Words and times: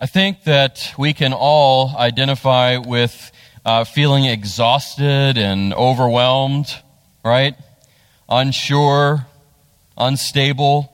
I 0.00 0.06
think 0.06 0.44
that 0.44 0.94
we 0.96 1.12
can 1.12 1.32
all 1.32 1.92
identify 1.96 2.76
with 2.76 3.32
uh, 3.64 3.82
feeling 3.82 4.26
exhausted 4.26 5.36
and 5.36 5.74
overwhelmed, 5.74 6.72
right? 7.24 7.56
Unsure, 8.28 9.26
unstable, 9.96 10.92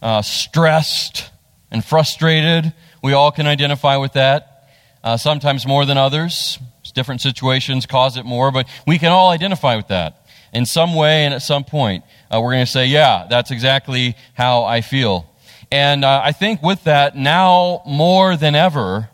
uh, 0.00 0.22
stressed, 0.22 1.30
and 1.70 1.84
frustrated. 1.84 2.72
We 3.02 3.12
all 3.12 3.30
can 3.30 3.46
identify 3.46 3.98
with 3.98 4.14
that, 4.14 4.70
uh, 5.04 5.18
sometimes 5.18 5.66
more 5.66 5.84
than 5.84 5.98
others. 5.98 6.58
Different 6.94 7.20
situations 7.20 7.84
cause 7.84 8.16
it 8.16 8.24
more, 8.24 8.50
but 8.50 8.66
we 8.86 8.98
can 8.98 9.12
all 9.12 9.28
identify 9.28 9.76
with 9.76 9.88
that 9.88 10.26
in 10.54 10.64
some 10.64 10.94
way 10.94 11.26
and 11.26 11.34
at 11.34 11.42
some 11.42 11.62
point. 11.62 12.04
Uh, 12.30 12.40
we're 12.42 12.52
going 12.52 12.64
to 12.64 12.72
say, 12.72 12.86
yeah, 12.86 13.26
that's 13.28 13.50
exactly 13.50 14.16
how 14.32 14.64
I 14.64 14.80
feel. 14.80 15.30
And 15.70 16.04
uh, 16.04 16.22
I 16.24 16.32
think 16.32 16.62
with 16.62 16.84
that, 16.84 17.14
now 17.16 17.82
more 17.86 18.36
than 18.36 18.54
ever, 18.54 19.10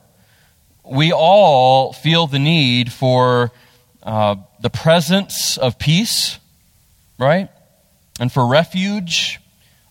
we 0.84 1.12
all 1.12 1.92
feel 1.92 2.26
the 2.26 2.38
need 2.38 2.92
for 2.92 3.50
uh, 4.02 4.36
the 4.60 4.70
presence 4.70 5.56
of 5.56 5.78
peace, 5.78 6.38
right? 7.18 7.48
And 8.20 8.30
for 8.30 8.46
refuge. 8.46 9.40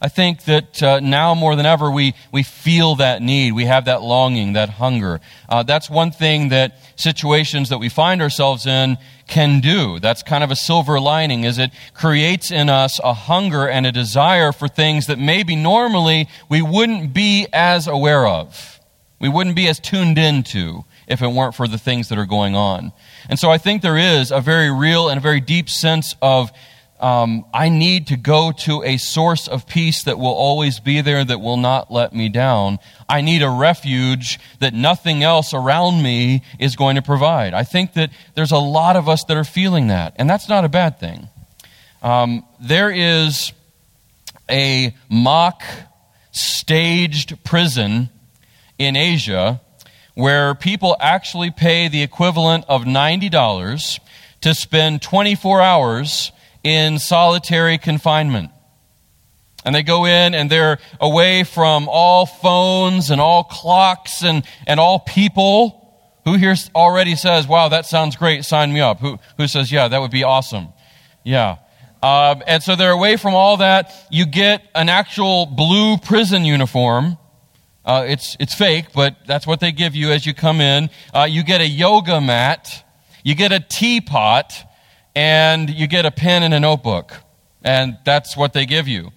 I 0.03 0.09
think 0.09 0.43
that 0.43 0.83
uh, 0.83 0.99
now 0.99 1.33
more 1.33 1.55
than 1.55 1.65
ever, 1.65 1.89
we, 1.89 2.13
we 2.29 2.43
feel 2.43 2.95
that 2.95 3.21
need. 3.21 3.53
We 3.53 3.63
have 3.63 3.85
that 3.85 4.01
longing, 4.01 4.51
that 4.51 4.67
hunger. 4.67 5.21
Uh, 5.47 5.63
that's 5.63 5.89
one 5.89 6.11
thing 6.11 6.49
that 6.49 6.77
situations 6.97 7.69
that 7.69 7.77
we 7.77 7.87
find 7.87 8.21
ourselves 8.21 8.67
in 8.67 8.97
can 9.27 9.61
do. 9.61 9.99
That's 9.99 10.21
kind 10.21 10.43
of 10.43 10.51
a 10.51 10.57
silver 10.57 10.99
lining, 10.99 11.45
is 11.45 11.57
it 11.57 11.71
creates 11.93 12.51
in 12.51 12.69
us 12.69 12.99
a 13.01 13.13
hunger 13.13 13.65
and 13.65 13.85
a 13.85 13.93
desire 13.93 14.51
for 14.51 14.67
things 14.67 15.07
that 15.07 15.19
maybe 15.19 15.55
normally 15.55 16.27
we 16.49 16.61
wouldn't 16.61 17.13
be 17.13 17.47
as 17.53 17.87
aware 17.87 18.27
of. 18.27 18.81
We 19.21 19.29
wouldn't 19.29 19.55
be 19.55 19.69
as 19.69 19.79
tuned 19.79 20.17
into 20.17 20.83
if 21.07 21.21
it 21.21 21.29
weren't 21.29 21.55
for 21.55 21.65
the 21.65 21.77
things 21.77 22.09
that 22.09 22.17
are 22.17 22.25
going 22.25 22.55
on. 22.55 22.91
And 23.29 23.39
so 23.39 23.49
I 23.49 23.57
think 23.57 23.81
there 23.81 23.97
is 23.97 24.31
a 24.31 24.41
very 24.41 24.69
real 24.69 25.07
and 25.07 25.17
a 25.17 25.21
very 25.21 25.39
deep 25.39 25.69
sense 25.69 26.13
of 26.21 26.51
um, 27.03 27.43
I 27.53 27.67
need 27.67 28.07
to 28.07 28.15
go 28.15 28.53
to 28.59 28.81
a 28.81 28.95
source 28.95 29.49
of 29.49 29.67
peace 29.67 30.05
that 30.05 30.17
will 30.17 30.27
always 30.27 30.79
be 30.79 31.01
there, 31.01 31.25
that 31.25 31.41
will 31.41 31.57
not 31.57 31.91
let 31.91 32.13
me 32.13 32.29
down. 32.29 32.79
I 33.09 33.19
need 33.19 33.41
a 33.41 33.49
refuge 33.49 34.39
that 34.59 34.73
nothing 34.73 35.21
else 35.21 35.53
around 35.53 36.01
me 36.01 36.43
is 36.59 36.77
going 36.77 36.95
to 36.95 37.01
provide. 37.01 37.53
I 37.53 37.65
think 37.65 37.95
that 37.95 38.11
there's 38.35 38.53
a 38.53 38.57
lot 38.57 38.95
of 38.95 39.09
us 39.09 39.25
that 39.25 39.35
are 39.35 39.43
feeling 39.43 39.87
that, 39.87 40.15
and 40.15 40.29
that's 40.29 40.47
not 40.47 40.63
a 40.63 40.69
bad 40.69 40.97
thing. 40.97 41.27
Um, 42.01 42.45
there 42.61 42.89
is 42.89 43.51
a 44.49 44.95
mock 45.09 45.61
staged 46.31 47.43
prison 47.43 48.11
in 48.79 48.95
Asia 48.95 49.59
where 50.15 50.55
people 50.55 50.95
actually 51.01 51.51
pay 51.51 51.89
the 51.89 52.01
equivalent 52.01 52.63
of 52.69 52.83
$90 52.83 53.99
to 54.39 54.55
spend 54.55 55.01
24 55.01 55.59
hours 55.59 56.31
in 56.63 56.99
solitary 56.99 57.77
confinement. 57.77 58.51
And 59.65 59.73
they 59.73 59.83
go 59.83 60.05
in 60.05 60.35
and 60.35 60.49
they're 60.49 60.79
away 60.99 61.43
from 61.43 61.87
all 61.89 62.25
phones 62.25 63.11
and 63.11 63.21
all 63.21 63.43
clocks 63.43 64.23
and, 64.23 64.45
and 64.67 64.79
all 64.79 64.99
people. 64.99 65.79
Who 66.25 66.35
here 66.35 66.55
already 66.73 67.15
says, 67.15 67.47
wow, 67.47 67.69
that 67.69 67.85
sounds 67.85 68.15
great, 68.15 68.45
sign 68.45 68.71
me 68.71 68.79
up? 68.79 68.99
Who, 68.99 69.19
who 69.37 69.47
says, 69.47 69.71
yeah, 69.71 69.89
that 69.89 69.99
would 69.99 70.11
be 70.11 70.23
awesome? 70.23 70.69
Yeah. 71.23 71.57
Um, 72.01 72.43
and 72.47 72.63
so 72.63 72.75
they're 72.75 72.91
away 72.91 73.17
from 73.17 73.35
all 73.35 73.57
that. 73.57 73.93
You 74.09 74.25
get 74.25 74.61
an 74.75 74.89
actual 74.89 75.45
blue 75.45 75.97
prison 75.97 76.45
uniform. 76.45 77.17
Uh, 77.85 78.05
it's, 78.07 78.37
it's 78.39 78.53
fake, 78.53 78.87
but 78.93 79.17
that's 79.25 79.45
what 79.45 79.59
they 79.59 79.73
give 79.73 79.95
you 79.95 80.11
as 80.11 80.25
you 80.25 80.33
come 80.33 80.61
in. 80.61 80.89
Uh, 81.13 81.27
you 81.29 81.43
get 81.43 81.59
a 81.59 81.67
yoga 81.67 82.21
mat. 82.21 82.85
You 83.23 83.35
get 83.35 83.51
a 83.51 83.59
teapot 83.59 84.53
and 85.15 85.69
you 85.69 85.87
get 85.87 86.05
a 86.05 86.11
pen 86.11 86.43
and 86.43 86.53
a 86.53 86.59
notebook. 86.59 87.13
And 87.63 87.97
that's 88.03 88.35
what 88.35 88.53
they 88.53 88.65
give 88.65 88.87
you. 88.87 89.11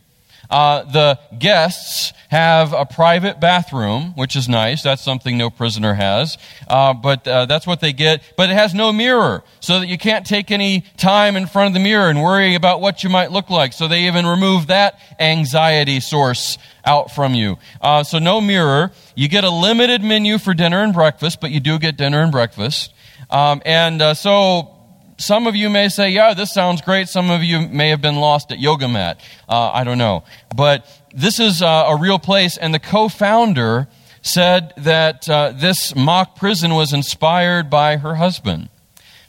Uh, 0.48 0.84
the 0.84 1.18
guests 1.38 2.12
have 2.28 2.72
a 2.72 2.84
private 2.84 3.40
bathroom, 3.40 4.12
which 4.14 4.36
is 4.36 4.48
nice. 4.48 4.82
That's 4.82 5.02
something 5.02 5.36
no 5.36 5.50
prisoner 5.50 5.94
has. 5.94 6.38
Uh, 6.68 6.94
but 6.94 7.26
uh, 7.26 7.46
that's 7.46 7.66
what 7.66 7.80
they 7.80 7.92
get. 7.92 8.22
But 8.36 8.50
it 8.50 8.52
has 8.52 8.74
no 8.74 8.92
mirror, 8.92 9.42
so 9.60 9.80
that 9.80 9.88
you 9.88 9.98
can't 9.98 10.26
take 10.26 10.50
any 10.50 10.84
time 10.96 11.36
in 11.36 11.46
front 11.46 11.68
of 11.68 11.74
the 11.74 11.80
mirror 11.80 12.08
and 12.08 12.22
worry 12.22 12.54
about 12.54 12.80
what 12.80 13.02
you 13.02 13.10
might 13.10 13.32
look 13.32 13.50
like. 13.50 13.72
So 13.72 13.88
they 13.88 14.06
even 14.06 14.26
remove 14.26 14.68
that 14.68 15.00
anxiety 15.18 16.00
source 16.00 16.58
out 16.84 17.10
from 17.10 17.34
you. 17.34 17.58
Uh, 17.80 18.04
so 18.04 18.18
no 18.18 18.40
mirror. 18.40 18.92
You 19.14 19.28
get 19.28 19.44
a 19.44 19.50
limited 19.50 20.02
menu 20.02 20.38
for 20.38 20.54
dinner 20.54 20.82
and 20.82 20.92
breakfast, 20.92 21.40
but 21.40 21.50
you 21.50 21.60
do 21.60 21.78
get 21.78 21.96
dinner 21.96 22.22
and 22.22 22.30
breakfast. 22.30 22.92
Um, 23.30 23.62
and 23.64 24.00
uh, 24.00 24.14
so 24.14 24.75
some 25.18 25.46
of 25.46 25.56
you 25.56 25.70
may 25.70 25.88
say, 25.88 26.10
yeah, 26.10 26.34
this 26.34 26.52
sounds 26.52 26.82
great. 26.82 27.08
Some 27.08 27.30
of 27.30 27.42
you 27.42 27.60
may 27.68 27.88
have 27.88 28.02
been 28.02 28.16
lost 28.16 28.52
at 28.52 28.58
Yoga 28.58 28.88
Mat. 28.88 29.20
Uh, 29.48 29.70
I 29.70 29.84
don't 29.84 29.98
know. 29.98 30.24
But 30.54 30.86
this 31.14 31.40
is 31.40 31.62
uh, 31.62 31.84
a 31.88 31.96
real 31.96 32.18
place, 32.18 32.56
and 32.56 32.74
the 32.74 32.78
co 32.78 33.08
founder 33.08 33.88
said 34.22 34.74
that 34.76 35.28
uh, 35.28 35.52
this 35.54 35.94
mock 35.94 36.36
prison 36.36 36.74
was 36.74 36.92
inspired 36.92 37.70
by 37.70 37.96
her 37.96 38.16
husband. 38.16 38.68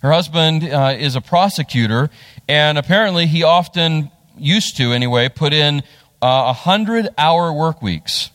Her 0.02 0.12
husband 0.12 0.64
uh, 0.64 0.96
is 0.98 1.16
a 1.16 1.22
prosecutor, 1.22 2.10
and 2.48 2.78
apparently 2.78 3.28
he 3.28 3.44
often 3.44 4.12
used 4.38 4.78
to, 4.78 4.92
anyway, 4.92 5.30
put 5.30 5.54
in 5.54 5.80
uh, 6.22 6.48
a 6.48 6.54
hundred 6.54 7.08
hour 7.18 7.54
work 7.54 7.82
weeks. 7.82 8.32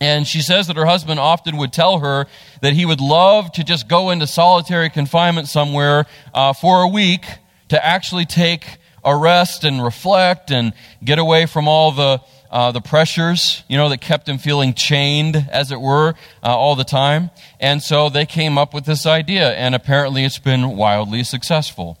And 0.00 0.26
she 0.26 0.42
says 0.42 0.66
that 0.66 0.76
her 0.76 0.84
husband 0.84 1.18
often 1.18 1.56
would 1.56 1.72
tell 1.72 2.00
her 2.00 2.26
that 2.60 2.74
he 2.74 2.84
would 2.84 3.00
love 3.00 3.52
to 3.52 3.64
just 3.64 3.88
go 3.88 4.10
into 4.10 4.26
solitary 4.26 4.90
confinement 4.90 5.48
somewhere 5.48 6.06
uh, 6.34 6.52
for 6.52 6.82
a 6.82 6.88
week 6.88 7.24
to 7.68 7.84
actually 7.84 8.26
take 8.26 8.78
a 9.04 9.16
rest 9.16 9.64
and 9.64 9.82
reflect 9.82 10.50
and 10.50 10.72
get 11.02 11.18
away 11.18 11.46
from 11.46 11.68
all 11.68 11.92
the 11.92 12.20
uh, 12.50 12.72
the 12.72 12.80
pressures, 12.80 13.64
you 13.68 13.76
know, 13.76 13.88
that 13.88 14.00
kept 14.00 14.28
him 14.28 14.38
feeling 14.38 14.72
chained, 14.72 15.36
as 15.50 15.72
it 15.72 15.80
were, 15.80 16.14
uh, 16.42 16.56
all 16.56 16.76
the 16.76 16.84
time. 16.84 17.30
And 17.60 17.82
so 17.82 18.08
they 18.08 18.24
came 18.24 18.56
up 18.56 18.72
with 18.72 18.84
this 18.84 19.04
idea, 19.04 19.52
and 19.52 19.74
apparently 19.74 20.24
it's 20.24 20.38
been 20.38 20.76
wildly 20.76 21.24
successful. 21.24 21.98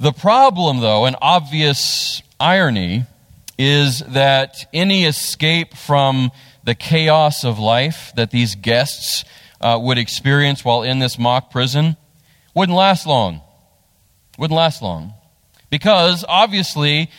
The 0.00 0.12
problem, 0.12 0.80
though, 0.80 1.06
an 1.06 1.16
obvious 1.22 2.22
irony, 2.38 3.06
is 3.58 4.00
that 4.00 4.68
any 4.72 5.04
escape 5.04 5.74
from 5.74 6.30
the 6.68 6.74
chaos 6.74 7.44
of 7.44 7.58
life 7.58 8.12
that 8.14 8.30
these 8.30 8.54
guests 8.54 9.24
uh, 9.62 9.78
would 9.80 9.96
experience 9.96 10.62
while 10.62 10.82
in 10.82 10.98
this 10.98 11.18
mock 11.18 11.50
prison 11.50 11.96
wouldn't 12.54 12.76
last 12.76 13.06
long. 13.06 13.40
Wouldn't 14.36 14.54
last 14.54 14.82
long. 14.82 15.14
Because 15.70 16.26
obviously, 16.28 17.10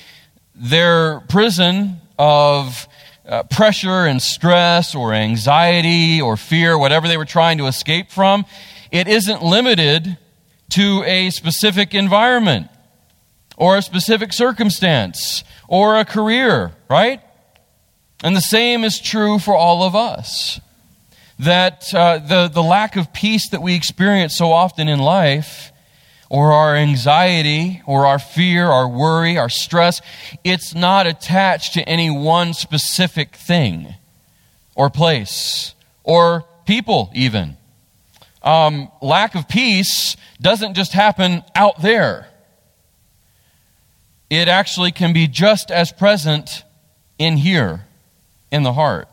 their 0.53 1.21
prison 1.21 1.99
of 2.19 2.87
uh, 3.27 3.41
pressure 3.41 4.05
and 4.05 4.21
stress 4.21 4.93
or 4.93 5.15
anxiety 5.15 6.21
or 6.21 6.37
fear, 6.37 6.77
whatever 6.77 7.07
they 7.07 7.17
were 7.17 7.25
trying 7.25 7.57
to 7.57 7.65
escape 7.65 8.11
from, 8.11 8.45
it 8.91 9.07
isn't 9.07 9.41
limited 9.41 10.15
to 10.73 11.03
a 11.07 11.31
specific 11.31 11.95
environment 11.95 12.67
or 13.57 13.77
a 13.77 13.81
specific 13.81 14.31
circumstance 14.31 15.43
or 15.67 15.97
a 15.97 16.05
career, 16.05 16.71
right? 16.87 17.19
And 18.23 18.35
the 18.35 18.41
same 18.41 18.83
is 18.83 18.99
true 18.99 19.39
for 19.39 19.55
all 19.55 19.83
of 19.83 19.95
us. 19.95 20.59
That 21.37 21.93
uh, 21.93 22.19
the, 22.19 22.49
the 22.49 22.63
lack 22.63 22.97
of 22.97 23.13
peace 23.13 23.49
that 23.51 23.61
we 23.61 23.75
experience 23.75 24.35
so 24.35 24.51
often 24.51 24.89
in 24.89 24.99
life, 24.99 25.71
or 26.29 26.51
our 26.51 26.75
anxiety, 26.75 27.81
or 27.85 28.05
our 28.05 28.19
fear, 28.19 28.67
our 28.67 28.87
worry, 28.87 29.37
our 29.37 29.47
stress, 29.47 30.01
it's 30.43 30.75
not 30.75 31.07
attached 31.07 31.73
to 31.75 31.81
any 31.87 32.09
one 32.09 32.53
specific 32.53 33.35
thing, 33.35 33.95
or 34.75 34.89
place, 34.89 35.73
or 36.03 36.43
people, 36.65 37.09
even. 37.15 37.55
Um, 38.43 38.91
lack 39.01 39.33
of 39.33 39.47
peace 39.47 40.17
doesn't 40.41 40.73
just 40.73 40.91
happen 40.91 41.43
out 41.55 41.81
there, 41.81 42.27
it 44.29 44.49
actually 44.49 44.91
can 44.91 45.13
be 45.13 45.25
just 45.25 45.71
as 45.71 45.93
present 45.93 46.63
in 47.17 47.37
here 47.37 47.85
in 48.51 48.63
the 48.63 48.73
heart. 48.73 49.07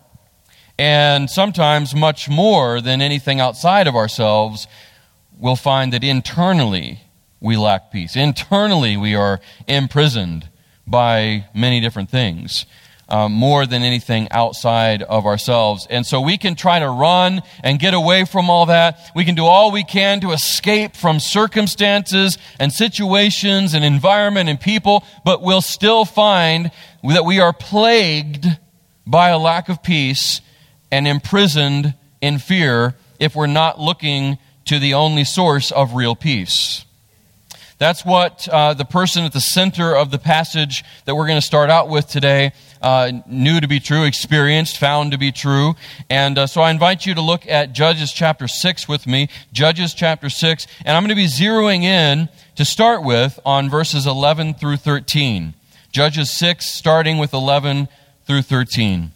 And 0.78 1.30
sometimes, 1.30 1.94
much 1.94 2.28
more 2.28 2.80
than 2.80 3.00
anything 3.00 3.40
outside 3.40 3.86
of 3.86 3.94
ourselves, 3.96 4.66
we'll 5.38 5.56
find 5.56 5.92
that 5.92 6.04
internally 6.04 7.00
we 7.40 7.56
lack 7.56 7.90
peace. 7.90 8.16
Internally, 8.16 8.96
we 8.96 9.14
are 9.14 9.40
imprisoned 9.66 10.48
by 10.86 11.46
many 11.54 11.80
different 11.80 12.10
things. 12.10 12.66
Um, 13.08 13.30
more 13.34 13.66
than 13.66 13.84
anything 13.84 14.26
outside 14.32 15.00
of 15.00 15.26
ourselves. 15.26 15.86
And 15.88 16.04
so 16.04 16.20
we 16.20 16.36
can 16.38 16.56
try 16.56 16.80
to 16.80 16.90
run 16.90 17.40
and 17.62 17.78
get 17.78 17.94
away 17.94 18.24
from 18.24 18.50
all 18.50 18.66
that. 18.66 18.98
We 19.14 19.24
can 19.24 19.36
do 19.36 19.44
all 19.44 19.70
we 19.70 19.84
can 19.84 20.20
to 20.22 20.32
escape 20.32 20.96
from 20.96 21.20
circumstances 21.20 22.36
and 22.58 22.72
situations 22.72 23.74
and 23.74 23.84
environment 23.84 24.48
and 24.48 24.60
people, 24.60 25.04
but 25.24 25.40
we'll 25.40 25.60
still 25.60 26.04
find 26.04 26.72
that 27.04 27.24
we 27.24 27.38
are 27.38 27.52
plagued 27.52 28.48
by 29.06 29.28
a 29.28 29.38
lack 29.38 29.68
of 29.68 29.82
peace 29.82 30.40
and 30.90 31.06
imprisoned 31.06 31.94
in 32.20 32.38
fear 32.38 32.94
if 33.18 33.34
we're 33.34 33.46
not 33.46 33.80
looking 33.80 34.38
to 34.64 34.78
the 34.78 34.94
only 34.94 35.24
source 35.24 35.70
of 35.70 35.94
real 35.94 36.16
peace. 36.16 36.84
That's 37.78 38.06
what 38.06 38.48
uh, 38.48 38.72
the 38.72 38.86
person 38.86 39.24
at 39.24 39.34
the 39.34 39.40
center 39.40 39.94
of 39.94 40.10
the 40.10 40.18
passage 40.18 40.82
that 41.04 41.14
we're 41.14 41.26
going 41.26 41.40
to 41.40 41.46
start 41.46 41.68
out 41.68 41.88
with 41.90 42.08
today 42.08 42.52
uh, 42.80 43.12
knew 43.26 43.60
to 43.60 43.68
be 43.68 43.80
true, 43.80 44.04
experienced, 44.04 44.78
found 44.78 45.12
to 45.12 45.18
be 45.18 45.30
true. 45.30 45.74
And 46.08 46.38
uh, 46.38 46.46
so 46.46 46.62
I 46.62 46.70
invite 46.70 47.04
you 47.04 47.14
to 47.14 47.20
look 47.20 47.46
at 47.46 47.72
Judges 47.72 48.12
chapter 48.12 48.48
6 48.48 48.88
with 48.88 49.06
me. 49.06 49.28
Judges 49.52 49.92
chapter 49.92 50.30
6. 50.30 50.66
And 50.86 50.96
I'm 50.96 51.02
going 51.02 51.10
to 51.10 51.14
be 51.14 51.26
zeroing 51.26 51.82
in 51.82 52.30
to 52.54 52.64
start 52.64 53.02
with 53.02 53.38
on 53.44 53.68
verses 53.68 54.06
11 54.06 54.54
through 54.54 54.78
13. 54.78 55.52
Judges 55.92 56.34
6, 56.36 56.64
starting 56.66 57.18
with 57.18 57.34
11 57.34 57.88
through 58.26 58.42
13. 58.42 59.12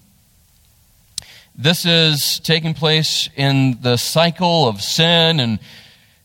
This 1.56 1.84
is 1.84 2.40
taking 2.40 2.74
place 2.74 3.28
in 3.36 3.78
the 3.82 3.96
cycle 3.96 4.68
of 4.68 4.80
sin 4.80 5.40
and 5.40 5.58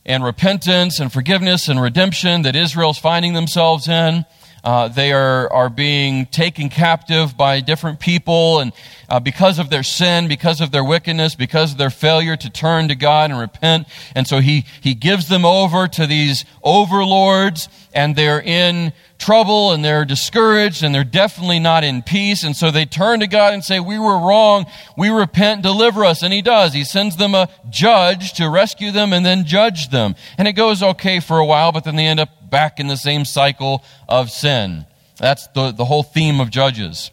and 0.06 0.24
repentance 0.24 1.00
and 1.00 1.12
forgiveness 1.12 1.68
and 1.68 1.82
redemption 1.82 2.44
that 2.44 2.56
Israel's 2.56 3.00
finding 3.00 3.34
themselves 3.34 3.88
in. 3.88 4.24
Uh, 4.66 4.88
they 4.88 5.14
are, 5.14 5.52
are 5.54 5.70
being 5.70 6.26
taken 6.26 6.70
captive 6.70 7.38
by 7.38 7.60
different 7.60 8.00
people, 8.00 8.60
and 8.60 8.74
uh, 9.08 9.20
because 9.20 9.60
of 9.60 9.70
their 9.70 9.84
sin, 9.84 10.28
because 10.28 10.60
of 10.60 10.72
their 10.72 10.84
wickedness, 10.84 11.36
because 11.36 11.74
of 11.74 11.78
their 11.78 11.92
failure 11.92 12.36
to 12.36 12.50
turn 12.50 12.88
to 12.88 12.96
God 12.96 13.30
and 13.30 13.40
repent. 13.40 13.88
And 14.16 14.28
so 14.28 14.40
he, 14.40 14.66
he 14.82 14.96
gives 14.96 15.30
them 15.30 15.46
over 15.46 15.88
to 15.90 16.08
these 16.08 16.46
overlords, 16.64 17.70
and 17.94 18.16
they're 18.16 18.42
in 18.42 18.92
trouble 19.18 19.72
and 19.72 19.84
they're 19.84 20.06
discouraged 20.06 20.84
and 20.84 20.94
they're 20.94 21.04
definitely 21.04 21.60
not 21.60 21.84
in 21.84 22.02
peace. 22.02 22.44
And 22.44 22.56
so 22.56 22.70
they 22.70 22.86
turn 22.86 23.22
to 23.22 23.28
God 23.28 23.54
and 23.54 23.64
say, 23.64 23.80
We 23.80 23.98
were 23.98 24.18
wrong. 24.18 24.66
We 24.98 25.10
repent, 25.10 25.62
deliver 25.62 26.04
us. 26.04 26.22
And 26.22 26.34
He 26.34 26.42
does. 26.42 26.74
He 26.74 26.84
sends 26.84 27.18
them 27.18 27.34
a 27.34 27.50
judge 27.70 28.34
to 28.34 28.50
rescue 28.50 28.92
them 28.92 29.14
and 29.14 29.26
then 29.26 29.46
judge 29.46 29.90
them. 29.90 30.16
And 30.38 30.48
it 30.48 30.54
goes 30.54 30.84
okay 30.84 31.20
for 31.20 31.38
a 31.38 31.46
while, 31.46 31.72
but 31.72 31.84
then 31.84 31.96
they 31.96 32.08
end 32.08 32.20
up 32.20 32.30
back 32.50 32.80
in 32.80 32.88
the 32.88 32.98
same 32.98 33.26
cycle 33.26 33.84
of 34.08 34.30
sin. 34.30 34.86
That's 35.18 35.48
the, 35.48 35.72
the 35.72 35.86
whole 35.86 36.04
theme 36.04 36.40
of 36.40 36.50
Judges. 36.50 37.12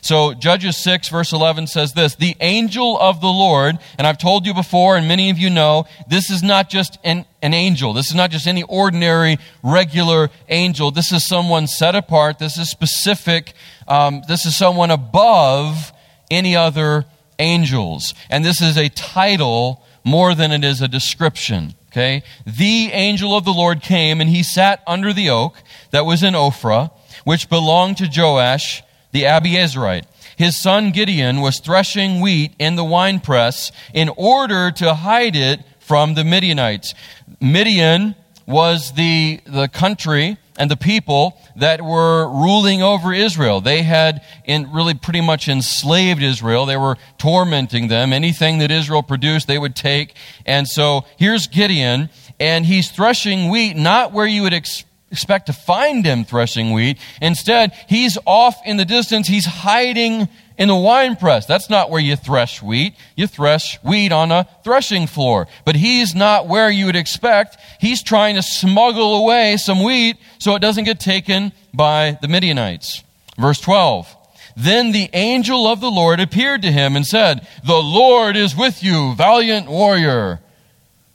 So 0.00 0.34
Judges 0.34 0.76
6 0.76 1.08
verse 1.08 1.32
11 1.32 1.66
says 1.66 1.94
this, 1.94 2.14
the 2.14 2.36
angel 2.40 2.98
of 2.98 3.22
the 3.22 3.28
Lord, 3.28 3.78
and 3.96 4.06
I've 4.06 4.18
told 4.18 4.44
you 4.44 4.52
before 4.52 4.96
and 4.96 5.08
many 5.08 5.30
of 5.30 5.38
you 5.38 5.48
know, 5.48 5.86
this 6.08 6.30
is 6.30 6.42
not 6.42 6.68
just 6.68 6.98
an, 7.04 7.24
an 7.40 7.54
angel. 7.54 7.94
This 7.94 8.08
is 8.08 8.14
not 8.14 8.30
just 8.30 8.46
any 8.46 8.62
ordinary, 8.64 9.38
regular 9.62 10.30
angel. 10.48 10.90
This 10.90 11.10
is 11.10 11.26
someone 11.26 11.66
set 11.66 11.94
apart. 11.94 12.38
This 12.38 12.58
is 12.58 12.68
specific. 12.70 13.54
Um, 13.88 14.22
this 14.28 14.44
is 14.44 14.54
someone 14.54 14.90
above 14.90 15.92
any 16.30 16.54
other 16.54 17.06
angels. 17.38 18.12
And 18.28 18.44
this 18.44 18.60
is 18.60 18.76
a 18.76 18.88
title 18.90 19.82
more 20.04 20.34
than 20.34 20.52
it 20.52 20.64
is 20.64 20.82
a 20.82 20.88
description. 20.88 21.74
Okay? 21.94 22.24
The 22.44 22.90
angel 22.90 23.36
of 23.36 23.44
the 23.44 23.52
Lord 23.52 23.80
came 23.80 24.20
and 24.20 24.28
he 24.28 24.42
sat 24.42 24.82
under 24.84 25.12
the 25.12 25.30
oak 25.30 25.62
that 25.92 26.04
was 26.04 26.24
in 26.24 26.34
Ophrah, 26.34 26.90
which 27.22 27.48
belonged 27.48 27.98
to 27.98 28.10
Joash, 28.12 28.82
the 29.12 29.22
Abiezrite. 29.22 30.02
His 30.36 30.56
son 30.56 30.90
Gideon 30.90 31.40
was 31.40 31.60
threshing 31.60 32.20
wheat 32.20 32.52
in 32.58 32.74
the 32.74 32.82
winepress 32.82 33.70
in 33.92 34.08
order 34.16 34.72
to 34.72 34.94
hide 34.94 35.36
it 35.36 35.60
from 35.78 36.14
the 36.14 36.24
Midianites. 36.24 36.94
Midian 37.40 38.16
was 38.44 38.94
the, 38.94 39.40
the 39.46 39.68
country 39.68 40.36
and 40.56 40.70
the 40.70 40.76
people 40.76 41.36
that 41.56 41.82
were 41.82 42.28
ruling 42.28 42.82
over 42.82 43.12
Israel. 43.12 43.60
They 43.60 43.82
had 43.82 44.22
in 44.44 44.72
really 44.72 44.94
pretty 44.94 45.20
much 45.20 45.48
enslaved 45.48 46.22
Israel. 46.22 46.66
They 46.66 46.76
were 46.76 46.96
tormenting 47.18 47.88
them. 47.88 48.12
Anything 48.12 48.58
that 48.58 48.70
Israel 48.70 49.02
produced, 49.02 49.46
they 49.48 49.58
would 49.58 49.74
take. 49.74 50.14
And 50.46 50.68
so 50.68 51.04
here's 51.16 51.46
Gideon, 51.48 52.08
and 52.38 52.66
he's 52.66 52.90
threshing 52.90 53.50
wheat 53.50 53.76
not 53.76 54.12
where 54.12 54.26
you 54.26 54.42
would 54.42 54.52
expect 54.52 54.90
expect 55.14 55.46
to 55.46 55.52
find 55.52 56.04
him 56.04 56.24
threshing 56.24 56.72
wheat. 56.72 56.98
Instead, 57.22 57.72
he's 57.88 58.18
off 58.26 58.56
in 58.66 58.76
the 58.78 58.84
distance. 58.84 59.28
He's 59.28 59.46
hiding 59.46 60.28
in 60.56 60.68
the 60.68 60.76
wine 60.76 61.16
press. 61.16 61.46
That's 61.46 61.68
not 61.68 61.90
where 61.90 62.00
you 62.00 62.16
thresh 62.16 62.62
wheat. 62.62 62.94
You 63.16 63.26
thresh 63.26 63.82
wheat 63.82 64.12
on 64.12 64.30
a 64.30 64.48
threshing 64.62 65.06
floor. 65.06 65.48
But 65.64 65.76
he's 65.76 66.14
not 66.14 66.46
where 66.46 66.70
you 66.70 66.86
would 66.86 66.96
expect. 66.96 67.56
He's 67.80 68.02
trying 68.02 68.36
to 68.36 68.42
smuggle 68.42 69.16
away 69.16 69.56
some 69.56 69.82
wheat 69.82 70.16
so 70.38 70.54
it 70.54 70.60
doesn't 70.60 70.84
get 70.84 71.00
taken 71.00 71.52
by 71.72 72.18
the 72.22 72.28
Midianites. 72.28 73.02
Verse 73.38 73.60
12. 73.60 74.16
Then 74.56 74.92
the 74.92 75.10
angel 75.12 75.66
of 75.66 75.80
the 75.80 75.90
Lord 75.90 76.20
appeared 76.20 76.62
to 76.62 76.70
him 76.70 76.94
and 76.94 77.04
said, 77.04 77.46
The 77.66 77.74
Lord 77.74 78.36
is 78.36 78.56
with 78.56 78.82
you, 78.82 79.14
valiant 79.16 79.68
warrior. 79.68 80.40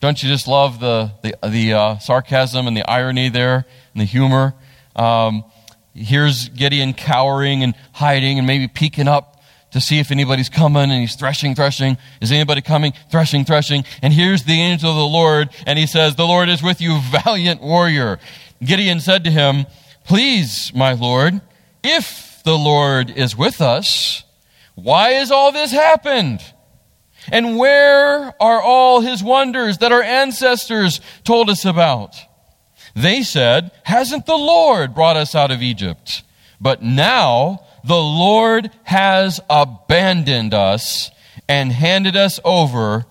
Don't 0.02 0.22
you 0.22 0.30
just 0.30 0.48
love 0.48 0.80
the, 0.80 1.12
the, 1.22 1.36
the 1.48 1.74
uh, 1.74 1.98
sarcasm 2.00 2.68
and 2.68 2.76
the 2.76 2.90
irony 2.90 3.30
there 3.30 3.66
and 3.94 4.02
the 4.02 4.06
humor? 4.06 4.56
Um, 4.96 5.46
here's 5.94 6.50
Gideon 6.50 6.94
cowering 6.94 7.64
and 7.64 7.76
hiding 7.94 8.38
and 8.38 8.48
maybe 8.48 8.68
peeking 8.68 9.08
up 9.08 9.42
to 9.72 9.82
see 9.82 10.00
if 10.00 10.12
anybody's 10.12 10.50
coming 10.50 10.84
and 10.84 11.02
he's 11.02 11.16
threshing, 11.16 11.56
threshing. 11.56 11.98
Is 12.22 12.32
anybody 12.32 12.62
coming? 12.62 12.94
Threshing, 13.12 13.46
threshing. 13.46 13.84
And 14.02 14.14
here's 14.14 14.44
the 14.44 14.60
angel 14.60 14.90
of 14.90 14.98
the 14.98 15.04
Lord 15.04 15.50
and 15.66 15.78
he 15.78 15.86
says, 15.86 16.16
The 16.16 16.26
Lord 16.26 16.50
is 16.50 16.64
with 16.64 16.82
you, 16.82 17.00
valiant 17.12 17.62
warrior. 17.62 18.20
Gideon 18.64 19.00
said 19.00 19.24
to 19.26 19.32
him, 19.32 19.66
Please, 20.06 20.72
my 20.74 20.94
Lord, 20.94 21.42
if 21.84 22.42
the 22.44 22.58
Lord 22.58 23.12
is 23.12 23.38
with 23.38 23.62
us, 23.62 24.24
why 24.76 25.12
has 25.12 25.32
all 25.32 25.52
this 25.52 25.72
happened? 25.72 26.40
And 27.32 27.58
where 27.58 28.34
are 28.42 28.62
all 28.62 29.02
his 29.02 29.22
wonders 29.22 29.80
that 29.80 29.92
our 29.92 30.02
ancestors 30.02 31.00
told 31.24 31.50
us 31.50 31.66
about? 31.66 32.16
They 32.96 33.24
said, 33.24 33.72
Hasn't 33.84 34.26
the 34.26 34.38
Lord 34.38 34.94
brought 34.96 35.18
us 35.18 35.36
out 35.36 35.52
of 35.52 35.62
Egypt? 35.62 36.24
But 36.62 36.82
now 36.82 37.64
the 37.84 38.02
Lord 38.02 38.72
has 38.84 39.40
abandoned 39.50 40.54
us 40.54 41.12
and 41.48 41.72
handed 41.72 42.16
us 42.16 42.40
over 42.44 43.06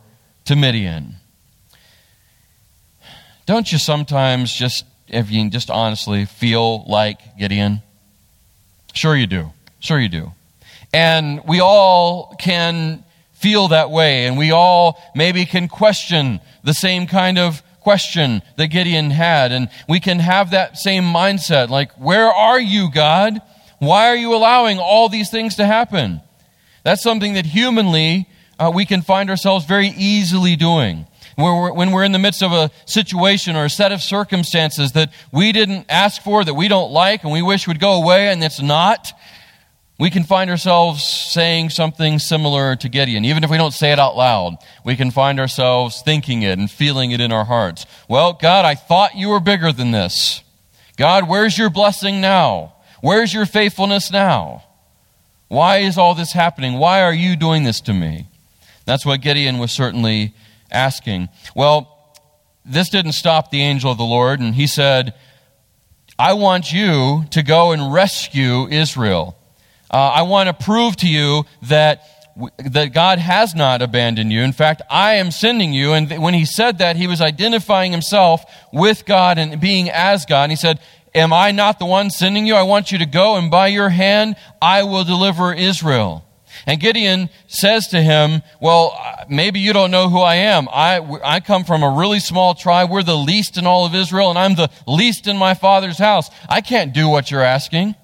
to 0.44 0.56
Midian. 0.56 1.16
Don't 3.46 3.72
you 3.72 3.78
sometimes 3.78 4.52
just, 4.52 4.84
if 5.08 5.30
you 5.30 5.48
just 5.48 5.70
honestly 5.70 6.26
feel 6.26 6.84
like 6.84 7.38
Gideon? 7.38 7.82
Sure 8.92 9.16
you 9.16 9.26
do. 9.26 9.52
Sure 9.80 9.98
you 9.98 10.08
do. 10.08 10.32
And 10.92 11.42
we 11.46 11.60
all 11.60 12.34
can 12.38 13.04
feel 13.32 13.68
that 13.68 13.90
way, 13.90 14.26
and 14.26 14.36
we 14.36 14.50
all 14.50 15.00
maybe 15.14 15.46
can 15.46 15.68
question 15.68 16.40
the 16.64 16.74
same 16.74 17.06
kind 17.06 17.38
of 17.38 17.62
question 17.80 18.42
that 18.56 18.68
Gideon 18.68 19.10
had, 19.10 19.52
and 19.52 19.68
we 19.88 20.00
can 20.00 20.18
have 20.18 20.50
that 20.50 20.76
same 20.76 21.04
mindset 21.04 21.68
like, 21.68 21.92
Where 21.92 22.30
are 22.30 22.60
you, 22.60 22.90
God? 22.90 23.40
Why 23.78 24.08
are 24.08 24.16
you 24.16 24.34
allowing 24.34 24.78
all 24.78 25.08
these 25.08 25.30
things 25.30 25.56
to 25.56 25.66
happen? 25.66 26.20
That's 26.82 27.02
something 27.02 27.34
that 27.34 27.46
humanly 27.46 28.28
uh, 28.58 28.72
we 28.74 28.84
can 28.84 29.02
find 29.02 29.30
ourselves 29.30 29.64
very 29.64 29.88
easily 29.88 30.56
doing. 30.56 31.06
When 31.36 31.54
we're, 31.54 31.72
when 31.72 31.90
we're 31.92 32.02
in 32.02 32.10
the 32.10 32.18
midst 32.18 32.42
of 32.42 32.50
a 32.50 32.70
situation 32.84 33.54
or 33.54 33.66
a 33.66 33.70
set 33.70 33.92
of 33.92 34.02
circumstances 34.02 34.92
that 34.92 35.12
we 35.32 35.52
didn't 35.52 35.86
ask 35.88 36.20
for, 36.22 36.42
that 36.42 36.54
we 36.54 36.66
don't 36.66 36.90
like, 36.90 37.22
and 37.22 37.32
we 37.32 37.42
wish 37.42 37.68
would 37.68 37.78
go 37.78 38.02
away, 38.02 38.28
and 38.28 38.42
it's 38.42 38.60
not, 38.60 39.12
we 39.98 40.10
can 40.10 40.22
find 40.22 40.48
ourselves 40.48 41.02
saying 41.02 41.70
something 41.70 42.20
similar 42.20 42.76
to 42.76 42.88
Gideon. 42.88 43.24
Even 43.24 43.42
if 43.42 43.50
we 43.50 43.56
don't 43.56 43.72
say 43.72 43.90
it 43.90 43.98
out 43.98 44.16
loud, 44.16 44.56
we 44.84 44.94
can 44.94 45.10
find 45.10 45.40
ourselves 45.40 46.02
thinking 46.02 46.42
it 46.42 46.56
and 46.56 46.70
feeling 46.70 47.10
it 47.10 47.20
in 47.20 47.32
our 47.32 47.44
hearts. 47.44 47.84
Well, 48.08 48.32
God, 48.32 48.64
I 48.64 48.76
thought 48.76 49.16
you 49.16 49.28
were 49.30 49.40
bigger 49.40 49.72
than 49.72 49.90
this. 49.90 50.42
God, 50.96 51.28
where's 51.28 51.58
your 51.58 51.70
blessing 51.70 52.20
now? 52.20 52.74
Where's 53.00 53.34
your 53.34 53.46
faithfulness 53.46 54.12
now? 54.12 54.64
Why 55.48 55.78
is 55.78 55.98
all 55.98 56.14
this 56.14 56.32
happening? 56.32 56.74
Why 56.74 57.02
are 57.02 57.12
you 57.12 57.34
doing 57.34 57.64
this 57.64 57.80
to 57.82 57.92
me? 57.92 58.28
That's 58.84 59.04
what 59.04 59.20
Gideon 59.20 59.58
was 59.58 59.72
certainly 59.72 60.34
asking. 60.70 61.28
Well, 61.56 62.14
this 62.64 62.90
didn't 62.90 63.12
stop 63.12 63.50
the 63.50 63.62
angel 63.62 63.90
of 63.90 63.98
the 63.98 64.04
Lord, 64.04 64.40
and 64.40 64.54
he 64.54 64.66
said, 64.66 65.14
I 66.18 66.34
want 66.34 66.72
you 66.72 67.24
to 67.30 67.42
go 67.42 67.72
and 67.72 67.92
rescue 67.92 68.68
Israel. 68.68 69.37
Uh, 69.90 69.96
I 69.96 70.22
want 70.22 70.48
to 70.48 70.64
prove 70.64 70.96
to 70.96 71.08
you 71.08 71.44
that 71.62 72.02
that 72.58 72.92
God 72.92 73.18
has 73.18 73.54
not 73.54 73.82
abandoned 73.82 74.32
you. 74.32 74.42
In 74.42 74.52
fact, 74.52 74.82
I 74.88 75.14
am 75.14 75.32
sending 75.32 75.72
you. 75.72 75.92
And 75.92 76.22
when 76.22 76.34
he 76.34 76.44
said 76.44 76.78
that, 76.78 76.94
he 76.94 77.08
was 77.08 77.20
identifying 77.20 77.90
himself 77.90 78.44
with 78.72 79.04
God 79.06 79.38
and 79.38 79.60
being 79.60 79.90
as 79.90 80.24
God. 80.24 80.44
And 80.44 80.52
he 80.52 80.56
said, 80.56 80.78
Am 81.14 81.32
I 81.32 81.50
not 81.50 81.78
the 81.78 81.86
one 81.86 82.10
sending 82.10 82.46
you? 82.46 82.54
I 82.54 82.62
want 82.62 82.92
you 82.92 82.98
to 82.98 83.06
go, 83.06 83.36
and 83.36 83.50
by 83.50 83.68
your 83.68 83.88
hand, 83.88 84.36
I 84.62 84.84
will 84.84 85.04
deliver 85.04 85.52
Israel. 85.52 86.24
And 86.66 86.80
Gideon 86.80 87.30
says 87.46 87.88
to 87.88 88.00
him, 88.00 88.42
Well, 88.60 88.96
maybe 89.28 89.58
you 89.60 89.72
don't 89.72 89.90
know 89.90 90.08
who 90.08 90.20
I 90.20 90.36
am. 90.36 90.68
I, 90.70 91.00
I 91.24 91.40
come 91.40 91.64
from 91.64 91.82
a 91.82 91.90
really 91.90 92.20
small 92.20 92.54
tribe. 92.54 92.90
We're 92.90 93.02
the 93.02 93.16
least 93.16 93.56
in 93.56 93.66
all 93.66 93.86
of 93.86 93.94
Israel, 93.94 94.30
and 94.30 94.38
I'm 94.38 94.54
the 94.54 94.70
least 94.86 95.26
in 95.26 95.36
my 95.36 95.54
father's 95.54 95.98
house. 95.98 96.30
I 96.48 96.60
can't 96.60 96.92
do 96.92 97.08
what 97.08 97.30
you're 97.30 97.42
asking. 97.42 97.94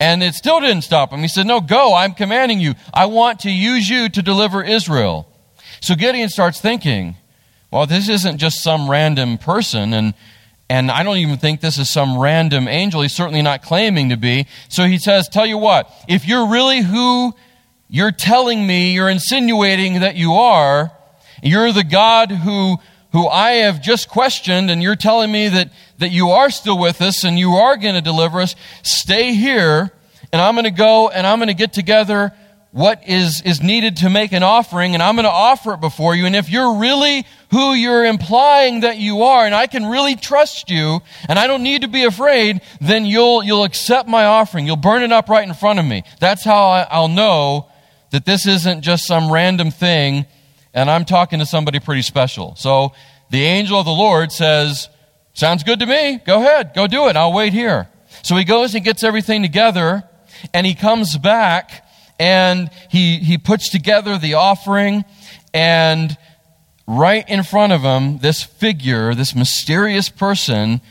And 0.00 0.22
it 0.22 0.34
still 0.34 0.60
didn't 0.60 0.82
stop 0.82 1.12
him. 1.12 1.20
He 1.20 1.28
said, 1.28 1.46
No, 1.46 1.60
go. 1.60 1.94
I'm 1.94 2.14
commanding 2.14 2.58
you. 2.58 2.74
I 2.92 3.04
want 3.06 3.40
to 3.40 3.50
use 3.50 3.88
you 3.88 4.08
to 4.08 4.22
deliver 4.22 4.64
Israel. 4.64 5.28
So 5.82 5.94
Gideon 5.94 6.30
starts 6.30 6.58
thinking, 6.58 7.16
Well, 7.70 7.86
this 7.86 8.08
isn't 8.08 8.38
just 8.38 8.62
some 8.62 8.90
random 8.90 9.36
person. 9.36 9.92
And, 9.92 10.14
and 10.70 10.90
I 10.90 11.02
don't 11.02 11.18
even 11.18 11.36
think 11.36 11.60
this 11.60 11.76
is 11.76 11.90
some 11.90 12.18
random 12.18 12.66
angel. 12.66 13.02
He's 13.02 13.12
certainly 13.12 13.42
not 13.42 13.62
claiming 13.62 14.08
to 14.08 14.16
be. 14.16 14.46
So 14.70 14.86
he 14.86 14.96
says, 14.96 15.28
Tell 15.28 15.46
you 15.46 15.58
what, 15.58 15.92
if 16.08 16.26
you're 16.26 16.48
really 16.48 16.80
who 16.80 17.34
you're 17.90 18.12
telling 18.12 18.66
me, 18.66 18.94
you're 18.94 19.10
insinuating 19.10 20.00
that 20.00 20.16
you 20.16 20.32
are, 20.32 20.92
you're 21.42 21.72
the 21.72 21.84
God 21.84 22.30
who 22.30 22.78
who 23.12 23.26
I 23.26 23.52
have 23.52 23.82
just 23.82 24.08
questioned, 24.08 24.70
and 24.70 24.82
you're 24.82 24.96
telling 24.96 25.32
me 25.32 25.48
that, 25.48 25.70
that 25.98 26.10
you 26.10 26.30
are 26.30 26.50
still 26.50 26.78
with 26.78 27.02
us 27.02 27.24
and 27.24 27.38
you 27.38 27.52
are 27.52 27.76
going 27.76 27.94
to 27.94 28.00
deliver 28.00 28.40
us, 28.40 28.54
stay 28.82 29.34
here, 29.34 29.90
and 30.32 30.40
I'm 30.40 30.54
going 30.54 30.64
to 30.64 30.70
go 30.70 31.08
and 31.08 31.26
I'm 31.26 31.38
going 31.38 31.48
to 31.48 31.54
get 31.54 31.72
together 31.72 32.32
what 32.72 33.02
is, 33.08 33.42
is 33.42 33.60
needed 33.60 33.96
to 33.96 34.08
make 34.08 34.30
an 34.30 34.44
offering, 34.44 34.94
and 34.94 35.02
I'm 35.02 35.16
going 35.16 35.24
to 35.24 35.30
offer 35.30 35.74
it 35.74 35.80
before 35.80 36.14
you. 36.14 36.24
And 36.26 36.36
if 36.36 36.48
you're 36.48 36.76
really 36.76 37.26
who 37.50 37.72
you're 37.72 38.04
implying 38.04 38.80
that 38.80 38.98
you 38.98 39.22
are, 39.22 39.44
and 39.44 39.54
I 39.54 39.66
can 39.66 39.86
really 39.86 40.14
trust 40.14 40.70
you, 40.70 41.00
and 41.28 41.36
I 41.36 41.48
don't 41.48 41.64
need 41.64 41.82
to 41.82 41.88
be 41.88 42.04
afraid, 42.04 42.60
then 42.80 43.06
you'll, 43.06 43.42
you'll 43.42 43.64
accept 43.64 44.08
my 44.08 44.24
offering. 44.24 44.66
You'll 44.66 44.76
burn 44.76 45.02
it 45.02 45.10
up 45.10 45.28
right 45.28 45.46
in 45.46 45.52
front 45.52 45.80
of 45.80 45.84
me. 45.84 46.04
That's 46.20 46.44
how 46.44 46.68
I, 46.68 46.86
I'll 46.88 47.08
know 47.08 47.66
that 48.10 48.24
this 48.24 48.46
isn't 48.46 48.82
just 48.82 49.04
some 49.04 49.32
random 49.32 49.72
thing 49.72 50.26
and 50.74 50.90
I'm 50.90 51.04
talking 51.04 51.38
to 51.40 51.46
somebody 51.46 51.80
pretty 51.80 52.02
special. 52.02 52.54
So 52.56 52.92
the 53.30 53.42
angel 53.42 53.78
of 53.78 53.86
the 53.86 53.92
Lord 53.92 54.32
says, 54.32 54.88
Sounds 55.32 55.62
good 55.62 55.78
to 55.78 55.86
me. 55.86 56.20
Go 56.26 56.40
ahead. 56.40 56.72
Go 56.74 56.86
do 56.86 57.08
it. 57.08 57.16
I'll 57.16 57.32
wait 57.32 57.52
here. 57.52 57.88
So 58.22 58.36
he 58.36 58.44
goes 58.44 58.74
and 58.74 58.84
gets 58.84 59.04
everything 59.04 59.42
together, 59.42 60.02
and 60.52 60.66
he 60.66 60.74
comes 60.74 61.16
back 61.16 61.86
and 62.18 62.70
he, 62.90 63.18
he 63.18 63.38
puts 63.38 63.70
together 63.70 64.18
the 64.18 64.34
offering, 64.34 65.06
and 65.54 66.18
right 66.86 67.26
in 67.28 67.42
front 67.42 67.72
of 67.72 67.80
him, 67.80 68.18
this 68.18 68.42
figure, 68.42 69.14
this 69.14 69.34
mysterious 69.34 70.10
person, 70.10 70.82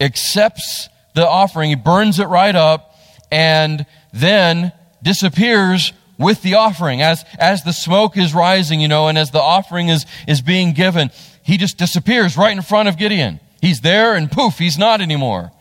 accepts 0.00 0.88
the 1.14 1.26
offering. 1.26 1.70
He 1.70 1.76
burns 1.76 2.18
it 2.18 2.24
right 2.24 2.56
up, 2.56 2.96
and 3.30 3.86
then 4.12 4.72
disappears 5.02 5.92
with 6.18 6.42
the 6.42 6.54
offering. 6.54 7.02
As, 7.02 7.24
as 7.38 7.62
the 7.62 7.72
smoke 7.72 8.16
is 8.16 8.34
rising, 8.34 8.80
you 8.80 8.88
know, 8.88 9.08
and 9.08 9.18
as 9.18 9.30
the 9.30 9.40
offering 9.40 9.88
is, 9.88 10.06
is 10.26 10.40
being 10.40 10.72
given, 10.72 11.10
he 11.42 11.56
just 11.56 11.78
disappears 11.78 12.36
right 12.36 12.54
in 12.56 12.62
front 12.62 12.88
of 12.88 12.96
Gideon. 12.96 13.40
He's 13.60 13.80
there 13.80 14.14
and 14.14 14.30
poof, 14.30 14.58
he's 14.58 14.78
not 14.78 15.00
anymore. 15.00 15.52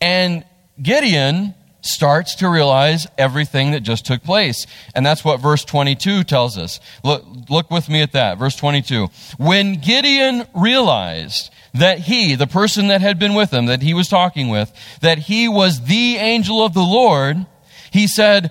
And 0.00 0.44
Gideon 0.80 1.54
starts 1.82 2.36
to 2.36 2.48
realize 2.48 3.06
everything 3.16 3.72
that 3.72 3.80
just 3.80 4.06
took 4.06 4.22
place. 4.22 4.66
And 4.94 5.04
that's 5.04 5.24
what 5.24 5.40
verse 5.40 5.64
22 5.64 6.24
tells 6.24 6.58
us. 6.58 6.80
Look, 7.02 7.24
look 7.48 7.70
with 7.70 7.88
me 7.88 8.02
at 8.02 8.12
that. 8.12 8.38
Verse 8.38 8.56
22. 8.56 9.08
When 9.38 9.80
Gideon 9.80 10.46
realized 10.54 11.50
that 11.74 12.00
he, 12.00 12.34
the 12.34 12.46
person 12.46 12.88
that 12.88 13.00
had 13.00 13.18
been 13.18 13.34
with 13.34 13.52
him, 13.52 13.66
that 13.66 13.82
he 13.82 13.94
was 13.94 14.08
talking 14.08 14.48
with, 14.48 14.72
that 15.00 15.18
he 15.18 15.48
was 15.48 15.82
the 15.82 16.16
angel 16.16 16.64
of 16.64 16.74
the 16.74 16.80
Lord, 16.80 17.46
he 17.90 18.06
said, 18.06 18.50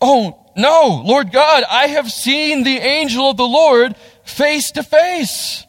Oh, 0.00 0.41
no, 0.56 1.02
Lord 1.04 1.32
God, 1.32 1.64
I 1.68 1.88
have 1.88 2.10
seen 2.10 2.62
the 2.62 2.78
angel 2.78 3.30
of 3.30 3.36
the 3.36 3.46
Lord 3.46 3.96
face 4.24 4.70
to 4.72 4.82
face. 4.82 5.64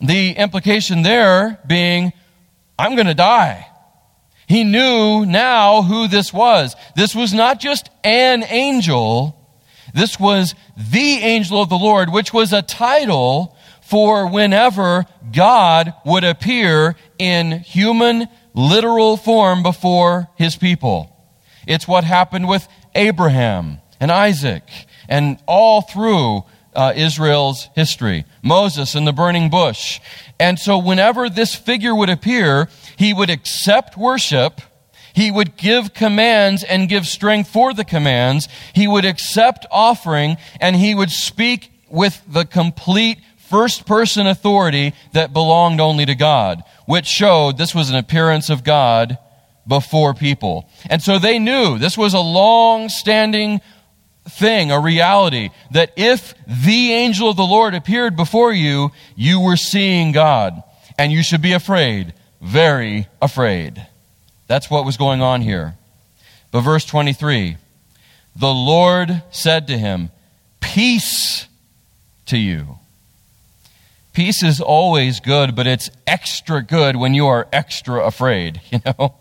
The 0.00 0.32
implication 0.32 1.02
there 1.02 1.58
being, 1.66 2.12
I'm 2.78 2.94
going 2.94 3.06
to 3.06 3.14
die. 3.14 3.66
He 4.46 4.62
knew 4.62 5.26
now 5.26 5.82
who 5.82 6.06
this 6.06 6.32
was. 6.32 6.76
This 6.94 7.14
was 7.14 7.34
not 7.34 7.58
just 7.58 7.90
an 8.04 8.44
angel, 8.44 9.32
this 9.94 10.20
was 10.20 10.54
the 10.76 11.18
angel 11.18 11.60
of 11.60 11.68
the 11.68 11.78
Lord, 11.78 12.12
which 12.12 12.32
was 12.32 12.52
a 12.52 12.62
title 12.62 13.56
for 13.80 14.28
whenever 14.28 15.06
God 15.32 15.94
would 16.04 16.24
appear 16.24 16.96
in 17.18 17.60
human, 17.60 18.28
literal 18.52 19.16
form 19.16 19.62
before 19.62 20.28
his 20.36 20.56
people. 20.56 21.12
It's 21.66 21.88
what 21.88 22.04
happened 22.04 22.48
with 22.48 22.68
Abraham 22.96 23.78
and 24.00 24.10
Isaac 24.10 24.64
and 25.08 25.38
all 25.46 25.82
through 25.82 26.44
uh, 26.74 26.92
Israel's 26.94 27.68
history. 27.74 28.24
Moses 28.42 28.94
in 28.94 29.04
the 29.04 29.12
burning 29.12 29.48
bush. 29.48 30.00
And 30.38 30.58
so 30.58 30.78
whenever 30.78 31.28
this 31.28 31.54
figure 31.54 31.94
would 31.94 32.10
appear, 32.10 32.68
he 32.96 33.14
would 33.14 33.30
accept 33.30 33.96
worship. 33.96 34.60
He 35.14 35.30
would 35.30 35.56
give 35.56 35.94
commands 35.94 36.62
and 36.62 36.88
give 36.88 37.06
strength 37.06 37.48
for 37.48 37.72
the 37.72 37.84
commands. 37.84 38.48
He 38.74 38.86
would 38.86 39.06
accept 39.06 39.64
offering 39.70 40.36
and 40.60 40.76
he 40.76 40.94
would 40.94 41.10
speak 41.10 41.72
with 41.88 42.22
the 42.28 42.44
complete 42.44 43.18
first 43.38 43.86
person 43.86 44.26
authority 44.26 44.92
that 45.12 45.32
belonged 45.32 45.80
only 45.80 46.04
to 46.04 46.14
God, 46.14 46.62
which 46.84 47.06
showed 47.06 47.56
this 47.56 47.74
was 47.74 47.88
an 47.88 47.96
appearance 47.96 48.50
of 48.50 48.64
God 48.64 49.18
before 49.66 50.14
people. 50.14 50.68
And 50.88 51.02
so 51.02 51.18
they 51.18 51.38
knew 51.38 51.78
this 51.78 51.98
was 51.98 52.14
a 52.14 52.20
long 52.20 52.88
standing 52.88 53.60
thing, 54.28 54.70
a 54.70 54.80
reality, 54.80 55.50
that 55.70 55.92
if 55.96 56.34
the 56.46 56.92
angel 56.92 57.30
of 57.30 57.36
the 57.36 57.44
Lord 57.44 57.74
appeared 57.74 58.16
before 58.16 58.52
you, 58.52 58.90
you 59.14 59.40
were 59.40 59.56
seeing 59.56 60.12
God. 60.12 60.62
And 60.98 61.12
you 61.12 61.22
should 61.22 61.42
be 61.42 61.52
afraid, 61.52 62.14
very 62.40 63.06
afraid. 63.20 63.86
That's 64.46 64.70
what 64.70 64.84
was 64.84 64.96
going 64.96 65.20
on 65.20 65.42
here. 65.42 65.76
But 66.50 66.62
verse 66.62 66.84
23 66.84 67.58
the 68.36 68.52
Lord 68.52 69.22
said 69.30 69.66
to 69.68 69.78
him, 69.78 70.10
Peace 70.60 71.46
to 72.26 72.36
you. 72.36 72.78
Peace 74.12 74.42
is 74.42 74.60
always 74.60 75.20
good, 75.20 75.56
but 75.56 75.66
it's 75.66 75.90
extra 76.06 76.62
good 76.62 76.96
when 76.96 77.14
you 77.14 77.26
are 77.26 77.48
extra 77.52 78.04
afraid, 78.04 78.60
you 78.70 78.80
know? 78.84 79.14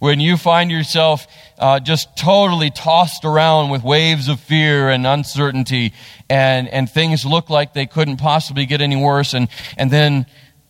When 0.00 0.20
you 0.20 0.36
find 0.36 0.70
yourself 0.70 1.26
uh, 1.58 1.80
just 1.80 2.16
totally 2.16 2.70
tossed 2.70 3.24
around 3.24 3.70
with 3.70 3.82
waves 3.82 4.28
of 4.28 4.40
fear 4.40 4.90
and 4.90 5.06
uncertainty, 5.06 5.92
and, 6.28 6.68
and 6.68 6.90
things 6.90 7.24
look 7.24 7.50
like 7.50 7.74
they 7.74 7.86
couldn't 7.86 8.16
possibly 8.16 8.66
get 8.66 8.80
any 8.80 8.96
worse, 8.96 9.34
and, 9.34 9.48
and 9.76 9.90
then 9.90 10.26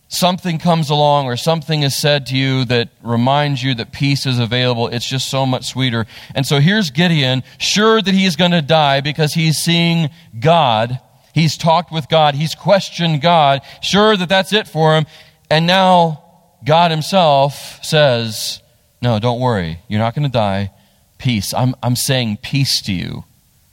something 0.09 0.59
comes 0.59 0.91
along 0.91 1.27
or 1.27 1.37
something 1.37 1.83
is 1.83 1.97
said 1.97 2.27
to 2.27 2.37
you 2.37 2.65
that 2.67 2.91
reminds 3.03 3.63
you 3.63 3.75
that 3.75 3.93
peace 3.93 4.27
is 4.27 4.39
available, 4.39 4.89
it's 4.89 5.09
just 5.09 5.29
so 5.29 5.45
much 5.45 5.67
sweeter. 5.67 6.07
And 6.35 6.47
so 6.47 6.61
here's 6.61 6.91
Gideon, 6.91 7.43
sure 7.59 8.01
that 8.01 8.15
he's 8.15 8.37
going 8.37 8.53
to 8.53 8.63
die 8.63 9.01
because 9.01 9.35
he's 9.35 9.59
seeing 9.59 10.11
God. 10.39 11.01
He's 11.35 11.57
talked 11.57 11.91
with 11.91 12.09
God. 12.09 12.37
He's 12.37 12.55
questioned 12.55 13.21
God. 13.21 13.63
Sure 13.83 14.17
that 14.17 14.29
that's 14.29 14.53
it 14.53 14.69
for 14.69 14.97
him. 14.97 15.07
And 15.51 15.67
now 15.67 16.23
God 16.65 16.91
himself 16.91 17.85
says, 17.85 18.63
no, 19.05 19.19
don't 19.19 19.39
worry. 19.39 19.81
You're 19.87 20.01
not 20.01 20.15
going 20.15 20.23
to 20.23 20.33
die. 20.33 20.71
Peace. 21.19 21.53
I'm, 21.53 21.75
I'm 21.83 21.95
saying 21.95 22.39
peace 22.39 22.81
to 22.83 22.93
you. 22.93 23.25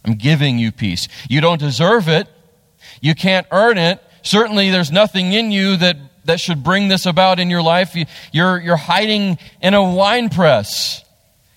I'm 0.04 0.16
giving 0.16 0.60
you 0.60 0.74
peace. 0.74 1.08
You 1.30 1.40
don't 1.40 1.58
deserve 1.58 2.10
it. 2.10 2.28
You 3.00 3.16
can't 3.16 3.48
earn 3.50 3.78
it. 3.78 4.04
Certainly, 4.24 4.72
there's 4.72 4.92
nothing 4.92 5.32
in 5.32 5.52
you 5.52 5.78
that, 5.78 5.96
that 6.26 6.42
should 6.42 6.66
bring 6.66 6.90
this 6.90 7.06
about 7.06 7.40
in 7.40 7.50
your 7.50 7.62
life. 7.62 7.96
You, 7.96 8.06
you're, 8.34 8.60
you're 8.60 8.76
hiding 8.76 9.38
in 9.62 9.74
a 9.74 9.82
wine 9.82 10.28
press. 10.28 11.02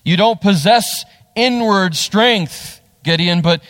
You 0.05 0.15
don't 0.15 0.39
possess 0.39 1.03
inward 1.35 1.97
strength, 1.97 2.79
Gideon, 3.03 3.41
but 3.41 3.61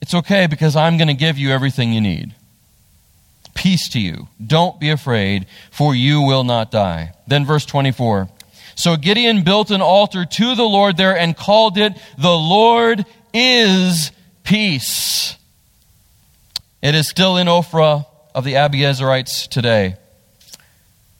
it's 0.00 0.14
okay 0.14 0.48
because 0.48 0.74
I'm 0.74 0.96
going 0.96 1.08
to 1.08 1.14
give 1.14 1.38
you 1.38 1.50
everything 1.50 1.92
you 1.92 2.00
need. 2.00 2.34
Peace 3.54 3.88
to 3.90 4.00
you. 4.00 4.26
Don't 4.44 4.80
be 4.80 4.90
afraid, 4.90 5.46
for 5.70 5.94
you 5.94 6.22
will 6.22 6.42
not 6.42 6.72
die. 6.72 7.12
Then, 7.28 7.46
verse 7.46 7.64
24. 7.64 8.28
So 8.76 8.96
Gideon 8.96 9.42
built 9.44 9.70
an 9.70 9.82
altar 9.82 10.24
to 10.24 10.54
the 10.54 10.64
Lord 10.64 10.96
there 10.96 11.16
and 11.16 11.36
called 11.36 11.78
it, 11.78 11.92
The 12.18 12.36
Lord 12.36 13.04
is 13.32 14.10
Peace. 14.42 15.36
It 16.82 16.94
is 16.94 17.08
still 17.08 17.36
in 17.36 17.46
Ophrah 17.46 18.06
of 18.34 18.44
the 18.44 18.54
Abiezerites 18.54 19.48
today. 19.48 19.96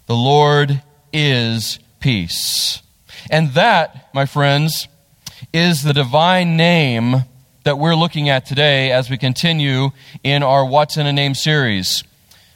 The 0.06 0.14
Lord 0.14 0.82
is 1.12 1.78
peace. 2.00 2.82
And 3.30 3.52
that, 3.54 4.11
my 4.12 4.26
friends, 4.26 4.88
is 5.52 5.82
the 5.82 5.94
divine 5.94 6.58
name 6.58 7.25
that 7.62 7.78
we're 7.78 7.94
looking 7.94 8.28
at 8.28 8.44
today 8.44 8.92
as 8.92 9.08
we 9.08 9.16
continue 9.16 9.90
in 10.23 10.42
our 10.42 10.66
What's 10.66 10.99
in 10.99 11.06
a 11.06 11.12
Name 11.12 11.34
series. 11.34 12.04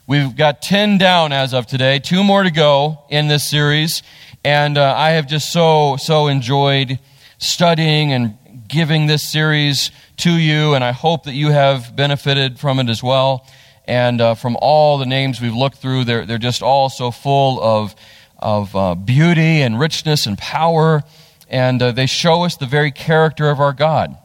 We've 0.06 0.36
got 0.36 0.60
10 0.60 0.98
down 0.98 1.32
as 1.32 1.54
of 1.54 1.66
today, 1.66 1.98
two 1.98 2.22
more 2.22 2.42
to 2.42 2.50
go 2.50 3.04
in 3.08 3.28
this 3.28 3.48
series. 3.48 4.02
And 4.48 4.78
uh, 4.78 4.94
I 4.96 5.10
have 5.10 5.26
just 5.26 5.52
so, 5.52 5.98
so 5.98 6.26
enjoyed 6.26 6.98
studying 7.36 8.14
and 8.14 8.38
giving 8.66 9.06
this 9.06 9.22
series 9.22 9.90
to 10.16 10.32
you, 10.32 10.72
and 10.72 10.82
I 10.82 10.92
hope 10.92 11.24
that 11.24 11.34
you 11.34 11.50
have 11.50 11.94
benefited 11.94 12.58
from 12.58 12.78
it 12.78 12.88
as 12.88 13.02
well. 13.02 13.46
And 13.84 14.22
uh, 14.22 14.36
from 14.36 14.56
all 14.62 14.96
the 14.96 15.04
names 15.04 15.38
we've 15.38 15.54
looked 15.54 15.76
through, 15.76 16.04
they're, 16.04 16.24
they're 16.24 16.38
just 16.38 16.62
all 16.62 16.88
so 16.88 17.10
full 17.10 17.62
of, 17.62 17.94
of 18.38 18.74
uh, 18.74 18.94
beauty 18.94 19.60
and 19.60 19.78
richness 19.78 20.24
and 20.24 20.38
power. 20.38 21.02
and 21.50 21.82
uh, 21.82 21.92
they 21.92 22.06
show 22.06 22.44
us 22.44 22.56
the 22.56 22.64
very 22.64 22.90
character 22.90 23.50
of 23.50 23.60
our 23.60 23.74
God. 23.74 24.16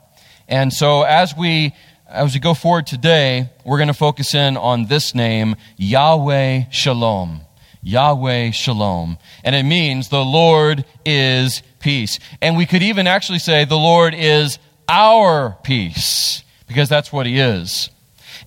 And 0.48 0.72
so 0.72 1.01
as 1.03 1.36
we 1.36 1.75
as 2.08 2.34
we 2.34 2.39
go 2.39 2.53
forward 2.53 2.88
today, 2.88 3.50
we're 3.65 3.77
going 3.77 3.88
to 3.89 3.94
focus 3.94 4.34
in 4.34 4.56
on 4.56 4.86
this 4.86 5.13
name, 5.13 5.58
Yahweh 5.75 6.70
Shalom. 6.70 7.42
Yahweh 7.84 8.52
Shalom. 8.52 9.18
And 9.44 9.56
it 9.56 9.63
means 9.63 10.10
the 10.10 10.24
Lord 10.24 10.86
is 11.06 11.62
peace. 11.80 12.20
And 12.42 12.58
we 12.58 12.66
could 12.66 12.82
even 12.82 13.08
actually 13.08 13.40
say 13.40 13.66
the 13.66 13.75
Lord 13.75 14.13
is 14.13 14.58
our 14.88 15.58
peace, 15.63 16.44
because 16.68 16.90
that's 16.90 17.12
what 17.12 17.25
he 17.25 17.40
is. 17.40 17.90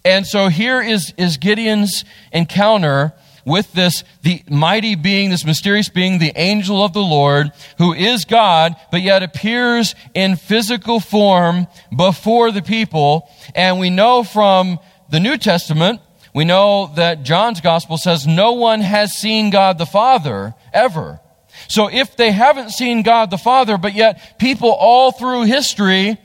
And 0.04 0.26
so 0.26 0.48
here 0.48 0.80
is, 0.80 1.12
is 1.16 1.36
Gideon's 1.36 2.04
encounter 2.32 3.12
with 3.44 3.72
this, 3.72 4.02
the 4.22 4.42
mighty 4.50 4.96
being, 4.96 5.30
this 5.30 5.44
mysterious 5.44 5.88
being, 5.88 6.18
the 6.18 6.32
angel 6.34 6.84
of 6.84 6.92
the 6.92 7.02
Lord, 7.02 7.52
who 7.78 7.92
is 7.94 8.24
God, 8.24 8.74
but 8.90 9.02
yet 9.02 9.22
appears 9.22 9.94
in 10.14 10.34
physical 10.36 10.98
form 10.98 11.68
before 11.94 12.50
the 12.50 12.62
people. 12.62 13.30
And 13.54 13.78
we 13.78 13.88
know 13.88 14.24
from 14.24 14.80
the 15.10 15.20
New 15.20 15.38
Testament, 15.38 16.00
we 16.36 16.44
know 16.44 16.88
that 16.96 17.22
John's 17.22 17.62
gospel 17.62 17.96
says 17.96 18.26
no 18.26 18.52
one 18.52 18.82
has 18.82 19.14
seen 19.14 19.48
God 19.48 19.78
the 19.78 19.86
Father 19.86 20.54
ever. 20.70 21.18
So 21.66 21.88
if 21.90 22.14
they 22.14 22.30
haven't 22.30 22.72
seen 22.72 23.00
God 23.00 23.30
the 23.30 23.38
Father, 23.38 23.78
but 23.78 23.94
yet 23.94 24.38
people 24.38 24.70
all 24.70 25.12
through 25.12 25.44
history, 25.44 26.18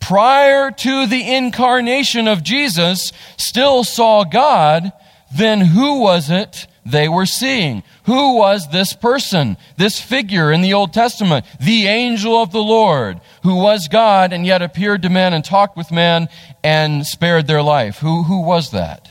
prior 0.00 0.70
to 0.70 1.06
the 1.06 1.34
incarnation 1.34 2.26
of 2.26 2.42
Jesus, 2.42 3.12
still 3.36 3.84
saw 3.84 4.24
God, 4.24 4.94
then 5.36 5.60
who 5.60 6.00
was 6.00 6.30
it 6.30 6.66
they 6.86 7.06
were 7.06 7.26
seeing? 7.26 7.82
Who 8.04 8.38
was 8.38 8.70
this 8.70 8.94
person, 8.94 9.58
this 9.76 10.00
figure 10.00 10.52
in 10.52 10.62
the 10.62 10.72
Old 10.72 10.94
Testament? 10.94 11.44
The 11.60 11.86
angel 11.86 12.40
of 12.40 12.50
the 12.50 12.62
Lord, 12.62 13.20
who 13.42 13.56
was 13.56 13.88
God 13.88 14.32
and 14.32 14.46
yet 14.46 14.62
appeared 14.62 15.02
to 15.02 15.10
men 15.10 15.34
and 15.34 15.44
talked 15.44 15.76
with 15.76 15.92
men 15.92 16.30
and 16.62 17.06
spared 17.06 17.46
their 17.46 17.62
life. 17.62 17.98
Who, 17.98 18.22
who 18.22 18.40
was 18.40 18.70
that? 18.70 19.10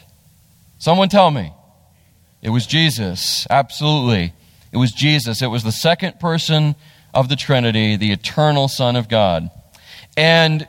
Someone 0.84 1.08
tell 1.08 1.32
me. 1.32 1.54
It 2.42 2.50
was 2.50 2.68
Jesus. 2.68 3.48
Absolutely. 3.50 4.34
It 4.74 4.76
was 4.76 4.92
Jesus. 4.92 5.42
It 5.42 5.48
was 5.48 5.64
the 5.64 5.72
second 5.72 6.20
person 6.20 6.76
of 7.14 7.30
the 7.30 7.38
Trinity, 7.38 7.96
the 7.96 8.12
eternal 8.12 8.68
Son 8.68 8.98
of 8.98 9.08
God. 9.08 9.50
And 10.18 10.68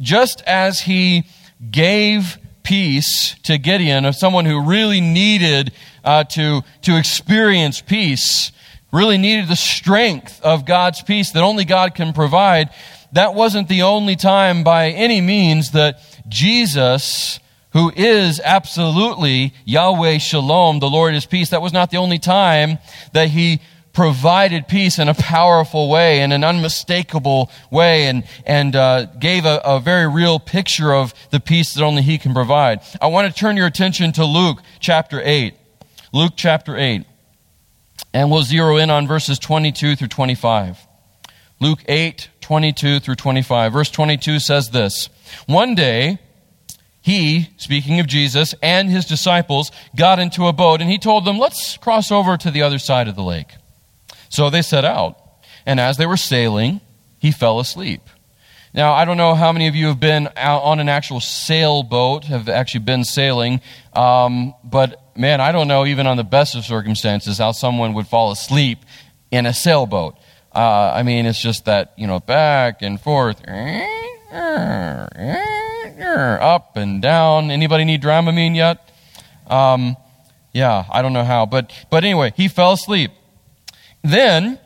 just 0.00 0.40
as 0.46 0.80
he 0.80 1.24
gave 1.70 2.38
peace 2.62 3.34
to 3.42 3.58
Gideon, 3.58 4.06
of 4.06 4.16
someone 4.16 4.46
who 4.46 4.64
really 4.64 5.02
needed 5.02 5.72
uh, 6.02 6.24
to, 6.24 6.62
to 6.80 6.96
experience 6.96 7.82
peace, 7.82 8.52
really 8.90 9.18
needed 9.18 9.48
the 9.48 9.54
strength 9.54 10.40
of 10.40 10.64
God's 10.64 11.02
peace 11.02 11.32
that 11.32 11.42
only 11.42 11.66
God 11.66 11.94
can 11.94 12.14
provide, 12.14 12.70
that 13.12 13.34
wasn't 13.34 13.68
the 13.68 13.82
only 13.82 14.16
time 14.16 14.64
by 14.64 14.88
any 14.88 15.20
means 15.20 15.72
that 15.72 16.00
Jesus, 16.26 17.38
who 17.72 17.92
is 17.94 18.40
absolutely 18.44 19.54
Yahweh 19.64 20.18
Shalom, 20.18 20.78
the 20.78 20.90
Lord 20.90 21.14
is 21.14 21.26
peace, 21.26 21.50
that 21.50 21.62
was 21.62 21.72
not 21.72 21.90
the 21.90 21.96
only 21.96 22.18
time 22.18 22.78
that 23.12 23.28
he 23.28 23.60
provided 23.92 24.68
peace 24.68 24.98
in 24.98 25.08
a 25.08 25.14
powerful 25.14 25.88
way, 25.88 26.22
in 26.22 26.32
an 26.32 26.44
unmistakable 26.44 27.50
way, 27.70 28.06
and, 28.06 28.24
and 28.46 28.74
uh, 28.74 29.06
gave 29.18 29.44
a, 29.44 29.60
a 29.64 29.80
very 29.80 30.08
real 30.08 30.38
picture 30.38 30.94
of 30.94 31.14
the 31.30 31.40
peace 31.40 31.74
that 31.74 31.82
only 31.82 32.02
He 32.02 32.18
can 32.18 32.34
provide. 32.34 32.80
I 33.00 33.08
want 33.08 33.32
to 33.32 33.38
turn 33.38 33.56
your 33.56 33.66
attention 33.66 34.12
to 34.12 34.24
Luke 34.24 34.62
chapter 34.80 35.20
8. 35.22 35.54
Luke 36.12 36.32
chapter 36.36 36.76
8. 36.76 37.04
And 38.14 38.30
we'll 38.30 38.42
zero 38.42 38.76
in 38.76 38.90
on 38.90 39.06
verses 39.06 39.38
22 39.38 39.96
through 39.96 40.08
25. 40.08 40.78
Luke 41.60 41.80
8, 41.86 42.28
22 42.40 43.00
through 43.00 43.14
25. 43.14 43.72
Verse 43.72 43.90
22 43.90 44.40
says 44.40 44.70
this 44.70 45.08
One 45.46 45.74
day, 45.74 46.18
he, 47.02 47.50
speaking 47.56 47.98
of 47.98 48.06
Jesus, 48.06 48.54
and 48.62 48.88
his 48.88 49.04
disciples 49.04 49.72
got 49.96 50.20
into 50.20 50.46
a 50.46 50.52
boat, 50.52 50.80
and 50.80 50.88
he 50.88 50.98
told 50.98 51.24
them, 51.24 51.36
Let's 51.36 51.76
cross 51.76 52.12
over 52.12 52.36
to 52.36 52.50
the 52.50 52.62
other 52.62 52.78
side 52.78 53.08
of 53.08 53.16
the 53.16 53.22
lake. 53.22 53.48
So 54.28 54.48
they 54.48 54.62
set 54.62 54.84
out. 54.84 55.18
And 55.66 55.80
as 55.80 55.96
they 55.96 56.06
were 56.06 56.16
sailing, 56.16 56.80
he 57.18 57.32
fell 57.32 57.58
asleep. 57.58 58.02
Now, 58.72 58.94
I 58.94 59.04
don't 59.04 59.16
know 59.16 59.34
how 59.34 59.52
many 59.52 59.68
of 59.68 59.74
you 59.74 59.88
have 59.88 60.00
been 60.00 60.28
out 60.36 60.62
on 60.62 60.80
an 60.80 60.88
actual 60.88 61.20
sailboat, 61.20 62.24
have 62.24 62.48
actually 62.48 62.84
been 62.84 63.04
sailing, 63.04 63.60
um, 63.92 64.54
but 64.64 65.02
man, 65.14 65.40
I 65.40 65.52
don't 65.52 65.68
know, 65.68 65.84
even 65.84 66.06
on 66.06 66.16
the 66.16 66.24
best 66.24 66.54
of 66.54 66.64
circumstances, 66.64 67.38
how 67.38 67.52
someone 67.52 67.92
would 67.94 68.06
fall 68.06 68.30
asleep 68.30 68.78
in 69.30 69.44
a 69.44 69.52
sailboat. 69.52 70.16
Uh, 70.54 70.92
I 70.94 71.02
mean, 71.02 71.26
it's 71.26 71.40
just 71.40 71.66
that, 71.66 71.92
you 71.96 72.06
know, 72.06 72.20
back 72.20 72.80
and 72.80 73.00
forth, 73.00 73.42
up 76.12 76.76
and 76.76 77.02
down. 77.02 77.50
Anybody 77.50 77.84
need 77.84 78.02
Dramamine 78.02 78.54
yet? 78.56 78.90
Um, 79.46 79.96
yeah, 80.52 80.84
I 80.90 81.02
don't 81.02 81.12
know 81.12 81.24
how. 81.24 81.46
But, 81.46 81.72
but 81.90 82.04
anyway, 82.04 82.32
he 82.36 82.48
fell 82.48 82.72
asleep. 82.72 83.10
Then 84.02 84.58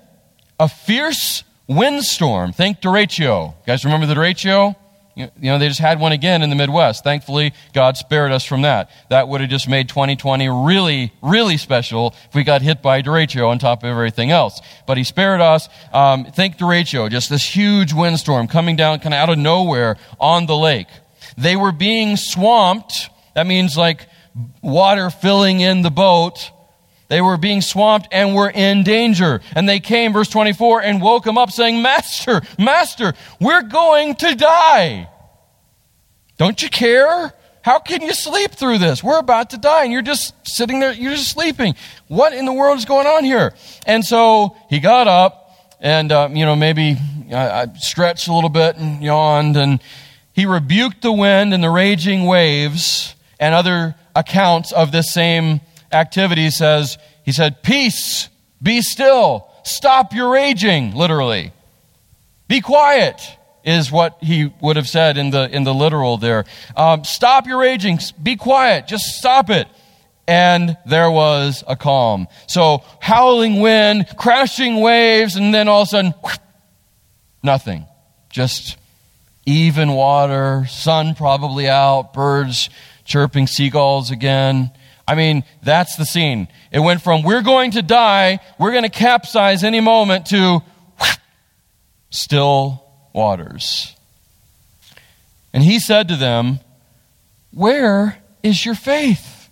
a 0.59 0.69
fierce 0.69 1.45
windstorm. 1.67 2.53
Think 2.53 2.81
derecho. 2.81 3.49
You 3.49 3.67
guys 3.67 3.85
remember 3.85 4.07
the 4.07 4.15
derecho? 4.15 4.77
You 5.17 5.31
know, 5.41 5.59
they 5.59 5.69
just 5.69 5.81
had 5.81 5.99
one 5.99 6.13
again 6.13 6.43
in 6.43 6.51
the 6.51 6.57
Midwest. 6.57 7.03
Thankfully, 7.03 7.55
God 7.73 7.97
spared 7.97 8.33
us 8.33 8.45
from 8.45 8.63
that. 8.63 8.91
That 9.09 9.29
would 9.29 9.41
have 9.41 9.49
just 9.49 9.67
made 9.67 9.89
2020 9.89 10.47
really, 10.51 11.11
really 11.23 11.57
special 11.57 12.15
if 12.29 12.35
we 12.35 12.45
got 12.45 12.61
hit 12.61 12.83
by 12.83 13.01
derecho 13.01 13.49
on 13.49 13.59
top 13.59 13.83
of 13.83 13.89
everything 13.89 14.31
else. 14.31 14.61
But 14.87 14.99
He 14.99 15.05
spared 15.05 15.41
us. 15.41 15.71
Um, 15.91 16.27
think 16.27 16.59
derecho, 16.59 17.11
just 17.11 17.31
this 17.31 17.57
huge 17.57 17.95
windstorm 17.95 18.47
coming 18.47 18.77
down 18.77 18.99
kind 18.99 19.15
of 19.15 19.19
out 19.19 19.31
of 19.31 19.39
nowhere 19.39 19.97
on 20.21 20.45
the 20.45 20.57
lake. 20.57 20.89
They 21.37 21.57
were 21.57 21.73
being 21.73 22.17
swamped. 22.17 23.11
That 23.35 23.47
means 23.47 23.77
like 23.77 24.09
water 24.63 25.11
filling 25.11 25.61
in 25.61 25.83
the 25.83 25.91
boat 25.91 26.51
they 27.09 27.21
were 27.21 27.37
being 27.37 27.61
swamped 27.61 28.09
and 28.11 28.35
were 28.35 28.51
in 28.51 28.83
danger. 28.83 29.41
And 29.55 29.69
they 29.69 29.81
came, 29.81 30.13
verse 30.13 30.29
24, 30.29 30.83
and 30.83 31.01
woke 31.01 31.27
him 31.27 31.39
up 31.39 31.51
saying, 31.51 31.83
Master, 31.83 32.43
Master, 32.59 33.15
we're 33.41 33.63
going 33.63 34.17
to 34.17 34.35
die. 34.35 35.09
Don't 36.37 36.61
you 36.61 36.69
care? 36.69 37.33
How 37.63 37.79
can 37.79 38.03
you 38.03 38.13
sleep 38.13 38.53
through 38.53 38.79
this? 38.79 39.03
We're 39.03 39.19
about 39.19 39.51
to 39.51 39.59
die 39.59 39.85
and 39.85 39.93
you're 39.93 40.03
just 40.03 40.35
sitting 40.47 40.81
there, 40.81 40.93
you're 40.93 41.15
just 41.15 41.31
sleeping. 41.31 41.75
What 42.09 42.33
in 42.33 42.45
the 42.45 42.53
world 42.53 42.79
is 42.79 42.85
going 42.85 43.07
on 43.07 43.25
here? 43.25 43.55
And 43.87 44.05
so 44.05 44.57
he 44.69 44.79
got 44.79 45.09
up 45.09 45.51
and, 45.81 46.13
uh, 46.13 46.29
you 46.33 46.45
know, 46.45 46.55
maybe 46.55 46.97
uh, 47.33 47.69
stretched 47.75 48.29
a 48.29 48.35
little 48.35 48.51
bit 48.51 48.77
and 48.77 49.03
yawned 49.03 49.57
and 49.57 49.81
he 50.37 50.45
rebuked 50.45 51.01
the 51.01 51.11
wind 51.11 51.55
and 51.55 51.65
the 51.65 51.71
raging 51.71 52.27
waves 52.27 53.15
and 53.41 53.55
other 53.55 53.95
accounts 54.15 54.71
of 54.71 54.93
this 54.93 55.11
same 55.11 55.63
activity 55.91 56.51
says, 56.51 56.99
he 57.25 57.33
said, 57.33 57.63
Peace, 57.63 58.29
be 58.63 58.83
still, 58.83 59.51
stop 59.65 60.13
your 60.13 60.31
raging, 60.31 60.95
literally. 60.95 61.53
Be 62.49 62.61
quiet 62.61 63.19
is 63.65 63.91
what 63.91 64.19
he 64.21 64.53
would 64.61 64.77
have 64.77 64.87
said 64.87 65.17
in 65.17 65.31
the, 65.31 65.49
in 65.49 65.65
the 65.65 65.73
literal 65.73 66.19
there. 66.19 66.45
Um, 66.77 67.03
stop 67.05 67.47
your 67.47 67.61
raging, 67.61 67.99
be 68.23 68.37
quiet, 68.37 68.87
just 68.87 69.05
stop 69.17 69.49
it. 69.49 69.67
And 70.29 70.77
there 70.85 71.11
was 71.11 71.65
a 71.67 71.77
calm. 71.77 72.29
So, 72.47 72.83
howling 73.01 73.61
wind, 73.61 74.07
crashing 74.19 74.83
waves, 74.83 75.37
and 75.37 75.55
then 75.55 75.67
all 75.67 75.83
of 75.83 75.89
a 75.89 75.91
sudden, 75.91 76.15
nothing. 77.43 77.87
Just 78.29 78.77
even 79.47 79.93
water, 79.93 80.67
sun 80.69 81.15
probably 81.15 81.69
out, 81.69 82.13
birds 82.13 82.69
chirping, 83.05 83.47
seagulls 83.47 84.11
again. 84.11 84.73
I 85.09 85.15
mean, 85.15 85.45
that's 85.63 85.97
the 85.97 86.05
scene. 86.05 86.49
It 86.73 86.81
went 86.81 87.01
from 87.01 87.23
we're 87.23 87.43
going 87.43 87.71
to 87.73 87.83
die, 87.83 88.41
we're 88.59 88.73
going 88.73 88.83
to 88.83 88.89
capsize 88.91 89.63
any 89.63 89.81
moment 89.81 90.27
to 90.27 90.63
still 92.11 92.85
waters. 93.13 93.95
And 95.53 95.63
he 95.63 95.79
said 95.79 96.09
to 96.09 96.17
them, 96.17 96.59
Where 97.53 98.19
is 98.43 98.67
your 98.67 98.75
faith? 98.75 99.46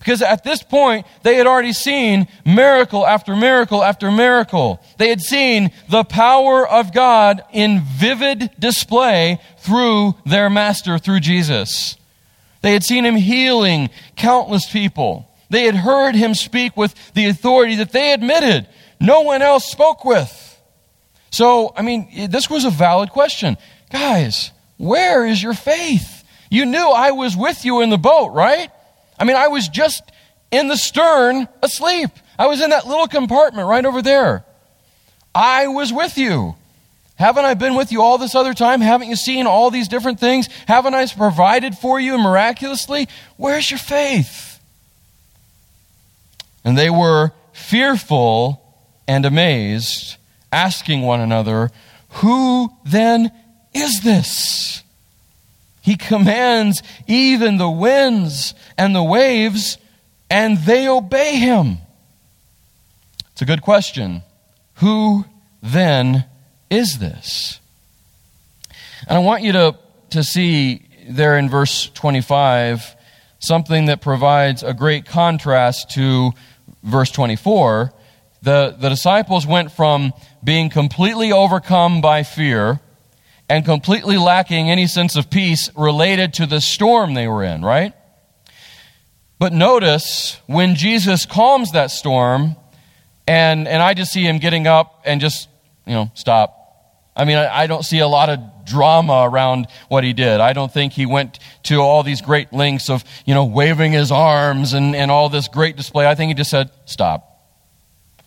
Because 0.00 0.22
at 0.22 0.42
this 0.44 0.62
point, 0.62 1.06
they 1.22 1.36
had 1.36 1.46
already 1.46 1.74
seen 1.74 2.26
miracle 2.44 3.06
after 3.06 3.36
miracle 3.36 3.84
after 3.84 4.10
miracle. 4.10 4.82
They 4.96 5.10
had 5.10 5.20
seen 5.20 5.70
the 5.90 6.04
power 6.04 6.66
of 6.66 6.94
God 6.94 7.44
in 7.52 7.82
vivid 7.82 8.50
display 8.58 9.40
through 9.58 10.14
their 10.24 10.48
master, 10.48 10.98
through 10.98 11.20
Jesus. 11.20 11.98
They 12.62 12.72
had 12.72 12.82
seen 12.82 13.04
him 13.04 13.16
healing 13.16 13.90
countless 14.16 14.70
people. 14.70 15.28
They 15.50 15.64
had 15.64 15.76
heard 15.76 16.14
him 16.14 16.34
speak 16.34 16.78
with 16.78 16.94
the 17.12 17.26
authority 17.26 17.76
that 17.76 17.92
they 17.92 18.12
admitted 18.14 18.66
no 18.98 19.20
one 19.20 19.42
else 19.42 19.70
spoke 19.70 20.04
with. 20.04 20.60
So, 21.30 21.74
I 21.76 21.82
mean, 21.82 22.30
this 22.30 22.48
was 22.48 22.64
a 22.64 22.70
valid 22.70 23.10
question. 23.10 23.58
Guys, 23.90 24.50
where 24.78 25.26
is 25.26 25.42
your 25.42 25.54
faith? 25.54 26.24
You 26.50 26.64
knew 26.64 26.88
I 26.88 27.10
was 27.10 27.36
with 27.36 27.64
you 27.64 27.82
in 27.82 27.90
the 27.90 27.98
boat, 27.98 28.32
right? 28.32 28.70
I 29.20 29.24
mean, 29.24 29.36
I 29.36 29.48
was 29.48 29.68
just 29.68 30.02
in 30.50 30.68
the 30.68 30.76
stern 30.76 31.46
asleep. 31.62 32.10
I 32.38 32.46
was 32.46 32.62
in 32.62 32.70
that 32.70 32.86
little 32.86 33.06
compartment 33.06 33.68
right 33.68 33.84
over 33.84 34.00
there. 34.00 34.44
I 35.34 35.68
was 35.68 35.92
with 35.92 36.16
you. 36.16 36.56
Haven't 37.16 37.44
I 37.44 37.52
been 37.52 37.74
with 37.74 37.92
you 37.92 38.00
all 38.00 38.16
this 38.16 38.34
other 38.34 38.54
time? 38.54 38.80
Haven't 38.80 39.10
you 39.10 39.16
seen 39.16 39.46
all 39.46 39.70
these 39.70 39.88
different 39.88 40.18
things? 40.18 40.48
Haven't 40.66 40.94
I 40.94 41.06
provided 41.06 41.76
for 41.76 42.00
you 42.00 42.16
miraculously? 42.16 43.08
Where's 43.36 43.70
your 43.70 43.78
faith? 43.78 44.58
And 46.64 46.78
they 46.78 46.88
were 46.88 47.32
fearful 47.52 48.62
and 49.06 49.26
amazed, 49.26 50.16
asking 50.50 51.02
one 51.02 51.20
another, 51.20 51.70
Who 52.08 52.70
then 52.86 53.30
is 53.74 54.00
this? 54.00 54.82
He 55.80 55.96
commands 55.96 56.82
even 57.06 57.56
the 57.56 57.70
winds 57.70 58.54
and 58.76 58.94
the 58.94 59.02
waves, 59.02 59.78
and 60.28 60.58
they 60.58 60.86
obey 60.88 61.36
him. 61.36 61.78
It's 63.32 63.42
a 63.42 63.46
good 63.46 63.62
question. 63.62 64.22
Who 64.74 65.24
then 65.62 66.26
is 66.68 66.98
this? 66.98 67.60
And 69.08 69.16
I 69.16 69.20
want 69.20 69.42
you 69.42 69.52
to, 69.52 69.76
to 70.10 70.22
see 70.22 70.86
there 71.08 71.38
in 71.38 71.48
verse 71.48 71.88
25 71.90 72.96
something 73.38 73.86
that 73.86 74.02
provides 74.02 74.62
a 74.62 74.74
great 74.74 75.06
contrast 75.06 75.90
to 75.92 76.32
verse 76.82 77.10
24. 77.10 77.92
The, 78.42 78.76
the 78.78 78.88
disciples 78.90 79.46
went 79.46 79.72
from 79.72 80.12
being 80.44 80.68
completely 80.70 81.32
overcome 81.32 82.00
by 82.00 82.22
fear 82.22 82.80
and 83.50 83.64
completely 83.64 84.16
lacking 84.16 84.70
any 84.70 84.86
sense 84.86 85.16
of 85.16 85.28
peace 85.28 85.70
related 85.76 86.32
to 86.34 86.46
the 86.46 86.60
storm 86.60 87.14
they 87.14 87.26
were 87.26 87.42
in, 87.42 87.62
right? 87.62 87.92
But 89.40 89.52
notice 89.52 90.38
when 90.46 90.76
Jesus 90.76 91.26
calms 91.26 91.72
that 91.72 91.90
storm, 91.90 92.54
and, 93.26 93.66
and 93.66 93.82
I 93.82 93.94
just 93.94 94.12
see 94.12 94.22
him 94.22 94.38
getting 94.38 94.68
up 94.68 95.02
and 95.04 95.20
just, 95.20 95.48
you 95.84 95.94
know, 95.94 96.12
stop. 96.14 96.58
I 97.16 97.24
mean, 97.24 97.38
I, 97.38 97.62
I 97.62 97.66
don't 97.66 97.82
see 97.82 97.98
a 97.98 98.06
lot 98.06 98.28
of 98.28 98.38
drama 98.66 99.28
around 99.28 99.66
what 99.88 100.04
he 100.04 100.12
did. 100.12 100.40
I 100.40 100.52
don't 100.52 100.72
think 100.72 100.92
he 100.92 101.04
went 101.04 101.40
to 101.64 101.80
all 101.80 102.04
these 102.04 102.22
great 102.22 102.52
lengths 102.52 102.88
of, 102.88 103.02
you 103.26 103.34
know, 103.34 103.46
waving 103.46 103.90
his 103.90 104.12
arms 104.12 104.74
and, 104.74 104.94
and 104.94 105.10
all 105.10 105.28
this 105.28 105.48
great 105.48 105.76
display. 105.76 106.06
I 106.06 106.14
think 106.14 106.28
he 106.28 106.34
just 106.34 106.50
said, 106.50 106.70
stop. 106.84 107.26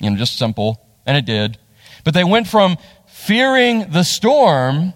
You 0.01 0.09
know, 0.09 0.17
just 0.17 0.37
simple. 0.37 0.85
And 1.05 1.15
it 1.15 1.23
did. 1.23 1.57
But 2.03 2.13
they 2.13 2.25
went 2.25 2.47
from 2.47 2.77
fearing 3.07 3.89
the 3.89 4.03
storm 4.03 4.93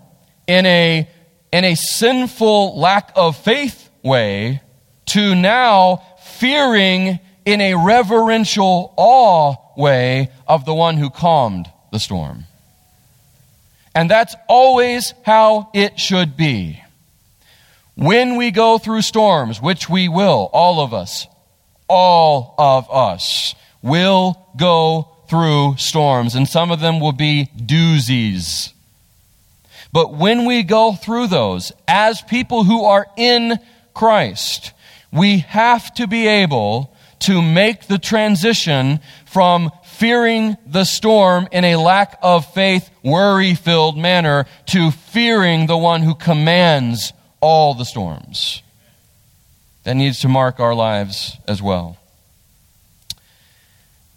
in 0.48 0.66
a, 0.66 1.08
in 1.52 1.64
a 1.64 1.76
sinful 1.76 2.80
lack 2.80 3.12
of 3.16 3.38
faith 3.38 3.90
way 4.04 4.62
to 5.08 5.36
now 5.36 6.04
fearing 6.20 7.20
in 7.46 7.62
a 7.62 7.76
reverential 7.76 8.94
awe 8.98 9.56
way 9.78 10.30
of 10.48 10.66
the 10.66 10.74
one 10.74 10.98
who 10.98 11.10
calmed 11.10 11.72
the 11.92 12.00
storm. 12.00 12.46
And 13.96 14.10
that's 14.10 14.36
always 14.48 15.14
how 15.24 15.70
it 15.74 16.00
should 16.00 16.38
be. 16.38 16.84
When 17.96 18.36
we 18.36 18.52
go 18.52 18.78
through 18.78 19.02
storms, 19.02 19.60
which 19.60 19.90
we 19.90 20.08
will, 20.08 20.50
all 20.54 20.82
of 20.82 20.94
us, 20.94 21.26
all 21.88 22.54
of 22.60 22.88
us 22.92 23.56
will 23.82 24.38
go 24.56 25.10
through 25.30 25.76
storms, 25.78 26.36
and 26.36 26.48
some 26.48 26.70
of 26.70 26.80
them 26.80 27.00
will 27.00 27.12
be 27.12 27.50
doozies. 27.58 28.72
But 29.92 30.14
when 30.14 30.46
we 30.46 30.64
go 30.64 30.94
through 30.94 31.28
those 31.28 31.72
as 31.88 32.22
people 32.22 32.64
who 32.64 32.84
are 32.84 33.08
in 33.16 33.60
Christ, 33.94 34.74
we 35.12 35.40
have 35.40 35.94
to 35.96 36.08
be 36.08 36.28
able 36.28 36.94
to 37.20 37.42
make 37.42 37.88
the 37.88 37.98
transition 37.98 39.00
from 39.26 39.72
fearing 39.84 40.56
the 40.66 40.84
storm 40.84 41.48
in 41.52 41.64
a 41.64 41.76
lack 41.78 42.20
of 42.22 42.54
faith, 42.54 42.90
worry 43.04 43.56
filled 43.56 43.98
manner 43.98 44.46
to 44.68 44.92
fearing 44.92 45.66
the 45.66 45.78
one 45.78 46.04
who 46.04 46.14
commands 46.14 47.14
all 47.42 47.74
the 47.74 47.86
storms. 47.86 48.62
That 49.84 49.96
needs 49.96 50.20
to 50.20 50.28
mark 50.28 50.60
our 50.60 50.76
lives 50.76 51.38
as 51.48 51.62
well. 51.62 51.98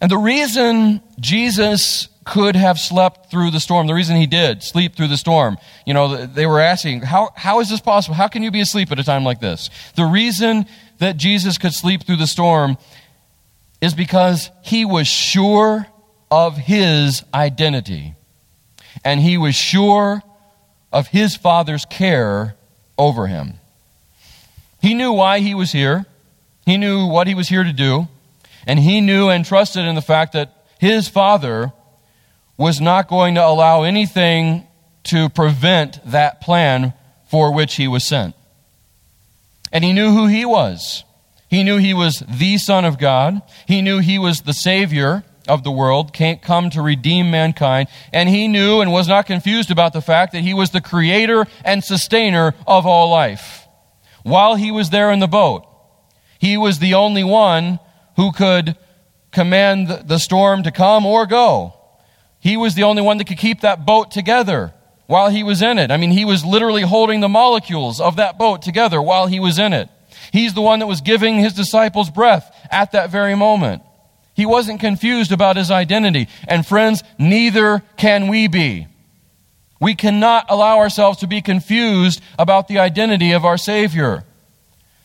And 0.01 0.11
the 0.11 0.19
reason 0.19 1.01
Jesus 1.19 2.09
could 2.31 2.55
have 2.55 2.79
slept 2.79 3.29
through 3.29 3.51
the 3.51 3.59
storm. 3.59 3.89
The 3.89 3.95
reason 3.95 4.15
he 4.15 4.27
did 4.27 4.63
sleep 4.63 4.95
through 4.95 5.09
the 5.09 5.17
storm, 5.17 5.59
you 5.85 5.93
know, 5.93 6.27
they 6.27 6.47
were 6.47 6.61
asking, 6.61 7.03
how, 7.03 7.31
how 7.35 7.59
is 7.59 7.69
this 7.69 7.81
possible? 7.81 8.15
How 8.15 8.29
can 8.29 8.45
you 8.45 8.53
be 8.53 8.61
asleep 8.61 8.93
at 8.93 9.01
a 9.01 9.05
time 9.05 9.25
like 9.25 9.41
this? 9.41 9.69
The 9.97 10.05
reason 10.05 10.67
that 10.99 11.17
Jesus 11.17 11.59
could 11.59 11.75
sleep 11.75 12.05
through 12.05 12.19
the 12.19 12.29
storm 12.29 12.79
is 13.81 13.95
because 13.95 14.49
he 14.63 14.85
was 14.85 15.09
sure 15.09 15.89
of 16.31 16.57
his 16.57 17.25
identity. 17.35 18.15
And 19.05 19.19
he 19.19 19.37
was 19.37 19.57
sure 19.57 20.23
of 20.93 21.09
his 21.09 21.35
father's 21.35 21.85
care 21.85 22.55
over 22.97 23.27
him. 23.27 23.55
He 24.81 24.95
knew 24.95 25.13
why 25.13 25.41
he 25.41 25.53
was 25.53 25.73
here. 25.73 26.07
He 26.65 26.77
knew 26.77 27.07
what 27.07 27.27
he 27.27 27.35
was 27.35 27.49
here 27.49 27.65
to 27.65 27.73
do. 27.73 28.07
And 28.69 28.79
he 28.79 29.01
knew 29.01 29.31
and 29.31 29.45
trusted 29.45 29.85
in 29.85 29.97
the 29.97 30.01
fact 30.01 30.33
that 30.35 30.65
his 30.79 31.09
father 31.09 31.73
was 32.61 32.79
not 32.79 33.09
going 33.09 33.37
to 33.37 33.43
allow 33.43 33.85
anything 33.85 34.67
to 35.03 35.31
prevent 35.31 35.99
that 36.05 36.43
plan 36.43 36.93
for 37.31 37.55
which 37.55 37.77
he 37.77 37.89
was 37.89 38.05
sent. 38.05 38.35
And 39.73 39.83
he 39.83 39.95
knew 39.95 40.13
who 40.13 40.27
he 40.27 40.45
was. 40.45 41.05
He 41.49 41.65
knew 41.65 41.79
he 41.79 41.95
was 41.95 42.23
the 42.29 42.59
Son 42.59 42.85
of 42.85 42.99
God. 42.99 43.41
He 43.67 43.81
knew 43.81 44.01
he 44.01 44.19
was 44.19 44.43
the 44.43 44.53
Savior 44.53 45.25
of 45.49 45.65
the 45.65 45.71
world, 45.71 46.13
can't 46.13 46.43
come 46.43 46.69
to 46.69 46.83
redeem 46.83 47.31
mankind. 47.31 47.89
And 48.13 48.29
he 48.29 48.47
knew 48.47 48.83
and 48.83 48.93
was 48.93 49.09
not 49.09 49.25
confused 49.25 49.71
about 49.71 49.95
the 49.95 50.03
fact 50.03 50.35
that 50.35 50.43
he 50.43 50.53
was 50.53 50.69
the 50.69 50.83
creator 50.83 51.47
and 51.65 51.83
sustainer 51.83 52.55
of 52.67 52.85
all 52.85 53.09
life. 53.09 53.67
While 54.23 54.57
he 54.57 54.71
was 54.71 54.91
there 54.91 55.11
in 55.11 55.21
the 55.21 55.27
boat, 55.27 55.67
he 56.39 56.59
was 56.59 56.79
the 56.79 56.93
only 56.93 57.25
one 57.25 57.79
who 58.17 58.33
could 58.33 58.77
command 59.33 59.89
the 59.89 60.19
storm 60.19 60.63
to 60.65 60.71
come 60.71 61.07
or 61.07 61.25
go. 61.25 61.80
He 62.41 62.57
was 62.57 62.75
the 62.75 62.83
only 62.83 63.03
one 63.03 63.19
that 63.19 63.27
could 63.27 63.39
keep 63.39 63.61
that 63.61 63.87
boat 63.87 64.11
together 64.11 64.73
while 65.07 65.29
he 65.29 65.43
was 65.43 65.61
in 65.63 65.79
it. 65.79 65.91
I 65.91 65.97
mean, 65.97 66.11
he 66.11 66.25
was 66.25 66.45
literally 66.45 66.83
holding 66.83 67.21
the 67.21 67.29
molecules 67.29 68.01
of 68.01 68.17
that 68.17 68.39
boat 68.39 68.63
together 68.63 69.01
while 69.01 69.27
he 69.27 69.39
was 69.41 69.59
in 69.59 69.73
it. 69.73 69.89
He's 70.33 70.55
the 70.55 70.63
one 70.63 70.79
that 70.79 70.87
was 70.87 71.01
giving 71.01 71.39
his 71.39 71.53
disciples 71.53 72.11
breath 72.11 72.55
at 72.71 72.93
that 72.93 73.11
very 73.11 73.35
moment. 73.35 73.83
He 74.35 74.47
wasn't 74.47 74.81
confused 74.81 75.33
about 75.33 75.57
his 75.57 75.71
identity. 75.71 76.29
And 76.49 76.65
friends, 76.65 77.03
neither 77.19 77.83
can 77.97 78.29
we 78.29 78.49
be. 78.49 78.87
We 79.81 79.95
cannot 79.95 80.47
allow 80.49 80.79
ourselves 80.79 81.19
to 81.19 81.27
be 81.27 81.43
confused 81.43 82.23
about 82.39 82.69
the 82.69 82.79
identity 82.79 83.33
of 83.33 83.45
our 83.45 83.59
Savior. 83.59 84.25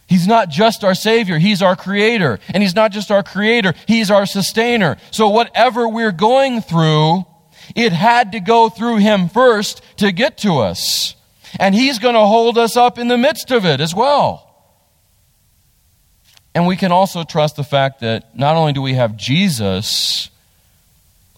He's 0.08 0.28
not 0.28 0.50
just 0.50 0.84
our 0.84 0.94
Savior, 0.96 1.39
He's 1.39 1.62
our 1.62 1.76
Creator. 1.76 2.39
And 2.50 2.62
He's 2.62 2.76
not 2.76 2.91
just 2.91 3.12
our 3.12 3.24
Creator, 3.24 3.74
He's 3.88 4.12
our 4.12 4.26
Sustainer. 4.26 4.98
So 5.12 5.30
whatever 5.30 5.88
we're 5.88 6.12
going 6.12 6.62
through, 6.62 7.26
it 7.76 7.91
had 7.91 8.34
to 8.34 8.39
go 8.39 8.70
through 8.70 8.98
Him 8.98 9.30
first 9.30 9.82
to 9.98 10.12
get 10.12 10.38
to 10.39 10.60
us. 10.60 11.15
And 11.60 11.74
He's 11.74 12.00
going 12.00 12.15
to 12.15 12.26
hold 12.26 12.58
us 12.58 12.78
up 12.78 13.00
in 13.00 13.08
the 13.08 13.18
midst 13.18 13.52
of 13.52 13.65
it 13.65 13.82
as 13.82 13.96
well. 13.96 14.41
And 16.54 16.68
we 16.68 16.78
can 16.78 16.91
also 16.91 17.24
trust 17.24 17.56
the 17.56 17.63
fact 17.63 18.00
that 18.02 18.38
not 18.38 18.56
only 18.56 18.74
do 18.74 18.82
we 18.82 18.94
have 18.94 19.18
Jesus 19.18 20.30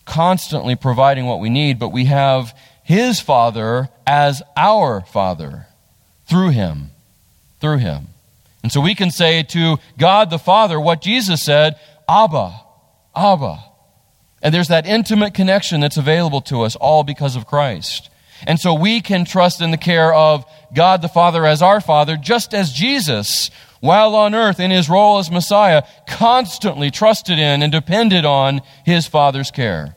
constantly 0.06 0.76
providing 0.76 1.26
what 1.26 1.40
we 1.40 1.50
need, 1.50 1.80
but 1.80 1.90
we 1.90 2.06
have 2.06 2.56
His 2.84 3.20
Father 3.20 3.90
as 4.06 4.44
our 4.56 5.02
Father 5.02 5.68
through 6.28 6.50
Him. 6.50 6.92
Through 7.60 7.78
Him. 7.78 8.08
And 8.68 8.72
so 8.74 8.82
we 8.82 8.96
can 8.96 9.12
say 9.12 9.44
to 9.44 9.78
God 9.98 10.30
the 10.30 10.38
Father 10.38 10.78
what 10.78 11.00
Jesus 11.00 11.42
said 11.42 11.80
Abba, 12.10 12.54
Abba. 13.16 13.64
And 14.42 14.54
there's 14.54 14.68
that 14.68 14.86
intimate 14.86 15.34
connection 15.34 15.80
that's 15.80 15.96
available 15.96 16.42
to 16.42 16.64
us 16.64 16.76
all 16.76 17.06
because 17.06 17.38
of 17.38 17.48
Christ. 17.48 18.10
And 18.46 18.60
so 18.60 18.74
we 18.74 19.00
can 19.00 19.24
trust 19.24 19.62
in 19.62 19.72
the 19.72 19.78
care 19.78 20.14
of 20.14 20.46
God 20.76 21.02
the 21.02 21.08
Father 21.08 21.46
as 21.46 21.62
our 21.62 21.80
Father, 21.80 22.18
just 22.18 22.54
as 22.54 22.74
Jesus, 22.74 23.52
while 23.80 24.14
on 24.16 24.36
earth 24.36 24.60
in 24.60 24.70
his 24.70 24.90
role 24.90 25.18
as 25.20 25.32
Messiah, 25.32 25.84
constantly 26.06 26.92
trusted 26.92 27.40
in 27.40 27.64
and 27.64 27.72
depended 27.72 28.26
on 28.26 28.62
his 28.84 29.08
Father's 29.08 29.50
care. 29.50 29.96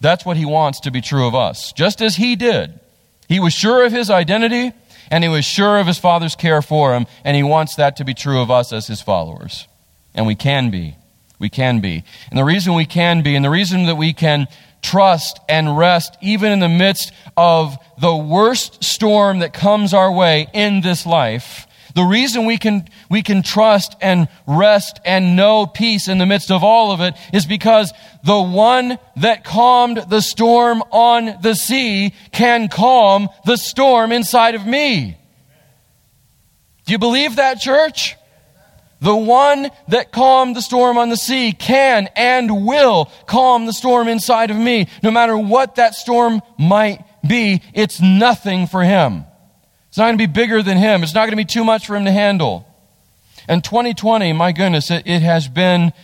That's 0.00 0.24
what 0.24 0.36
he 0.36 0.46
wants 0.46 0.80
to 0.80 0.90
be 0.90 1.00
true 1.00 1.28
of 1.28 1.36
us, 1.36 1.72
just 1.72 2.02
as 2.02 2.16
he 2.16 2.34
did. 2.34 2.80
He 3.28 3.38
was 3.38 3.54
sure 3.54 3.86
of 3.86 3.92
his 3.92 4.10
identity 4.10 4.72
and 5.10 5.24
he 5.24 5.28
was 5.28 5.44
sure 5.44 5.78
of 5.78 5.86
his 5.86 5.98
Father's 5.98 6.36
care 6.36 6.62
for 6.62 6.94
him, 6.94 7.06
and 7.24 7.36
he 7.36 7.42
wants 7.42 7.76
that 7.76 7.96
to 7.96 8.04
be 8.04 8.14
true 8.14 8.40
of 8.40 8.50
us 8.50 8.72
as 8.72 8.86
his 8.86 9.00
followers. 9.00 9.66
And 10.14 10.26
we 10.26 10.34
can 10.34 10.70
be. 10.70 10.96
We 11.38 11.48
can 11.48 11.80
be. 11.80 12.04
And 12.30 12.38
the 12.38 12.44
reason 12.44 12.74
we 12.74 12.86
can 12.86 13.22
be, 13.22 13.34
and 13.36 13.44
the 13.44 13.50
reason 13.50 13.86
that 13.86 13.96
we 13.96 14.12
can 14.12 14.48
trust 14.82 15.40
and 15.48 15.76
rest 15.76 16.16
even 16.22 16.52
in 16.52 16.60
the 16.60 16.68
midst 16.68 17.12
of 17.36 17.76
the 18.00 18.16
worst 18.16 18.84
storm 18.84 19.40
that 19.40 19.52
comes 19.52 19.92
our 19.92 20.10
way 20.10 20.48
in 20.52 20.80
this 20.80 21.04
life, 21.04 21.66
The 21.96 22.04
reason 22.04 22.44
we 22.44 22.58
can, 22.58 22.86
we 23.10 23.22
can 23.22 23.42
trust 23.42 23.96
and 24.02 24.28
rest 24.46 25.00
and 25.06 25.34
know 25.34 25.64
peace 25.64 26.08
in 26.08 26.18
the 26.18 26.26
midst 26.26 26.50
of 26.50 26.62
all 26.62 26.92
of 26.92 27.00
it 27.00 27.14
is 27.32 27.46
because 27.46 27.90
the 28.22 28.38
one 28.38 28.98
that 29.16 29.44
calmed 29.44 30.04
the 30.10 30.20
storm 30.20 30.82
on 30.90 31.38
the 31.40 31.54
sea 31.54 32.12
can 32.32 32.68
calm 32.68 33.30
the 33.46 33.56
storm 33.56 34.12
inside 34.12 34.54
of 34.54 34.66
me. 34.66 35.16
Do 36.84 36.92
you 36.92 36.98
believe 36.98 37.36
that, 37.36 37.60
church? 37.60 38.14
The 39.00 39.16
one 39.16 39.70
that 39.88 40.12
calmed 40.12 40.54
the 40.54 40.60
storm 40.60 40.98
on 40.98 41.08
the 41.08 41.16
sea 41.16 41.52
can 41.52 42.10
and 42.14 42.66
will 42.66 43.10
calm 43.24 43.64
the 43.64 43.72
storm 43.72 44.08
inside 44.08 44.50
of 44.50 44.58
me. 44.58 44.88
No 45.02 45.10
matter 45.10 45.38
what 45.38 45.76
that 45.76 45.94
storm 45.94 46.42
might 46.58 47.02
be, 47.26 47.62
it's 47.72 48.02
nothing 48.02 48.66
for 48.66 48.84
him. 48.84 49.24
It's 49.96 49.98
not 49.98 50.08
going 50.08 50.18
to 50.18 50.26
be 50.28 50.30
bigger 50.30 50.62
than 50.62 50.76
him. 50.76 51.02
It's 51.02 51.14
not 51.14 51.20
going 51.20 51.30
to 51.30 51.36
be 51.36 51.46
too 51.46 51.64
much 51.64 51.86
for 51.86 51.96
him 51.96 52.04
to 52.04 52.12
handle. 52.12 52.68
And 53.48 53.64
2020, 53.64 54.34
my 54.34 54.52
goodness, 54.52 54.90
it, 54.90 55.06
it 55.06 55.22
has 55.22 55.48
been 55.48 55.94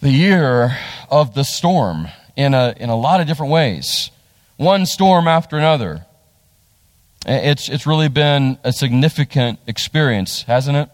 the 0.00 0.08
year 0.08 0.78
of 1.10 1.34
the 1.34 1.44
storm 1.44 2.08
in 2.36 2.54
a, 2.54 2.74
in 2.78 2.88
a 2.88 2.96
lot 2.96 3.20
of 3.20 3.26
different 3.26 3.52
ways. 3.52 4.10
One 4.56 4.86
storm 4.86 5.28
after 5.28 5.58
another. 5.58 6.06
It's, 7.26 7.68
it's 7.68 7.86
really 7.86 8.08
been 8.08 8.56
a 8.64 8.72
significant 8.72 9.58
experience, 9.66 10.44
hasn't 10.44 10.78
it? 10.78 10.88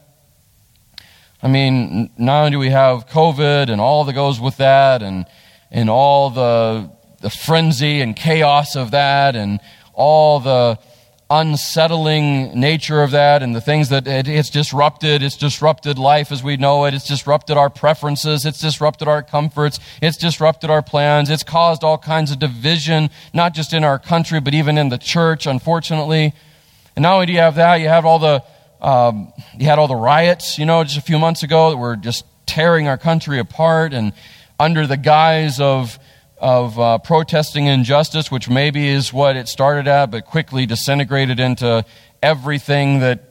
I 1.41 1.47
mean, 1.47 2.11
not 2.19 2.41
only 2.41 2.51
do 2.51 2.59
we 2.59 2.71
have 2.71 3.07
COVID 3.07 3.71
and 3.71 3.81
all 3.81 4.05
that 4.07 4.15
goes 4.15 4.41
with 4.41 4.57
that, 4.57 5.05
and, 5.05 5.25
and 5.71 5.89
all 5.89 6.31
the, 6.31 6.91
the 7.21 7.31
frenzy 7.31 8.01
and 8.01 8.17
chaos 8.17 8.75
of 8.75 8.91
that, 8.91 9.37
and 9.37 9.61
all 9.95 10.41
the 10.41 10.81
unsettling 11.31 12.59
nature 12.59 13.03
of 13.03 13.11
that, 13.11 13.43
and 13.43 13.55
the 13.55 13.61
things 13.61 13.91
that 13.91 14.07
it, 14.07 14.29
it's 14.29 14.51
disrupted. 14.51 15.23
It's 15.23 15.37
disrupted 15.37 15.99
life 15.99 16.33
as 16.33 16.43
we 16.43 16.57
know 16.57 16.87
it. 16.87 16.95
It's 16.95 17.07
disrupted 17.07 17.57
our 17.57 17.69
preferences. 17.69 18.47
It's 18.47 18.61
disrupted 18.61 19.09
our 19.09 19.23
comforts. 19.23 19.79
It's 20.01 20.17
disrupted 20.17 20.71
our 20.71 20.83
plans. 20.83 21.29
It's 21.29 21.43
caused 21.43 21.85
all 21.85 21.99
kinds 21.99 22.31
of 22.31 22.39
division, 22.39 23.11
not 23.35 23.53
just 23.53 23.73
in 23.73 23.85
our 23.85 23.99
country, 23.99 24.41
but 24.41 24.55
even 24.55 24.79
in 24.79 24.89
the 24.89 24.99
church, 24.99 25.47
unfortunately. 25.47 26.33
And 26.97 27.03
not 27.03 27.15
only 27.15 27.27
do 27.27 27.33
you 27.33 27.41
have 27.41 27.57
that, 27.57 27.77
you 27.77 27.89
have 27.89 28.07
all 28.07 28.19
the 28.19 28.43
um, 28.81 29.33
you 29.59 29.67
had 29.67 29.79
all 29.79 29.89
the 29.89 29.97
riots, 29.97 30.59
you 30.59 30.65
know, 30.65 30.85
just 30.85 30.97
a 30.97 31.03
few 31.03 31.19
months 31.19 31.43
ago 31.43 31.71
that 31.71 31.77
were 31.77 31.97
just 31.97 32.25
tearing 32.47 32.89
our 32.89 32.97
country 32.97 33.39
apart, 33.39 33.93
and 33.93 34.13
under 34.59 34.87
the 34.87 34.97
guise 34.97 35.61
of 35.61 35.99
of 36.41 36.79
uh, 36.79 36.99
protesting 36.99 37.67
injustice, 37.67 38.31
which 38.31 38.49
maybe 38.49 38.89
is 38.89 39.13
what 39.13 39.37
it 39.37 39.49
started 39.49 39.89
at, 39.89 40.11
but 40.11 40.25
quickly 40.25 40.67
disintegrated 40.67 41.41
into 41.41 41.85
everything 42.23 43.01
that 43.01 43.25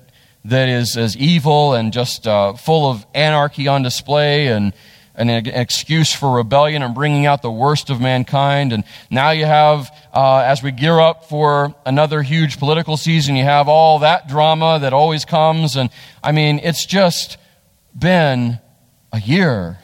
that 0.45 0.69
is 0.69 0.95
as 0.95 1.17
evil 1.17 1.73
and 1.73 1.91
just 1.91 2.25
uh, 2.25 2.53
full 2.53 2.89
of 2.89 3.05
anarchy 3.13 3.67
on 3.67 3.83
display 3.83 4.47
and 4.47 4.71
an 5.15 5.29
excuse 5.29 6.13
for 6.13 6.35
rebellion 6.35 6.83
and 6.83 6.93
bringing 6.93 7.25
out 7.25 7.41
the 7.41 7.51
worst 7.51 7.89
of 7.89 7.99
mankind. 7.99 8.71
And 8.71 8.83
now 9.09 9.31
you 9.31 9.45
have, 9.45 9.91
uh, 10.13 10.37
as 10.45 10.61
we 10.61 10.71
gear 10.71 10.99
up 10.99 11.25
for 11.25 11.75
another 11.85 12.21
huge 12.21 12.59
political 12.59 12.97
season, 12.97 13.35
you 13.35 13.43
have 13.43 13.67
all 13.67 13.99
that 13.99 14.27
drama 14.27 14.77
that 14.81 14.93
always 14.93 15.25
comes. 15.25 15.75
And 15.75 15.89
I 16.23 16.31
mean, 16.31 16.59
it's 16.63 16.85
just 16.85 17.37
been 17.97 18.59
a 19.11 19.19
year. 19.19 19.79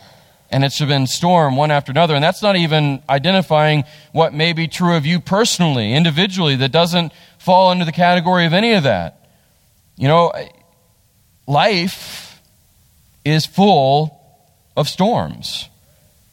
And 0.54 0.64
it's 0.64 0.80
been 0.80 1.08
storm 1.08 1.56
one 1.56 1.72
after 1.72 1.92
another. 1.92 2.14
And 2.14 2.24
that's 2.24 2.44
not 2.44 2.56
even 2.56 3.02
identifying 3.10 3.86
what 4.12 4.36
may 4.36 4.54
be 4.54 4.68
true 4.68 4.96
of 4.96 5.04
you 5.04 5.20
personally, 5.20 5.94
individually, 5.94 6.56
that 6.58 6.72
doesn't 6.72 7.12
fall 7.40 7.72
into 7.72 7.86
the 7.86 7.92
category 7.92 8.46
of 8.46 8.54
any 8.54 8.74
of 8.74 8.84
that. 8.84 9.28
You 9.98 10.08
know, 10.08 10.32
life 11.48 12.40
is 13.26 13.48
full 13.48 14.22
of 14.78 14.88
storms 14.88 15.70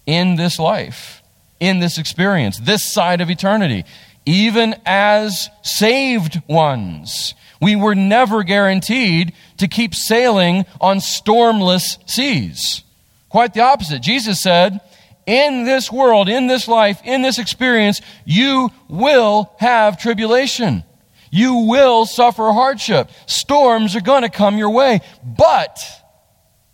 in 0.04 0.36
this 0.36 0.58
life, 0.58 1.22
in 1.58 1.80
this 1.80 1.96
experience, 1.96 2.58
this 2.58 2.84
side 2.84 3.22
of 3.22 3.30
eternity. 3.30 3.86
Even 4.26 4.74
as 4.84 5.48
saved 5.62 6.42
ones, 6.46 7.34
we 7.58 7.74
were 7.74 7.94
never 7.94 8.42
guaranteed 8.42 9.32
to 9.56 9.66
keep 9.66 9.94
sailing 9.94 10.66
on 10.78 10.98
stormless 10.98 11.96
seas. 12.06 12.84
Quite 13.30 13.54
the 13.54 13.60
opposite. 13.60 14.02
Jesus 14.02 14.42
said, 14.42 14.80
in 15.26 15.64
this 15.64 15.90
world, 15.90 16.28
in 16.28 16.48
this 16.48 16.66
life, 16.66 17.00
in 17.04 17.22
this 17.22 17.38
experience, 17.38 18.00
you 18.24 18.70
will 18.88 19.54
have 19.58 19.98
tribulation. 19.98 20.84
You 21.30 21.68
will 21.68 22.06
suffer 22.06 22.50
hardship. 22.52 23.10
Storms 23.26 23.94
are 23.94 24.00
going 24.00 24.22
to 24.22 24.28
come 24.28 24.58
your 24.58 24.70
way. 24.70 25.00
But 25.24 25.78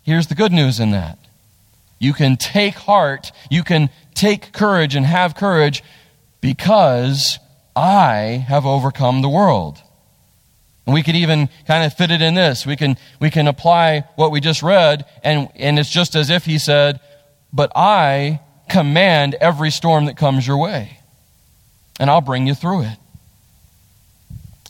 here's 0.01 0.27
the 0.27 0.35
good 0.35 0.51
news 0.51 0.79
in 0.79 0.91
that 0.91 1.19
you 1.99 2.13
can 2.13 2.37
take 2.37 2.75
heart, 2.75 3.31
you 3.49 3.63
can 3.63 3.89
take 4.15 4.51
courage 4.51 4.95
and 4.95 5.05
have 5.05 5.35
courage 5.35 5.83
because 6.41 7.37
I 7.75 8.45
have 8.47 8.65
overcome 8.65 9.21
the 9.21 9.29
world. 9.29 9.81
And 10.87 10.93
we 10.93 11.03
could 11.03 11.17
even 11.17 11.49
kind 11.67 11.83
of 11.83 11.93
fit 11.93 12.11
it 12.11 12.21
in 12.21 12.33
this. 12.33 12.65
We 12.65 12.77
can, 12.77 12.95
we 13.19 13.29
can 13.29 13.49
apply 13.49 14.05
what 14.15 14.31
we 14.31 14.39
just 14.39 14.63
read, 14.63 15.05
and, 15.21 15.49
and 15.55 15.77
it's 15.77 15.89
just 15.89 16.15
as 16.15 16.29
if 16.29 16.45
he 16.45 16.57
said, 16.57 17.01
But 17.51 17.73
I 17.75 18.39
command 18.69 19.35
every 19.35 19.69
storm 19.69 20.05
that 20.05 20.15
comes 20.15 20.47
your 20.47 20.57
way, 20.57 20.99
and 21.99 22.09
I'll 22.09 22.21
bring 22.21 22.47
you 22.47 22.55
through 22.55 22.83
it. 22.83 22.97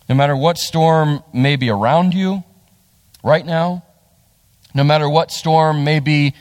No 0.10 0.16
matter 0.16 0.36
what 0.36 0.58
storm 0.58 1.24
may 1.34 1.56
be 1.56 1.70
around 1.70 2.16
you 2.16 2.44
right 3.24 3.46
now, 3.46 3.84
no 4.74 4.84
matter 4.84 5.08
what 5.08 5.32
storm 5.32 5.84
may 5.84 6.00
be 6.00 6.34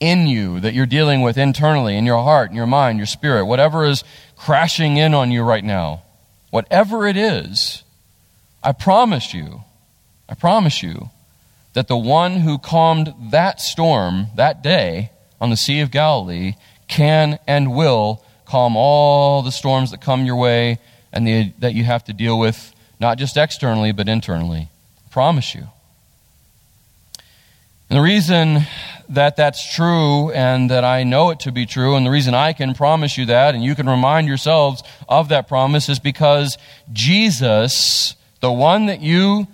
in 0.00 0.26
you 0.26 0.58
that 0.60 0.72
you're 0.72 0.86
dealing 0.86 1.20
with 1.20 1.36
internally, 1.36 1.98
in 1.98 2.06
your 2.06 2.22
heart, 2.22 2.48
in 2.48 2.56
your 2.56 2.66
mind, 2.66 2.96
your 2.96 3.06
spirit, 3.06 3.44
whatever 3.44 3.84
is 3.84 4.04
crashing 4.36 4.96
in 4.96 5.12
on 5.12 5.30
you 5.30 5.42
right 5.42 5.64
now, 5.64 6.02
whatever 6.48 7.06
it 7.06 7.18
is, 7.18 7.82
I 8.62 8.72
promise 8.72 9.32
you, 9.32 9.62
I 10.28 10.34
promise 10.34 10.82
you 10.82 11.10
that 11.74 11.88
the 11.88 11.96
one 11.96 12.36
who 12.36 12.58
calmed 12.58 13.14
that 13.30 13.60
storm 13.60 14.28
that 14.36 14.62
day 14.62 15.10
on 15.40 15.50
the 15.50 15.56
Sea 15.56 15.80
of 15.80 15.90
Galilee 15.90 16.54
can 16.88 17.38
and 17.46 17.74
will 17.74 18.24
calm 18.44 18.76
all 18.76 19.42
the 19.42 19.52
storms 19.52 19.90
that 19.90 20.00
come 20.00 20.24
your 20.24 20.36
way 20.36 20.78
and 21.12 21.26
the, 21.26 21.52
that 21.58 21.74
you 21.74 21.84
have 21.84 22.04
to 22.04 22.12
deal 22.12 22.38
with, 22.38 22.74
not 22.98 23.18
just 23.18 23.36
externally, 23.36 23.92
but 23.92 24.08
internally. 24.08 24.68
I 25.06 25.08
promise 25.10 25.54
you. 25.54 25.68
And 27.90 27.98
the 27.98 28.02
reason 28.02 28.66
that 29.10 29.36
that's 29.36 29.74
true 29.74 30.30
and 30.32 30.70
that 30.70 30.84
I 30.84 31.04
know 31.04 31.30
it 31.30 31.40
to 31.40 31.52
be 31.52 31.64
true, 31.64 31.96
and 31.96 32.04
the 32.04 32.10
reason 32.10 32.34
I 32.34 32.52
can 32.52 32.74
promise 32.74 33.16
you 33.16 33.26
that, 33.26 33.54
and 33.54 33.64
you 33.64 33.74
can 33.74 33.88
remind 33.88 34.28
yourselves 34.28 34.82
of 35.08 35.30
that 35.30 35.48
promise, 35.48 35.88
is 35.88 35.98
because 35.98 36.58
Jesus, 36.92 38.14
the 38.40 38.52
one 38.52 38.86
that 38.86 39.00
you 39.00 39.46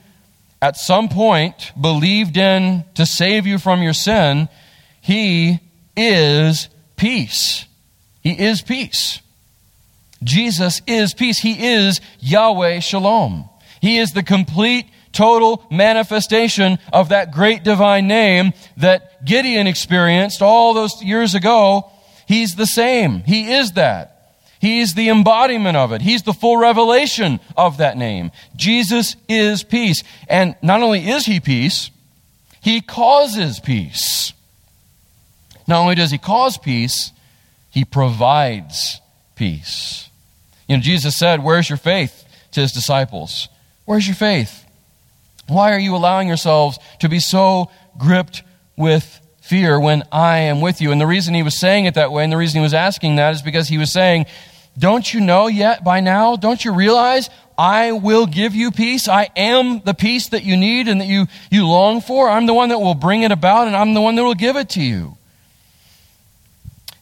at 0.60 0.76
some 0.76 1.08
point 1.08 1.72
believed 1.78 2.36
in 2.36 2.84
to 2.94 3.04
save 3.04 3.46
you 3.46 3.58
from 3.58 3.82
your 3.82 3.92
sin, 3.92 4.48
he 5.00 5.60
is 5.96 6.68
peace. 6.96 7.66
He 8.22 8.32
is 8.32 8.62
peace. 8.62 9.20
Jesus 10.22 10.80
is 10.86 11.12
peace. 11.12 11.38
He 11.38 11.74
is 11.74 12.00
Yahweh 12.20 12.80
Shalom. 12.80 13.48
He 13.80 13.98
is 13.98 14.12
the 14.12 14.22
complete 14.22 14.86
total 15.12 15.64
manifestation 15.70 16.78
of 16.92 17.10
that 17.10 17.30
great 17.30 17.62
divine 17.62 18.08
name 18.08 18.52
that 18.78 19.24
Gideon 19.24 19.66
experienced 19.66 20.42
all 20.42 20.74
those 20.74 21.02
years 21.02 21.34
ago. 21.34 21.90
He's 22.26 22.56
the 22.56 22.66
same. 22.66 23.22
He 23.24 23.52
is 23.52 23.72
that. 23.72 24.13
He's 24.64 24.94
the 24.94 25.10
embodiment 25.10 25.76
of 25.76 25.92
it. 25.92 26.00
He's 26.00 26.22
the 26.22 26.32
full 26.32 26.56
revelation 26.56 27.38
of 27.54 27.76
that 27.76 27.98
name. 27.98 28.30
Jesus 28.56 29.14
is 29.28 29.62
peace. 29.62 30.02
And 30.26 30.56
not 30.62 30.80
only 30.80 31.06
is 31.06 31.26
he 31.26 31.38
peace, 31.38 31.90
he 32.62 32.80
causes 32.80 33.60
peace. 33.60 34.32
Not 35.68 35.80
only 35.80 35.94
does 35.94 36.10
he 36.10 36.16
cause 36.16 36.56
peace, 36.56 37.12
he 37.68 37.84
provides 37.84 39.02
peace. 39.34 40.08
You 40.66 40.78
know, 40.78 40.82
Jesus 40.82 41.14
said, 41.14 41.44
Where's 41.44 41.68
your 41.68 41.76
faith 41.76 42.24
to 42.52 42.62
his 42.62 42.72
disciples? 42.72 43.50
Where's 43.84 44.06
your 44.06 44.16
faith? 44.16 44.64
Why 45.46 45.74
are 45.74 45.78
you 45.78 45.94
allowing 45.94 46.26
yourselves 46.26 46.78
to 47.00 47.10
be 47.10 47.20
so 47.20 47.70
gripped 47.98 48.42
with 48.78 49.20
fear 49.42 49.78
when 49.78 50.04
I 50.10 50.38
am 50.38 50.62
with 50.62 50.80
you? 50.80 50.90
And 50.90 51.02
the 51.02 51.06
reason 51.06 51.34
he 51.34 51.42
was 51.42 51.60
saying 51.60 51.84
it 51.84 51.96
that 51.96 52.12
way 52.12 52.24
and 52.24 52.32
the 52.32 52.38
reason 52.38 52.60
he 52.60 52.62
was 52.62 52.72
asking 52.72 53.16
that 53.16 53.34
is 53.34 53.42
because 53.42 53.68
he 53.68 53.76
was 53.76 53.92
saying, 53.92 54.24
Don't 54.78 55.12
you 55.12 55.20
know 55.20 55.46
yet 55.46 55.84
by 55.84 56.00
now? 56.00 56.36
Don't 56.36 56.64
you 56.64 56.72
realize 56.72 57.30
I 57.56 57.92
will 57.92 58.26
give 58.26 58.54
you 58.54 58.72
peace? 58.72 59.08
I 59.08 59.28
am 59.36 59.80
the 59.80 59.94
peace 59.94 60.28
that 60.28 60.44
you 60.44 60.56
need 60.56 60.88
and 60.88 61.00
that 61.00 61.06
you, 61.06 61.26
you 61.50 61.66
long 61.66 62.00
for. 62.00 62.28
I'm 62.28 62.46
the 62.46 62.54
one 62.54 62.70
that 62.70 62.80
will 62.80 62.94
bring 62.94 63.22
it 63.22 63.30
about 63.30 63.66
and 63.66 63.76
I'm 63.76 63.94
the 63.94 64.00
one 64.00 64.16
that 64.16 64.24
will 64.24 64.34
give 64.34 64.56
it 64.56 64.70
to 64.70 64.82
you. 64.82 65.16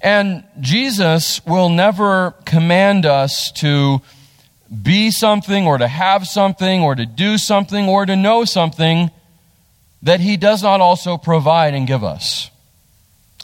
And 0.03 0.45
Jesus 0.61 1.45
will 1.47 1.69
never 1.69 2.33
command 2.45 3.07
us 3.07 3.53
to 3.53 4.03
be 4.83 5.11
something 5.11 5.67
or 5.67 5.79
to 5.79 5.89
have 5.89 6.27
something 6.27 6.83
or 6.83 6.95
to 6.95 7.07
do 7.07 7.39
something 7.39 7.89
or 7.89 8.05
to 8.05 8.17
know 8.17 8.45
something 8.45 9.11
that 10.03 10.21
He 10.21 10.37
does 10.37 10.63
not 10.63 10.81
also 10.81 11.17
provide 11.17 11.75
and 11.75 11.87
give 11.87 12.03
us. 12.03 12.51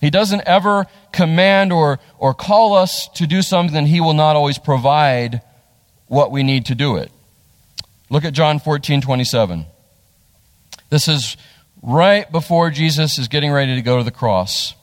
He 0.00 0.10
doesn't 0.10 0.42
ever 0.46 0.86
command 1.12 1.72
or, 1.72 1.98
or 2.18 2.34
call 2.34 2.74
us 2.74 3.08
to 3.14 3.26
do 3.26 3.42
something, 3.42 3.86
He 3.86 4.00
will 4.00 4.14
not 4.14 4.36
always 4.36 4.58
provide 4.58 5.42
what 6.06 6.30
we 6.30 6.42
need 6.42 6.66
to 6.66 6.74
do 6.74 6.96
it. 6.96 7.10
Look 8.10 8.24
at 8.24 8.32
John 8.32 8.58
14, 8.58 9.00
27. 9.00 9.66
This 10.90 11.08
is 11.08 11.36
right 11.82 12.30
before 12.30 12.70
Jesus 12.70 13.18
is 13.18 13.28
getting 13.28 13.52
ready 13.52 13.74
to 13.74 13.82
go 13.82 13.98
to 13.98 14.04
the 14.04 14.10
cross. 14.10 14.74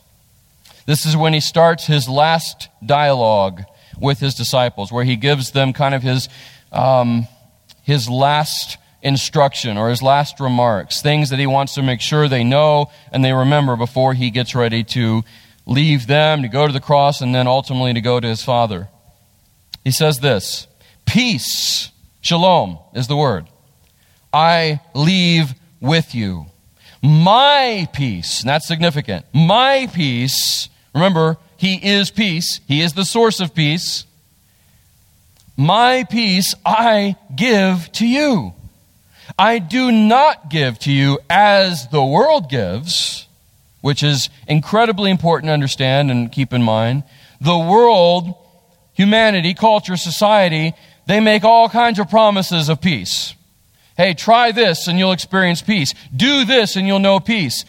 This 0.86 1.06
is 1.06 1.17
when 1.17 1.34
he 1.34 1.39
starts 1.39 1.88
his 1.88 2.08
last 2.08 2.69
dialogue 2.86 3.63
with 3.99 4.19
his 4.19 4.36
disciples, 4.36 4.91
where 4.91 5.04
he 5.04 5.15
gives 5.15 5.51
them 5.51 5.73
kind 5.73 5.95
of 5.95 6.04
his, 6.04 6.30
um, 6.71 7.28
his 7.82 8.08
last 8.08 8.78
instruction 9.05 9.77
or 9.77 9.89
his 9.89 10.01
last 10.01 10.39
remarks, 10.39 11.01
things 11.01 11.29
that 11.29 11.37
he 11.37 11.45
wants 11.45 11.75
to 11.75 11.83
make 11.83 12.01
sure 12.01 12.27
they 12.27 12.43
know 12.43 12.89
and 13.11 13.23
they 13.23 13.31
remember 13.31 13.75
before 13.75 14.15
he 14.15 14.31
gets 14.31 14.55
ready 14.55 14.83
to 14.83 15.23
leave 15.67 16.07
them, 16.07 16.41
to 16.41 16.47
go 16.47 16.65
to 16.65 16.73
the 16.73 16.79
cross, 16.79 17.21
and 17.21 17.33
then 17.33 17.47
ultimately 17.47 17.93
to 17.93 18.01
go 18.01 18.19
to 18.19 18.27
his 18.27 18.43
Father. 18.43 18.89
He 19.83 19.91
says 19.91 20.19
this 20.19 20.67
Peace, 21.05 21.91
shalom 22.19 22.79
is 22.95 23.07
the 23.07 23.15
word, 23.15 23.45
I 24.33 24.81
leave 24.93 25.53
with 25.79 26.13
you. 26.15 26.47
My 27.01 27.87
peace, 27.93 28.41
and 28.41 28.49
that's 28.49 28.67
significant. 28.67 29.27
My 29.31 29.87
peace, 29.93 30.69
remember, 30.95 31.37
He 31.57 31.75
is 31.75 32.09
peace, 32.09 32.59
He 32.67 32.81
is 32.81 32.93
the 32.93 33.05
source 33.05 33.39
of 33.39 33.53
peace. 33.53 34.05
My 35.55 36.03
peace 36.03 36.55
I 36.65 37.15
give 37.33 37.91
to 37.93 38.07
you. 38.07 38.53
I 39.37 39.59
do 39.59 39.91
not 39.91 40.49
give 40.49 40.79
to 40.79 40.91
you 40.91 41.19
as 41.29 41.89
the 41.89 42.03
world 42.03 42.49
gives, 42.49 43.27
which 43.81 44.01
is 44.01 44.29
incredibly 44.47 45.11
important 45.11 45.49
to 45.49 45.53
understand 45.53 46.09
and 46.09 46.31
keep 46.31 46.53
in 46.53 46.63
mind. 46.63 47.03
The 47.41 47.57
world, 47.57 48.33
humanity, 48.93 49.53
culture, 49.53 49.97
society, 49.97 50.73
they 51.05 51.19
make 51.19 51.43
all 51.43 51.67
kinds 51.67 51.99
of 51.99 52.09
promises 52.09 52.69
of 52.69 52.79
peace. 52.79 53.35
Hey, 53.97 54.13
try 54.13 54.51
this 54.51 54.87
and 54.87 54.97
you'll 54.97 55.11
experience 55.11 55.61
peace. 55.61 55.93
Do 56.15 56.45
this 56.45 56.75
and 56.77 56.87
you'll 56.87 56.99
know 56.99 57.19
peace. 57.19 57.65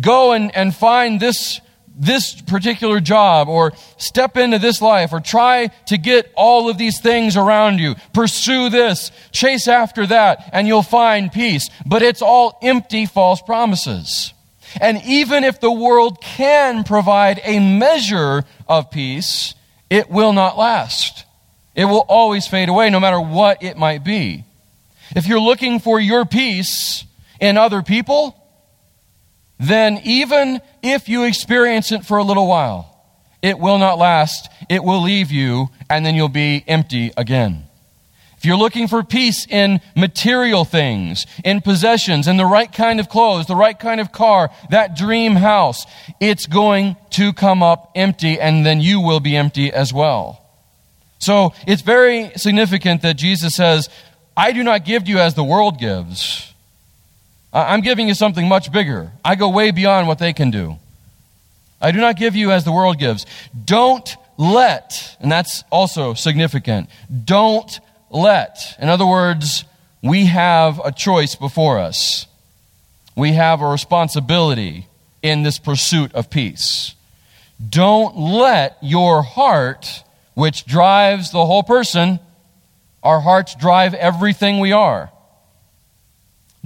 Go 0.00 0.32
and, 0.32 0.54
and 0.54 0.74
find 0.74 1.18
this, 1.18 1.60
this 1.98 2.40
particular 2.40 3.00
job 3.00 3.48
or 3.48 3.72
step 3.96 4.36
into 4.36 4.58
this 4.58 4.80
life 4.80 5.12
or 5.12 5.20
try 5.20 5.66
to 5.86 5.98
get 5.98 6.32
all 6.36 6.70
of 6.70 6.78
these 6.78 7.00
things 7.00 7.36
around 7.36 7.78
you. 7.80 7.96
Pursue 8.14 8.70
this, 8.70 9.10
chase 9.32 9.66
after 9.66 10.06
that, 10.06 10.48
and 10.52 10.68
you'll 10.68 10.82
find 10.82 11.32
peace. 11.32 11.68
But 11.84 12.02
it's 12.02 12.22
all 12.22 12.58
empty 12.62 13.04
false 13.04 13.42
promises. 13.42 14.32
And 14.80 15.02
even 15.04 15.44
if 15.44 15.60
the 15.60 15.72
world 15.72 16.20
can 16.20 16.84
provide 16.84 17.40
a 17.42 17.58
measure 17.58 18.44
of 18.68 18.90
peace, 18.90 19.54
it 19.90 20.08
will 20.10 20.32
not 20.32 20.56
last. 20.56 21.24
It 21.74 21.86
will 21.86 22.04
always 22.08 22.46
fade 22.46 22.68
away, 22.68 22.90
no 22.90 23.00
matter 23.00 23.20
what 23.20 23.62
it 23.62 23.76
might 23.76 24.04
be. 24.04 24.44
If 25.16 25.26
you're 25.26 25.40
looking 25.40 25.80
for 25.80 25.98
your 25.98 26.24
peace 26.24 27.04
in 27.40 27.56
other 27.56 27.82
people, 27.82 28.37
then 29.58 30.00
even 30.04 30.60
if 30.82 31.08
you 31.08 31.24
experience 31.24 31.92
it 31.92 32.04
for 32.04 32.18
a 32.18 32.24
little 32.24 32.46
while, 32.46 32.94
it 33.42 33.58
will 33.58 33.78
not 33.78 33.98
last. 33.98 34.48
It 34.68 34.82
will 34.82 35.02
leave 35.02 35.30
you, 35.30 35.68
and 35.88 36.04
then 36.04 36.14
you'll 36.14 36.28
be 36.28 36.64
empty 36.66 37.12
again. 37.16 37.64
If 38.36 38.44
you're 38.44 38.56
looking 38.56 38.86
for 38.86 39.02
peace 39.02 39.48
in 39.48 39.80
material 39.96 40.64
things, 40.64 41.26
in 41.44 41.60
possessions, 41.60 42.28
in 42.28 42.36
the 42.36 42.46
right 42.46 42.72
kind 42.72 43.00
of 43.00 43.08
clothes, 43.08 43.46
the 43.46 43.56
right 43.56 43.76
kind 43.76 44.00
of 44.00 44.12
car, 44.12 44.50
that 44.70 44.96
dream 44.96 45.34
house, 45.34 45.86
it's 46.20 46.46
going 46.46 46.96
to 47.10 47.32
come 47.32 47.64
up 47.64 47.90
empty, 47.96 48.38
and 48.38 48.64
then 48.64 48.80
you 48.80 49.00
will 49.00 49.18
be 49.18 49.36
empty 49.36 49.72
as 49.72 49.92
well. 49.92 50.40
So 51.18 51.52
it's 51.66 51.82
very 51.82 52.30
significant 52.36 53.02
that 53.02 53.14
Jesus 53.14 53.56
says, 53.56 53.88
I 54.36 54.52
do 54.52 54.62
not 54.62 54.84
give 54.84 55.04
to 55.04 55.10
you 55.10 55.18
as 55.18 55.34
the 55.34 55.42
world 55.42 55.80
gives. 55.80 56.54
I'm 57.66 57.80
giving 57.80 58.08
you 58.08 58.14
something 58.14 58.46
much 58.46 58.70
bigger. 58.70 59.12
I 59.24 59.34
go 59.34 59.48
way 59.48 59.70
beyond 59.70 60.06
what 60.06 60.18
they 60.18 60.32
can 60.32 60.50
do. 60.50 60.76
I 61.80 61.92
do 61.92 62.00
not 62.00 62.16
give 62.16 62.36
you 62.36 62.52
as 62.52 62.64
the 62.64 62.72
world 62.72 62.98
gives. 62.98 63.26
Don't 63.64 64.16
let, 64.36 65.16
and 65.20 65.30
that's 65.30 65.64
also 65.70 66.14
significant, 66.14 66.88
don't 67.24 67.80
let. 68.10 68.76
In 68.80 68.88
other 68.88 69.06
words, 69.06 69.64
we 70.02 70.26
have 70.26 70.80
a 70.84 70.92
choice 70.92 71.34
before 71.34 71.78
us. 71.78 72.26
We 73.16 73.32
have 73.32 73.60
a 73.60 73.66
responsibility 73.66 74.86
in 75.22 75.42
this 75.42 75.58
pursuit 75.58 76.14
of 76.14 76.30
peace. 76.30 76.94
Don't 77.68 78.16
let 78.16 78.76
your 78.80 79.22
heart, 79.22 80.04
which 80.34 80.64
drives 80.64 81.32
the 81.32 81.44
whole 81.44 81.64
person, 81.64 82.20
our 83.02 83.20
hearts 83.20 83.54
drive 83.56 83.94
everything 83.94 84.60
we 84.60 84.70
are. 84.70 85.10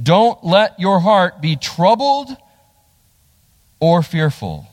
Don't 0.01 0.43
let 0.45 0.79
your 0.79 1.01
heart 1.01 1.41
be 1.41 1.57
troubled 1.57 2.37
or 3.81 4.03
fearful. 4.03 4.67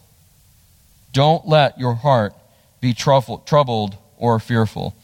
Don't 1.14 1.48
let 1.48 1.80
your 1.80 1.96
heart 1.96 2.34
be 2.82 2.94
troubled 2.94 3.98
or 4.18 4.40
fearful. 4.40 4.96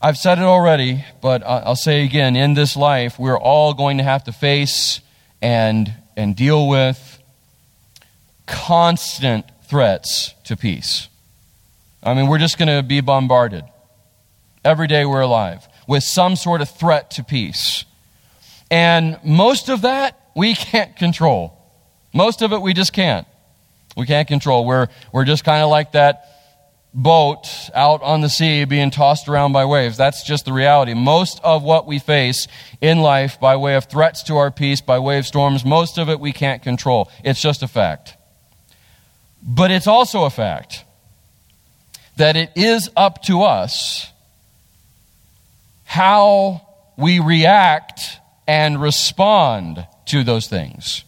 I've 0.00 0.16
said 0.16 0.38
it 0.38 0.44
already, 0.44 1.04
but 1.22 1.42
I'll 1.44 1.74
say 1.74 2.04
again 2.04 2.36
in 2.36 2.54
this 2.54 2.76
life, 2.76 3.18
we're 3.18 3.38
all 3.38 3.74
going 3.74 3.98
to 3.98 4.04
have 4.04 4.24
to 4.24 4.32
face 4.32 5.00
and, 5.40 5.92
and 6.16 6.36
deal 6.36 6.68
with 6.68 7.18
constant 8.46 9.46
threats 9.64 10.34
to 10.44 10.56
peace. 10.56 11.08
I 12.02 12.14
mean, 12.14 12.28
we're 12.28 12.38
just 12.38 12.58
going 12.58 12.68
to 12.68 12.82
be 12.82 13.00
bombarded 13.00 13.64
every 14.64 14.86
day 14.86 15.04
we're 15.04 15.20
alive 15.20 15.66
with 15.86 16.02
some 16.02 16.36
sort 16.36 16.60
of 16.60 16.68
threat 16.68 17.10
to 17.12 17.24
peace. 17.24 17.84
And 18.70 19.18
most 19.24 19.68
of 19.68 19.82
that 19.82 20.18
we 20.34 20.54
can't 20.54 20.94
control. 20.96 21.56
Most 22.12 22.42
of 22.42 22.52
it 22.52 22.60
we 22.60 22.74
just 22.74 22.92
can't. 22.92 23.26
We 23.96 24.06
can't 24.06 24.28
control. 24.28 24.66
We're, 24.66 24.88
we're 25.12 25.24
just 25.24 25.44
kind 25.44 25.62
of 25.62 25.70
like 25.70 25.92
that 25.92 26.36
boat 26.92 27.46
out 27.74 28.02
on 28.02 28.22
the 28.22 28.28
sea 28.28 28.64
being 28.64 28.90
tossed 28.90 29.28
around 29.28 29.52
by 29.52 29.64
waves. 29.64 29.96
That's 29.96 30.24
just 30.24 30.44
the 30.46 30.52
reality. 30.52 30.94
Most 30.94 31.40
of 31.44 31.62
what 31.62 31.86
we 31.86 31.98
face 31.98 32.48
in 32.80 33.00
life 33.00 33.38
by 33.38 33.56
way 33.56 33.74
of 33.76 33.84
threats 33.84 34.22
to 34.24 34.36
our 34.36 34.50
peace, 34.50 34.80
by 34.80 34.98
way 34.98 35.18
of 35.18 35.26
storms, 35.26 35.64
most 35.64 35.98
of 35.98 36.08
it 36.08 36.20
we 36.20 36.32
can't 36.32 36.62
control. 36.62 37.10
It's 37.22 37.40
just 37.40 37.62
a 37.62 37.68
fact. 37.68 38.16
But 39.42 39.70
it's 39.70 39.86
also 39.86 40.24
a 40.24 40.30
fact 40.30 40.84
that 42.16 42.36
it 42.36 42.50
is 42.56 42.90
up 42.96 43.22
to 43.24 43.42
us 43.42 44.10
how 45.84 46.66
we 46.96 47.20
react 47.20 48.18
and 48.46 48.80
respond 48.80 49.86
to 50.06 50.22
those 50.22 50.46
things. 50.46 51.04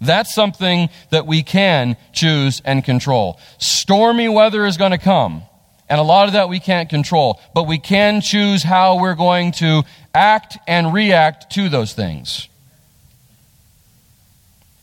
That's 0.00 0.34
something 0.34 0.90
that 1.10 1.26
we 1.26 1.42
can 1.42 1.96
choose 2.12 2.60
and 2.64 2.84
control. 2.84 3.38
Stormy 3.58 4.28
weather 4.28 4.66
is 4.66 4.76
going 4.76 4.90
to 4.90 4.98
come, 4.98 5.42
and 5.88 5.98
a 5.98 6.04
lot 6.04 6.26
of 6.26 6.34
that 6.34 6.48
we 6.48 6.60
can't 6.60 6.90
control, 6.90 7.40
but 7.54 7.66
we 7.66 7.78
can 7.78 8.20
choose 8.20 8.62
how 8.62 9.00
we're 9.00 9.14
going 9.14 9.52
to 9.52 9.82
act 10.14 10.58
and 10.66 10.92
react 10.92 11.52
to 11.52 11.68
those 11.68 11.94
things. 11.94 12.48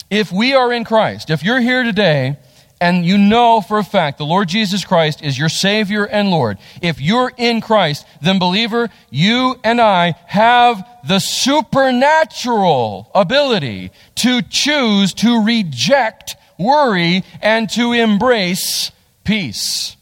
If 0.09 0.31
we 0.31 0.53
are 0.53 0.73
in 0.73 0.83
Christ, 0.83 1.29
if 1.29 1.43
you're 1.43 1.61
here 1.61 1.83
today 1.83 2.37
and 2.81 3.05
you 3.05 3.17
know 3.17 3.61
for 3.61 3.77
a 3.77 3.83
fact 3.83 4.17
the 4.17 4.25
Lord 4.25 4.49
Jesus 4.49 4.83
Christ 4.83 5.23
is 5.23 5.37
your 5.37 5.47
Savior 5.47 6.03
and 6.03 6.31
Lord, 6.31 6.57
if 6.81 6.99
you're 6.99 7.31
in 7.37 7.61
Christ, 7.61 8.05
then 8.21 8.39
believer, 8.39 8.89
you 9.11 9.55
and 9.63 9.79
I 9.79 10.15
have 10.25 10.85
the 11.07 11.19
supernatural 11.19 13.09
ability 13.15 13.91
to 14.15 14.41
choose 14.41 15.13
to 15.15 15.45
reject 15.45 16.35
worry 16.57 17.23
and 17.41 17.69
to 17.71 17.93
embrace 17.93 18.91
peace. 19.23 19.95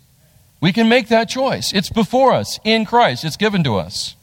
We 0.61 0.73
can 0.73 0.89
make 0.89 1.09
that 1.09 1.29
choice. 1.29 1.73
It's 1.73 1.89
before 1.89 2.33
us 2.33 2.59
in 2.63 2.85
Christ, 2.85 3.23
it's 3.25 3.37
given 3.37 3.63
to 3.65 3.75
us. 3.75 4.15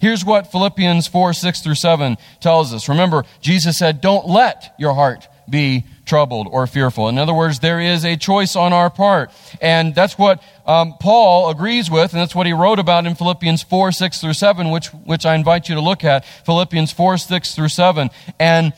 Here's 0.00 0.24
what 0.24 0.52
Philippians 0.52 1.06
4 1.06 1.32
6 1.32 1.60
through 1.62 1.76
7 1.76 2.16
tells 2.40 2.74
us. 2.74 2.88
Remember, 2.88 3.24
Jesus 3.40 3.78
said, 3.78 4.00
Don't 4.00 4.26
let 4.26 4.74
your 4.78 4.94
heart 4.94 5.28
be 5.48 5.84
troubled 6.04 6.48
or 6.50 6.66
fearful. 6.66 7.08
In 7.08 7.18
other 7.18 7.34
words, 7.34 7.60
there 7.60 7.80
is 7.80 8.04
a 8.04 8.16
choice 8.16 8.56
on 8.56 8.72
our 8.72 8.90
part. 8.90 9.30
And 9.60 9.94
that's 9.94 10.18
what 10.18 10.42
um, 10.66 10.94
Paul 11.00 11.50
agrees 11.50 11.90
with, 11.90 12.12
and 12.12 12.20
that's 12.20 12.34
what 12.34 12.46
he 12.46 12.52
wrote 12.52 12.78
about 12.78 13.06
in 13.06 13.14
Philippians 13.14 13.62
4, 13.62 13.92
6 13.92 14.20
through 14.20 14.32
7, 14.34 14.70
which, 14.70 14.88
which 14.88 15.26
I 15.26 15.34
invite 15.34 15.68
you 15.68 15.74
to 15.74 15.80
look 15.80 16.04
at. 16.04 16.24
Philippians 16.44 16.92
4, 16.92 17.18
6 17.18 17.54
through 17.54 17.68
7. 17.68 18.10
And 18.38 18.72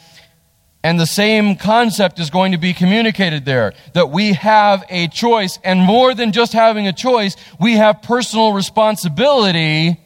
and 0.87 1.01
the 1.01 1.07
same 1.07 1.57
concept 1.57 2.20
is 2.20 2.31
going 2.31 2.53
to 2.53 2.59
be 2.59 2.72
communicated 2.72 3.45
there 3.45 3.72
that 3.95 4.11
we 4.11 4.35
have 4.35 4.85
a 4.89 5.09
choice, 5.09 5.59
and 5.64 5.81
more 5.81 6.14
than 6.14 6.31
just 6.31 6.53
having 6.53 6.87
a 6.87 6.93
choice, 6.93 7.35
we 7.59 7.72
have 7.72 8.03
personal 8.03 8.53
responsibility 8.53 10.01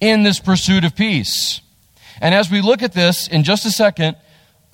in 0.00 0.24
this 0.24 0.40
pursuit 0.40 0.84
of 0.84 0.96
peace. 0.96 1.60
And 2.20 2.34
as 2.34 2.50
we 2.50 2.60
look 2.60 2.82
at 2.82 2.92
this 2.92 3.28
in 3.28 3.44
just 3.44 3.66
a 3.66 3.70
second, 3.70 4.16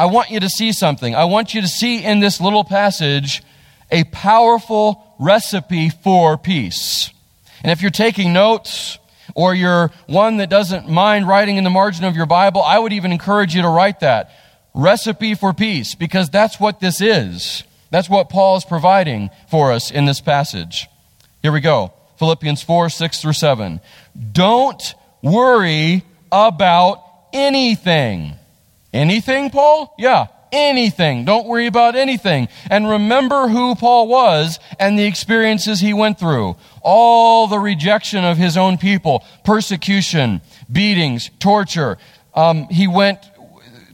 I 0.03 0.07
want 0.07 0.31
you 0.31 0.41
to 0.41 0.49
see 0.49 0.73
something. 0.73 1.15
I 1.15 1.27
want 1.27 1.55
you 1.55 1.61
to 1.61 1.69
see 1.69 2.03
in 2.03 2.19
this 2.19 2.41
little 2.41 2.65
passage 2.65 3.41
a 3.89 4.03
powerful 4.03 5.15
recipe 5.21 5.91
for 5.91 6.37
peace. 6.37 7.13
And 7.63 7.71
if 7.71 7.83
you're 7.83 7.93
taking 7.93 8.33
notes, 8.33 8.99
or 9.37 9.55
you're 9.55 9.93
one 10.09 10.39
that 10.39 10.51
doesn't 10.51 10.89
mind 10.89 11.29
writing 11.29 11.57
in 11.57 11.63
the 11.63 11.71
margin 11.71 12.05
of 12.05 12.17
your 12.17 12.27
Bible, 12.27 12.63
I 12.63 12.81
would 12.81 12.93
even 12.93 13.13
encourage 13.13 13.55
you 13.55 13.63
to 13.63 13.69
write 13.69 14.01
that. 14.01 14.33
Recipe 14.75 15.37
for 15.37 15.53
peace, 15.53 15.95
because 15.95 16.29
that's 16.29 16.59
what 16.59 16.81
this 16.81 17.01
is. 17.01 17.63
That's 17.93 18.11
what 18.11 18.29
Paul 18.29 18.57
is 18.57 18.65
providing 18.65 19.31
for 19.49 19.71
us 19.71 19.93
in 19.93 20.07
this 20.07 20.21
passage. 20.21 20.89
Here 21.43 21.53
we 21.53 21.61
go 21.61 21.93
Philippians 22.19 22.61
4 22.65 22.89
6 22.89 23.23
through 23.23 23.35
7. 23.35 23.81
Don't 24.33 24.83
worry 25.23 26.03
about 26.33 27.05
anything. 27.33 28.37
Anything, 28.93 29.51
Paul? 29.51 29.95
Yeah, 29.99 30.27
anything. 30.53 31.25
Don't 31.25 31.47
worry 31.47 31.67
about 31.67 31.97
anything. 31.97 32.49
And 32.71 32.89
remember 32.89 33.49
who 33.49 33.75
Paul 33.75 34.07
was 34.07 34.59
and 34.79 34.99
the 34.99 35.05
experiences 35.05 35.81
he 35.81 35.95
went 35.95 36.19
through. 36.19 36.57
All 36.83 37.47
the 37.47 37.59
rejection 37.59 38.25
of 38.25 38.37
his 38.37 38.57
own 38.57 38.77
people, 38.77 39.25
persecution, 39.45 40.43
beatings, 40.71 41.31
torture. 41.39 41.99
Um, 42.35 42.69
he 42.69 42.87
went 42.87 43.19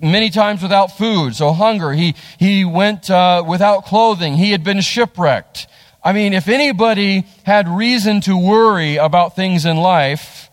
many 0.03 0.31
times 0.31 0.63
without 0.63 0.97
food, 0.97 1.35
so 1.35 1.53
hunger. 1.53 1.93
He, 1.93 2.15
he 2.39 2.65
went 2.65 3.11
uh, 3.11 3.45
without 3.47 3.85
clothing. 3.85 4.35
He 4.35 4.51
had 4.51 4.65
been 4.65 4.81
shipwrecked. 4.81 5.67
I 6.03 6.13
mean, 6.13 6.33
if 6.33 6.49
anybody 6.49 7.27
had 7.45 7.69
reason 7.69 8.21
to 8.23 8.37
worry 8.37 8.97
about 8.97 9.37
things 9.37 9.65
in 9.67 9.77
life, 9.77 10.49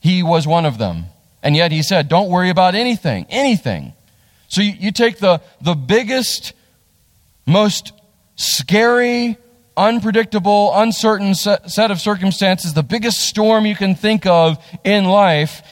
he 0.00 0.22
was 0.22 0.46
one 0.46 0.66
of 0.66 0.78
them. 0.78 1.06
And 1.42 1.56
yet 1.56 1.72
he 1.72 1.82
said, 1.82 2.08
don't 2.08 2.28
worry 2.28 2.50
about 2.50 2.74
anything, 2.74 3.26
anything. 3.28 3.94
So 4.48 4.62
you, 4.62 4.72
you 4.72 4.92
take 4.92 5.18
the, 5.18 5.40
the 5.60 5.74
biggest, 5.74 6.52
most 7.46 7.92
scary, 8.36 9.36
unpredictable, 9.76 10.72
uncertain 10.74 11.34
set, 11.34 11.90
of 11.90 12.00
circumstances, 12.00 12.74
the 12.74 12.82
biggest 12.82 13.20
storm 13.20 13.66
you 13.66 13.74
can 13.74 13.94
think 13.94 14.26
of 14.26 14.62
in 14.84 15.04
life, 15.04 15.62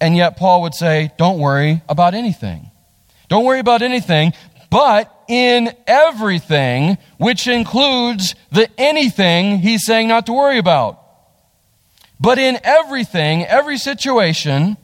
and 0.00 0.16
yet 0.16 0.36
Paul 0.36 0.62
would 0.62 0.74
say, 0.74 1.12
don't 1.18 1.38
worry 1.38 1.82
about 1.88 2.14
anything. 2.14 2.70
Don't 3.28 3.44
worry 3.44 3.60
about 3.60 3.82
anything, 3.82 4.32
but 4.70 5.14
in 5.28 5.74
everything, 5.86 6.98
which 7.18 7.46
includes 7.46 8.34
the 8.50 8.68
anything 8.78 9.58
he's 9.58 9.84
saying 9.84 10.08
not 10.08 10.26
to 10.26 10.32
worry 10.32 10.58
about. 10.58 10.98
But 12.18 12.38
in 12.38 12.58
everything, 12.62 13.44
every 13.44 13.78
situation, 13.78 14.76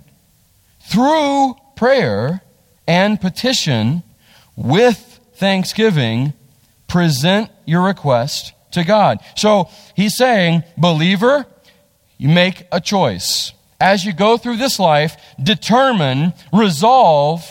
through 0.88 1.54
prayer 1.76 2.42
and 2.86 3.20
petition 3.20 4.02
with 4.56 5.20
thanksgiving, 5.34 6.32
present 6.88 7.50
your 7.66 7.82
request 7.82 8.52
to 8.72 8.84
God. 8.84 9.18
So 9.36 9.68
he's 9.94 10.16
saying, 10.16 10.64
believer, 10.76 11.46
you 12.16 12.28
make 12.28 12.66
a 12.72 12.80
choice. 12.80 13.52
As 13.80 14.04
you 14.04 14.12
go 14.12 14.38
through 14.38 14.56
this 14.56 14.78
life, 14.78 15.16
determine, 15.40 16.32
resolve, 16.52 17.44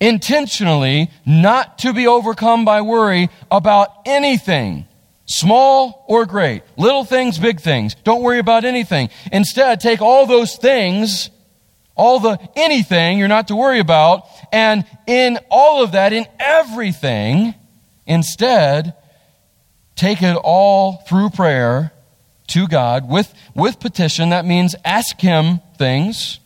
intentionally 0.00 1.10
not 1.26 1.78
to 1.78 1.92
be 1.92 2.06
overcome 2.06 2.64
by 2.64 2.80
worry 2.80 3.28
about 3.50 3.88
anything, 4.06 4.86
small 5.26 6.04
or 6.06 6.24
great, 6.24 6.62
little 6.76 7.04
things, 7.04 7.38
big 7.38 7.60
things. 7.60 7.96
Don't 8.04 8.22
worry 8.22 8.38
about 8.38 8.64
anything. 8.64 9.10
Instead, 9.32 9.80
take 9.80 10.00
all 10.00 10.26
those 10.26 10.56
things 10.56 11.30
all 11.96 12.20
the 12.20 12.38
anything 12.54 13.18
you're 13.18 13.26
not 13.26 13.48
to 13.48 13.56
worry 13.56 13.80
about. 13.80 14.26
And 14.52 14.84
in 15.06 15.38
all 15.50 15.82
of 15.82 15.92
that, 15.92 16.12
in 16.12 16.26
everything, 16.38 17.54
instead, 18.06 18.94
take 19.96 20.22
it 20.22 20.36
all 20.36 20.98
through 21.08 21.30
prayer 21.30 21.92
to 22.48 22.68
God 22.68 23.08
with, 23.08 23.32
with 23.54 23.80
petition. 23.80 24.28
That 24.30 24.44
means 24.44 24.74
ask 24.84 25.20
Him 25.20 25.60
things. 25.78 26.38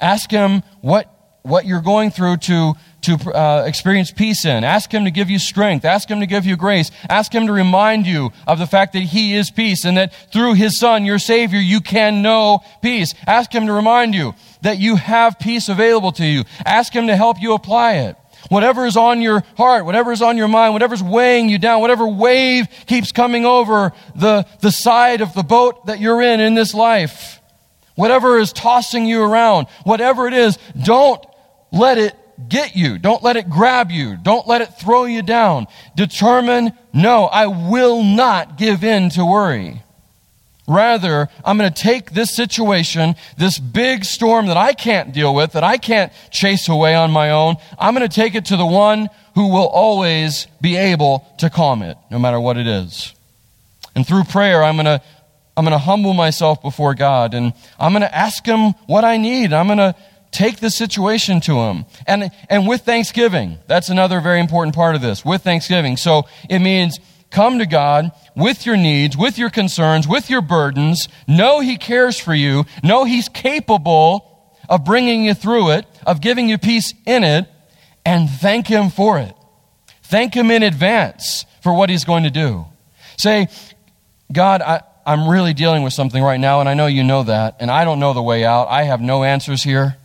Ask 0.00 0.30
Him 0.30 0.62
what, 0.80 1.12
what 1.42 1.66
you're 1.66 1.82
going 1.82 2.10
through 2.10 2.38
to 2.38 2.74
to 3.08 3.32
uh, 3.32 3.64
experience 3.66 4.10
peace 4.10 4.44
in. 4.44 4.64
Ask 4.64 4.92
Him 4.92 5.04
to 5.04 5.10
give 5.10 5.30
you 5.30 5.38
strength. 5.38 5.84
Ask 5.84 6.10
Him 6.10 6.20
to 6.20 6.26
give 6.26 6.46
you 6.46 6.56
grace. 6.56 6.90
Ask 7.08 7.34
Him 7.34 7.46
to 7.46 7.52
remind 7.52 8.06
you 8.06 8.30
of 8.46 8.58
the 8.58 8.66
fact 8.66 8.92
that 8.92 9.00
He 9.00 9.34
is 9.34 9.50
peace 9.50 9.84
and 9.84 9.96
that 9.96 10.12
through 10.32 10.54
His 10.54 10.78
Son, 10.78 11.04
your 11.04 11.18
Savior, 11.18 11.58
you 11.58 11.80
can 11.80 12.22
know 12.22 12.60
peace. 12.82 13.14
Ask 13.26 13.52
Him 13.52 13.66
to 13.66 13.72
remind 13.72 14.14
you 14.14 14.34
that 14.62 14.78
you 14.78 14.96
have 14.96 15.38
peace 15.38 15.68
available 15.68 16.12
to 16.12 16.26
you. 16.26 16.44
Ask 16.64 16.92
Him 16.92 17.06
to 17.06 17.16
help 17.16 17.40
you 17.40 17.54
apply 17.54 17.94
it. 17.94 18.16
Whatever 18.50 18.86
is 18.86 18.96
on 18.96 19.20
your 19.20 19.42
heart, 19.56 19.84
whatever 19.84 20.12
is 20.12 20.22
on 20.22 20.36
your 20.36 20.48
mind, 20.48 20.72
whatever's 20.72 21.02
weighing 21.02 21.48
you 21.48 21.58
down, 21.58 21.80
whatever 21.80 22.06
wave 22.06 22.68
keeps 22.86 23.12
coming 23.12 23.44
over 23.44 23.92
the, 24.14 24.46
the 24.60 24.70
side 24.70 25.20
of 25.20 25.34
the 25.34 25.42
boat 25.42 25.86
that 25.86 25.98
you're 25.98 26.22
in 26.22 26.40
in 26.40 26.54
this 26.54 26.72
life, 26.72 27.40
whatever 27.94 28.38
is 28.38 28.52
tossing 28.52 29.06
you 29.06 29.22
around, 29.22 29.66
whatever 29.84 30.26
it 30.26 30.34
is, 30.34 30.58
don't 30.82 31.24
let 31.72 31.98
it 31.98 32.14
get 32.48 32.76
you. 32.76 32.98
Don't 32.98 33.22
let 33.22 33.36
it 33.36 33.50
grab 33.50 33.90
you. 33.90 34.16
Don't 34.16 34.46
let 34.46 34.60
it 34.60 34.78
throw 34.78 35.04
you 35.04 35.22
down. 35.22 35.66
Determine, 35.96 36.72
no, 36.92 37.24
I 37.24 37.46
will 37.46 38.02
not 38.02 38.56
give 38.56 38.84
in 38.84 39.10
to 39.10 39.24
worry. 39.24 39.82
Rather, 40.68 41.28
I'm 41.44 41.56
going 41.56 41.72
to 41.72 41.82
take 41.82 42.10
this 42.10 42.36
situation, 42.36 43.16
this 43.38 43.58
big 43.58 44.04
storm 44.04 44.46
that 44.46 44.58
I 44.58 44.74
can't 44.74 45.14
deal 45.14 45.34
with, 45.34 45.52
that 45.52 45.64
I 45.64 45.78
can't 45.78 46.12
chase 46.30 46.68
away 46.68 46.94
on 46.94 47.10
my 47.10 47.30
own, 47.30 47.56
I'm 47.78 47.94
going 47.94 48.06
to 48.06 48.14
take 48.14 48.34
it 48.34 48.44
to 48.46 48.56
the 48.56 48.66
one 48.66 49.08
who 49.34 49.48
will 49.48 49.66
always 49.66 50.46
be 50.60 50.76
able 50.76 51.26
to 51.38 51.48
calm 51.48 51.82
it, 51.82 51.96
no 52.10 52.18
matter 52.18 52.38
what 52.38 52.58
it 52.58 52.66
is. 52.66 53.14
And 53.94 54.06
through 54.06 54.24
prayer, 54.24 54.62
I'm 54.62 54.76
going 54.76 54.84
to 54.84 55.02
I'm 55.56 55.64
going 55.64 55.72
to 55.72 55.78
humble 55.78 56.14
myself 56.14 56.62
before 56.62 56.94
God 56.94 57.34
and 57.34 57.52
I'm 57.80 57.90
going 57.90 58.02
to 58.02 58.14
ask 58.14 58.46
Him 58.46 58.74
what 58.86 59.04
I 59.04 59.16
need. 59.16 59.52
I'm 59.52 59.66
going 59.66 59.78
to 59.78 59.96
take 60.30 60.60
the 60.60 60.70
situation 60.70 61.40
to 61.42 61.58
him. 61.60 61.84
And, 62.06 62.30
and 62.48 62.66
with 62.66 62.82
thanksgiving, 62.82 63.58
that's 63.66 63.88
another 63.88 64.20
very 64.20 64.40
important 64.40 64.74
part 64.74 64.94
of 64.94 65.00
this, 65.00 65.24
with 65.24 65.42
thanksgiving. 65.42 65.96
So 65.96 66.24
it 66.48 66.58
means 66.60 66.98
come 67.30 67.58
to 67.58 67.66
God 67.66 68.12
with 68.36 68.66
your 68.66 68.76
needs, 68.76 69.16
with 69.16 69.38
your 69.38 69.50
concerns, 69.50 70.06
with 70.06 70.30
your 70.30 70.40
burdens. 70.40 71.08
Know 71.26 71.60
He 71.60 71.76
cares 71.76 72.18
for 72.18 72.34
you. 72.34 72.64
Know 72.82 73.04
He's 73.04 73.28
capable 73.28 74.54
of 74.68 74.84
bringing 74.84 75.24
you 75.24 75.34
through 75.34 75.70
it, 75.70 75.86
of 76.06 76.20
giving 76.20 76.48
you 76.48 76.58
peace 76.58 76.92
in 77.06 77.24
it, 77.24 77.46
and 78.04 78.28
thank 78.28 78.66
Him 78.66 78.90
for 78.90 79.18
it. 79.18 79.34
Thank 80.02 80.34
Him 80.34 80.50
in 80.50 80.62
advance 80.62 81.44
for 81.62 81.72
what 81.72 81.90
He's 81.90 82.04
going 82.04 82.24
to 82.24 82.30
do. 82.30 82.66
Say, 83.18 83.48
God, 84.32 84.62
I, 84.62 84.82
I'm 85.04 85.28
really 85.28 85.54
dealing 85.54 85.82
with 85.82 85.92
something 85.92 86.22
right 86.22 86.38
now, 86.38 86.60
and 86.60 86.68
I 86.68 86.74
know 86.74 86.86
you 86.86 87.02
know 87.02 87.22
that, 87.24 87.56
and 87.60 87.70
I 87.70 87.84
don't 87.84 87.98
know 87.98 88.12
the 88.12 88.22
way 88.22 88.44
out. 88.44 88.68
I 88.68 88.84
have 88.84 89.00
no 89.00 89.24
answers 89.24 89.62
here 89.62 89.96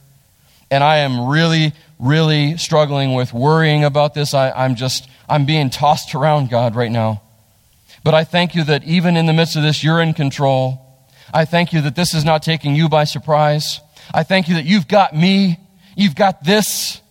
and 0.71 0.83
I 0.83 0.97
am 0.97 1.27
really, 1.27 1.73
really 1.99 2.57
struggling 2.57 3.13
with 3.13 3.33
worrying 3.33 3.83
about 3.83 4.13
this. 4.13 4.33
I, 4.33 4.51
I'm 4.51 4.75
just, 4.75 5.07
I'm 5.29 5.45
being 5.45 5.69
tossed 5.69 6.15
around, 6.15 6.49
God, 6.49 6.75
right 6.75 6.91
now. 6.91 7.21
But 8.03 8.13
I 8.13 8.23
thank 8.23 8.55
you 8.55 8.63
that 8.65 8.83
even 8.83 9.15
in 9.15 9.25
the 9.25 9.33
midst 9.33 9.55
of 9.55 9.63
this, 9.63 9.83
you're 9.83 10.01
in 10.01 10.13
control. 10.13 10.79
I 11.33 11.45
thank 11.45 11.73
you 11.73 11.81
that 11.81 11.95
this 11.95 12.13
is 12.13 12.25
not 12.25 12.43
taking 12.43 12.75
you 12.75 12.89
by 12.89 13.05
surprise. 13.05 13.79
I 14.13 14.23
thank 14.23 14.47
you 14.47 14.55
that 14.55 14.65
you've 14.65 14.87
got 14.87 15.15
me. 15.15 15.59
You've 15.95 16.15
got 16.15 16.43
this. 16.43 17.01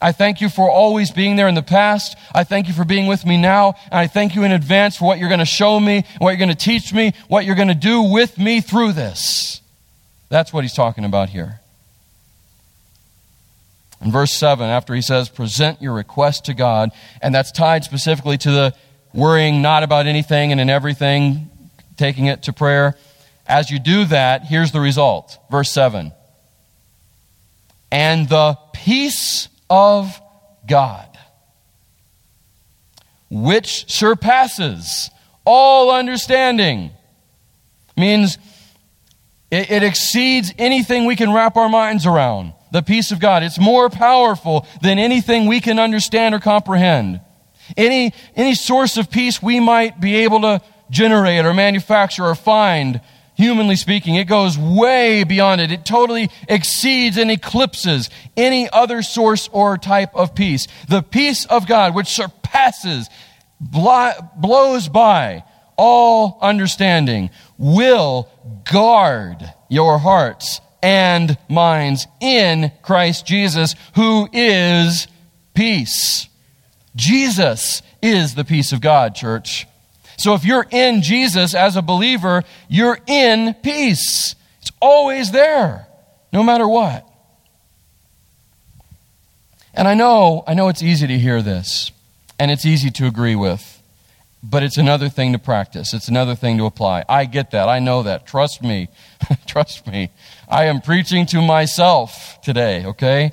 I 0.00 0.12
thank 0.12 0.40
you 0.40 0.48
for 0.48 0.70
always 0.70 1.10
being 1.10 1.36
there 1.36 1.48
in 1.48 1.54
the 1.54 1.62
past. 1.62 2.16
I 2.34 2.44
thank 2.44 2.68
you 2.68 2.74
for 2.74 2.84
being 2.84 3.06
with 3.06 3.24
me 3.24 3.36
now. 3.36 3.74
And 3.84 3.94
I 3.94 4.06
thank 4.08 4.34
you 4.34 4.42
in 4.42 4.52
advance 4.52 4.96
for 4.96 5.06
what 5.06 5.18
you're 5.18 5.28
going 5.28 5.38
to 5.38 5.46
show 5.46 5.80
me, 5.80 6.04
what 6.18 6.30
you're 6.30 6.38
going 6.38 6.50
to 6.50 6.54
teach 6.54 6.92
me, 6.92 7.12
what 7.28 7.44
you're 7.44 7.54
going 7.54 7.68
to 7.68 7.74
do 7.74 8.02
with 8.02 8.38
me 8.38 8.60
through 8.60 8.92
this. 8.92 9.60
That's 10.28 10.52
what 10.52 10.64
he's 10.64 10.74
talking 10.74 11.04
about 11.04 11.30
here. 11.30 11.60
In 14.00 14.12
verse 14.12 14.32
7, 14.34 14.68
after 14.68 14.94
he 14.94 15.00
says, 15.00 15.28
present 15.28 15.80
your 15.80 15.94
request 15.94 16.44
to 16.46 16.54
God, 16.54 16.90
and 17.22 17.34
that's 17.34 17.50
tied 17.50 17.84
specifically 17.84 18.36
to 18.38 18.50
the 18.50 18.74
worrying 19.14 19.62
not 19.62 19.82
about 19.82 20.06
anything 20.06 20.52
and 20.52 20.60
in 20.60 20.68
everything, 20.68 21.50
taking 21.96 22.26
it 22.26 22.42
to 22.44 22.52
prayer. 22.52 22.96
As 23.46 23.70
you 23.70 23.78
do 23.78 24.04
that, 24.06 24.44
here's 24.44 24.72
the 24.72 24.80
result. 24.80 25.38
Verse 25.50 25.70
7. 25.70 26.12
And 27.90 28.28
the 28.28 28.58
peace 28.74 29.48
of 29.70 30.20
God, 30.68 31.08
which 33.30 33.90
surpasses 33.90 35.10
all 35.44 35.90
understanding, 35.90 36.90
means 37.96 38.36
it, 39.50 39.70
it 39.70 39.82
exceeds 39.82 40.52
anything 40.58 41.06
we 41.06 41.16
can 41.16 41.32
wrap 41.32 41.56
our 41.56 41.68
minds 41.68 42.04
around 42.04 42.52
the 42.76 42.82
peace 42.82 43.10
of 43.10 43.18
God. 43.18 43.42
It's 43.42 43.58
more 43.58 43.88
powerful 43.88 44.66
than 44.82 44.98
anything 44.98 45.46
we 45.46 45.60
can 45.60 45.78
understand 45.78 46.34
or 46.34 46.40
comprehend. 46.40 47.22
Any, 47.74 48.12
any 48.36 48.54
source 48.54 48.98
of 48.98 49.10
peace 49.10 49.42
we 49.42 49.60
might 49.60 49.98
be 49.98 50.16
able 50.16 50.42
to 50.42 50.60
generate 50.90 51.46
or 51.46 51.54
manufacture 51.54 52.26
or 52.26 52.34
find 52.34 53.00
humanly 53.34 53.76
speaking. 53.76 54.16
It 54.16 54.28
goes 54.28 54.58
way 54.58 55.24
beyond 55.24 55.62
it. 55.62 55.72
It 55.72 55.86
totally 55.86 56.28
exceeds 56.50 57.16
and 57.16 57.30
eclipses 57.30 58.10
any 58.36 58.68
other 58.68 59.00
source 59.00 59.48
or 59.52 59.78
type 59.78 60.14
of 60.14 60.34
peace. 60.34 60.68
The 60.86 61.02
peace 61.02 61.46
of 61.46 61.66
God, 61.66 61.94
which 61.94 62.08
surpasses, 62.08 63.08
blows 63.58 64.88
by 64.90 65.44
all 65.78 66.36
understanding, 66.42 67.30
will 67.56 68.28
guard 68.70 69.50
your 69.70 69.98
hearts 69.98 70.60
and 70.86 71.36
minds 71.48 72.06
in 72.20 72.70
Christ 72.80 73.26
Jesus, 73.26 73.74
who 73.96 74.28
is 74.32 75.08
peace. 75.52 76.28
Jesus 76.94 77.82
is 78.00 78.36
the 78.36 78.44
peace 78.44 78.70
of 78.70 78.80
God, 78.80 79.16
church. 79.16 79.66
So 80.16 80.34
if 80.34 80.44
you're 80.44 80.66
in 80.70 81.02
Jesus 81.02 81.56
as 81.56 81.74
a 81.74 81.82
believer, 81.82 82.44
you're 82.68 83.00
in 83.08 83.54
peace. 83.64 84.36
It's 84.60 84.70
always 84.80 85.32
there, 85.32 85.88
no 86.32 86.44
matter 86.44 86.68
what. 86.68 87.04
And 89.74 89.88
I 89.88 89.94
know, 89.94 90.44
I 90.46 90.54
know 90.54 90.68
it's 90.68 90.84
easy 90.84 91.08
to 91.08 91.18
hear 91.18 91.42
this, 91.42 91.90
and 92.38 92.48
it's 92.48 92.64
easy 92.64 92.92
to 92.92 93.08
agree 93.08 93.34
with, 93.34 93.82
but 94.40 94.62
it's 94.62 94.76
another 94.76 95.08
thing 95.08 95.32
to 95.32 95.40
practice. 95.40 95.92
It's 95.92 96.06
another 96.06 96.36
thing 96.36 96.58
to 96.58 96.64
apply. 96.64 97.04
I 97.08 97.24
get 97.24 97.50
that. 97.50 97.68
I 97.68 97.80
know 97.80 98.04
that. 98.04 98.24
Trust 98.24 98.62
me. 98.62 98.86
Trust 99.48 99.88
me. 99.88 100.10
I 100.48 100.66
am 100.66 100.80
preaching 100.80 101.26
to 101.26 101.42
myself 101.42 102.40
today, 102.42 102.84
okay? 102.86 103.32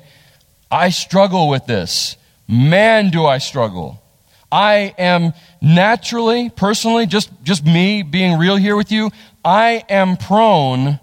I 0.70 0.90
struggle 0.90 1.48
with 1.48 1.66
this. 1.66 2.16
Man, 2.48 3.10
do 3.10 3.24
I 3.24 3.38
struggle. 3.38 4.02
I 4.50 4.94
am 4.98 5.32
naturally, 5.60 6.50
personally, 6.50 7.06
just, 7.06 7.30
just 7.42 7.64
me 7.64 8.02
being 8.02 8.38
real 8.38 8.56
here 8.56 8.76
with 8.76 8.92
you, 8.92 9.10
I 9.44 9.84
am 9.88 10.16
prone 10.16 11.00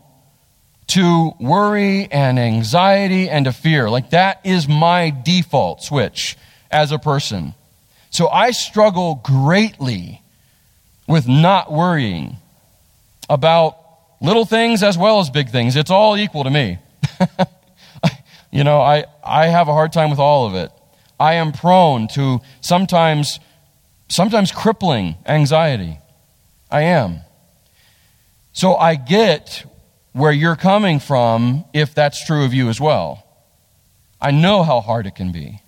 to 0.87 1.31
worry 1.39 2.09
and 2.11 2.37
anxiety 2.37 3.29
and 3.29 3.45
to 3.45 3.53
fear. 3.53 3.89
Like 3.89 4.09
that 4.09 4.41
is 4.43 4.67
my 4.67 5.09
default 5.09 5.81
switch 5.81 6.37
as 6.69 6.91
a 6.91 6.99
person. 6.99 7.53
So 8.09 8.27
I 8.27 8.51
struggle 8.51 9.15
greatly 9.23 10.21
with 11.07 11.29
not 11.29 11.71
worrying 11.71 12.37
about 13.29 13.80
little 14.21 14.45
things 14.45 14.83
as 14.83 14.97
well 14.97 15.19
as 15.19 15.29
big 15.29 15.49
things. 15.49 15.75
It's 15.75 15.91
all 15.91 16.15
equal 16.15 16.43
to 16.43 16.49
me. 16.49 16.77
you 18.51 18.63
know, 18.63 18.79
I, 18.79 19.05
I 19.23 19.47
have 19.47 19.67
a 19.67 19.73
hard 19.73 19.91
time 19.91 20.09
with 20.09 20.19
all 20.19 20.45
of 20.45 20.53
it. 20.55 20.71
I 21.19 21.33
am 21.33 21.51
prone 21.51 22.07
to 22.09 22.39
sometimes, 22.61 23.39
sometimes 24.07 24.51
crippling 24.51 25.15
anxiety. 25.25 25.99
I 26.69 26.83
am. 26.83 27.21
So 28.53 28.75
I 28.75 28.95
get 28.95 29.65
where 30.13 30.31
you're 30.31 30.55
coming 30.55 30.99
from 30.99 31.65
if 31.73 31.93
that's 31.95 32.25
true 32.25 32.45
of 32.45 32.53
you 32.53 32.69
as 32.69 32.79
well. 32.79 33.25
I 34.19 34.31
know 34.31 34.63
how 34.63 34.81
hard 34.81 35.07
it 35.07 35.15
can 35.15 35.31
be. 35.31 35.60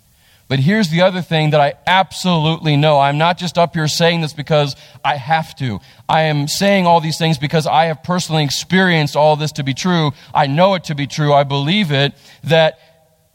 But 0.54 0.60
here's 0.60 0.90
the 0.90 1.02
other 1.02 1.24
thing 1.24 1.50
that 1.50 1.60
I 1.60 1.74
absolutely 1.88 2.78
know. 2.78 3.00
I'm 3.00 3.18
not 3.18 3.40
just 3.40 3.58
up 3.58 3.74
here 3.74 3.88
saying 3.88 4.22
this 4.22 4.34
because 4.34 4.76
I 5.04 5.16
have 5.16 5.56
to. 5.56 5.80
I 6.08 6.26
am 6.26 6.48
saying 6.48 6.86
all 6.86 7.02
these 7.02 7.18
things 7.18 7.40
because 7.40 7.66
I 7.66 7.86
have 7.86 8.04
personally 8.04 8.44
experienced 8.44 9.16
all 9.16 9.36
this 9.36 9.52
to 9.54 9.64
be 9.64 9.74
true. 9.74 10.12
I 10.32 10.46
know 10.46 10.76
it 10.76 10.84
to 10.84 10.94
be 10.94 11.08
true. 11.08 11.34
I 11.34 11.44
believe 11.44 11.92
it 11.92 12.14
that 12.44 12.78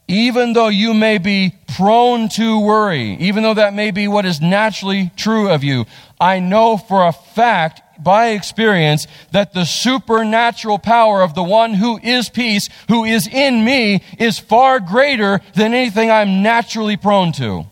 even 0.07 0.53
though 0.53 0.69
you 0.69 0.95
may 0.95 1.19
be 1.19 1.57
prone 1.75 2.29
to 2.37 2.61
worry, 2.61 3.15
even 3.15 3.43
though 3.43 3.55
that 3.55 3.75
may 3.75 3.91
be 3.91 4.07
what 4.07 4.25
is 4.25 4.41
naturally 4.41 5.11
true 5.17 5.51
of 5.51 5.65
you, 5.65 5.87
I 6.21 6.39
know 6.39 6.77
for 6.77 7.05
a 7.05 7.13
fact 7.13 7.83
by 8.03 8.29
experience 8.29 9.07
that 9.33 9.53
the 9.53 9.65
supernatural 9.65 10.79
power 10.79 11.23
of 11.23 11.35
the 11.35 11.43
one 11.43 11.75
who 11.75 11.99
is 11.99 12.29
peace, 12.29 12.69
who 12.89 13.05
is 13.05 13.27
in 13.27 13.65
me, 13.65 14.03
is 14.19 14.39
far 14.39 14.81
greater 14.81 15.41
than 15.55 15.75
anything 15.75 16.11
I'm 16.11 16.43
naturally 16.43 16.97
prone 16.97 17.33
to. 17.33 17.67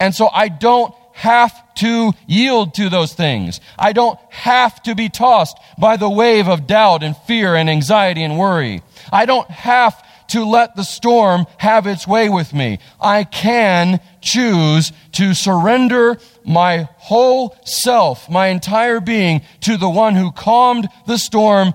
And 0.00 0.14
so 0.14 0.28
I 0.28 0.48
don't 0.48 0.94
have 1.12 1.52
to 1.74 2.12
yield 2.26 2.74
to 2.74 2.88
those 2.88 3.12
things. 3.12 3.60
I 3.78 3.92
don't 3.92 4.18
have 4.30 4.82
to 4.84 4.94
be 4.94 5.08
tossed 5.08 5.58
by 5.78 5.96
the 5.96 6.10
wave 6.10 6.48
of 6.48 6.66
doubt 6.66 7.02
and 7.02 7.16
fear 7.16 7.54
and 7.54 7.68
anxiety 7.68 8.22
and 8.22 8.38
worry. 8.38 8.82
I 9.12 9.26
don't 9.26 9.50
have 9.50 10.02
to 10.32 10.46
let 10.46 10.76
the 10.76 10.82
storm 10.82 11.46
have 11.58 11.86
its 11.86 12.06
way 12.06 12.30
with 12.30 12.54
me. 12.54 12.78
I 12.98 13.24
can 13.24 14.00
choose 14.22 14.90
to 15.12 15.34
surrender 15.34 16.16
my 16.42 16.88
whole 16.96 17.54
self, 17.64 18.30
my 18.30 18.46
entire 18.46 19.00
being, 19.00 19.42
to 19.60 19.76
the 19.76 19.90
one 19.90 20.14
who 20.14 20.32
calmed 20.32 20.88
the 21.06 21.18
storm 21.18 21.74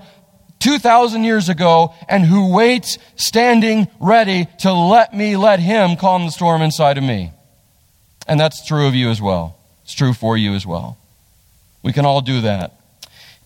2,000 0.58 1.22
years 1.22 1.48
ago 1.48 1.94
and 2.08 2.24
who 2.24 2.52
waits 2.52 2.98
standing 3.14 3.86
ready 4.00 4.48
to 4.58 4.72
let 4.72 5.14
me 5.14 5.36
let 5.36 5.60
him 5.60 5.94
calm 5.94 6.26
the 6.26 6.32
storm 6.32 6.60
inside 6.60 6.98
of 6.98 7.04
me. 7.04 7.30
And 8.26 8.40
that's 8.40 8.66
true 8.66 8.88
of 8.88 8.94
you 8.96 9.08
as 9.10 9.22
well. 9.22 9.56
It's 9.84 9.94
true 9.94 10.12
for 10.12 10.36
you 10.36 10.54
as 10.54 10.66
well. 10.66 10.98
We 11.84 11.92
can 11.92 12.04
all 12.04 12.20
do 12.20 12.40
that 12.40 12.77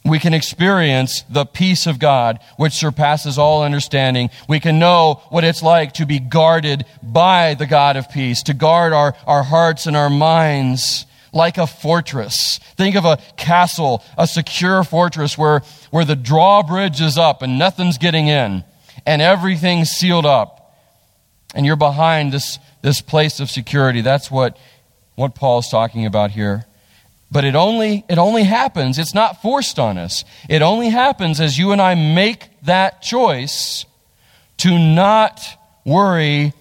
we 0.04 0.18
can 0.18 0.34
experience 0.34 1.22
the 1.30 1.46
peace 1.46 1.86
of 1.86 1.98
God, 1.98 2.40
which 2.56 2.72
surpasses 2.72 3.38
all 3.38 3.62
understanding. 3.62 4.30
We 4.48 4.58
can 4.58 4.78
know 4.78 5.22
what 5.28 5.44
it's 5.44 5.62
like 5.62 5.94
to 5.94 6.06
be 6.06 6.18
guarded 6.18 6.84
by 7.02 7.54
the 7.54 7.66
God 7.66 7.96
of 7.96 8.10
peace, 8.10 8.42
to 8.44 8.54
guard 8.54 8.92
our, 8.92 9.14
our 9.26 9.44
hearts 9.44 9.86
and 9.86 9.96
our 9.96 10.10
minds 10.10 11.06
like 11.32 11.56
a 11.56 11.66
fortress. 11.66 12.58
Think 12.76 12.96
of 12.96 13.04
a 13.04 13.18
castle, 13.36 14.02
a 14.18 14.26
secure 14.26 14.82
fortress 14.82 15.38
where, 15.38 15.62
where 15.90 16.04
the 16.04 16.16
drawbridge 16.16 17.00
is 17.00 17.16
up 17.16 17.42
and 17.42 17.58
nothing's 17.58 17.96
getting 17.96 18.26
in 18.26 18.64
and 19.06 19.22
everything's 19.22 19.90
sealed 19.90 20.26
up. 20.26 20.58
And 21.54 21.64
you're 21.64 21.76
behind 21.76 22.32
this, 22.32 22.58
this 22.82 23.00
place 23.00 23.38
of 23.38 23.50
security. 23.50 24.00
That's 24.00 24.30
what, 24.30 24.58
what 25.14 25.34
Paul's 25.34 25.68
talking 25.68 26.06
about 26.06 26.32
here. 26.32 26.66
But 27.32 27.46
it 27.46 27.54
only, 27.54 28.04
it 28.10 28.18
only 28.18 28.42
happens, 28.42 28.98
it's 28.98 29.14
not 29.14 29.40
forced 29.40 29.78
on 29.78 29.96
us. 29.96 30.22
It 30.50 30.60
only 30.60 30.90
happens 30.90 31.40
as 31.40 31.58
you 31.58 31.72
and 31.72 31.80
I 31.80 31.94
make 31.94 32.50
that 32.64 33.00
choice 33.00 33.86
to 34.58 34.78
not 34.78 35.40
worry 35.82 36.52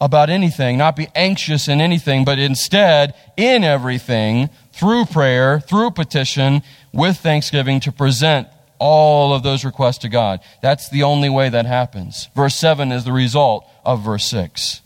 about 0.00 0.28
anything, 0.28 0.76
not 0.76 0.96
be 0.96 1.06
anxious 1.14 1.68
in 1.68 1.80
anything, 1.80 2.24
but 2.24 2.40
instead, 2.40 3.14
in 3.36 3.62
everything, 3.62 4.50
through 4.72 5.04
prayer, 5.04 5.60
through 5.60 5.92
petition, 5.92 6.62
with 6.92 7.18
thanksgiving, 7.18 7.78
to 7.80 7.92
present 7.92 8.48
all 8.80 9.32
of 9.32 9.44
those 9.44 9.64
requests 9.64 9.98
to 9.98 10.08
God. 10.08 10.40
That's 10.62 10.88
the 10.88 11.04
only 11.04 11.28
way 11.28 11.48
that 11.48 11.64
happens. 11.64 12.28
Verse 12.34 12.56
7 12.56 12.90
is 12.90 13.04
the 13.04 13.12
result 13.12 13.64
of 13.84 14.02
verse 14.02 14.24
6 14.26 14.82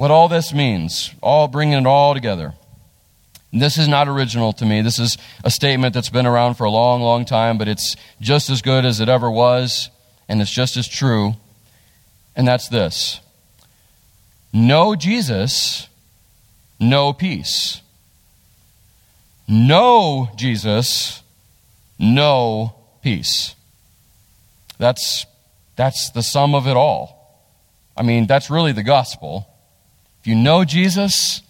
what 0.00 0.10
all 0.10 0.28
this 0.28 0.54
means, 0.54 1.14
all 1.22 1.46
bringing 1.46 1.80
it 1.80 1.86
all 1.86 2.14
together. 2.14 2.54
This 3.52 3.78
is 3.78 3.88
not 3.88 4.06
original 4.06 4.52
to 4.54 4.64
me. 4.64 4.80
This 4.80 4.98
is 4.98 5.18
a 5.42 5.50
statement 5.50 5.92
that's 5.92 6.08
been 6.08 6.26
around 6.26 6.54
for 6.54 6.64
a 6.64 6.70
long, 6.70 7.02
long 7.02 7.24
time, 7.24 7.58
but 7.58 7.66
it's 7.66 7.96
just 8.20 8.48
as 8.48 8.62
good 8.62 8.84
as 8.84 9.00
it 9.00 9.08
ever 9.08 9.30
was, 9.30 9.90
and 10.28 10.40
it's 10.40 10.52
just 10.52 10.76
as 10.76 10.86
true. 10.86 11.34
And 12.36 12.46
that's 12.46 12.68
this 12.68 13.20
No 14.52 14.94
Jesus, 14.94 15.88
no 16.78 17.12
peace. 17.12 17.82
No 19.48 20.28
Jesus, 20.36 21.22
no 21.98 22.74
peace. 23.02 23.56
That's, 24.78 25.26
that's 25.74 26.10
the 26.10 26.22
sum 26.22 26.54
of 26.54 26.68
it 26.68 26.76
all. 26.76 27.42
I 27.96 28.02
mean, 28.02 28.28
that's 28.28 28.48
really 28.48 28.70
the 28.70 28.84
gospel. 28.84 29.48
If 30.20 30.28
you 30.28 30.36
know 30.36 30.64
Jesus, 30.64 31.42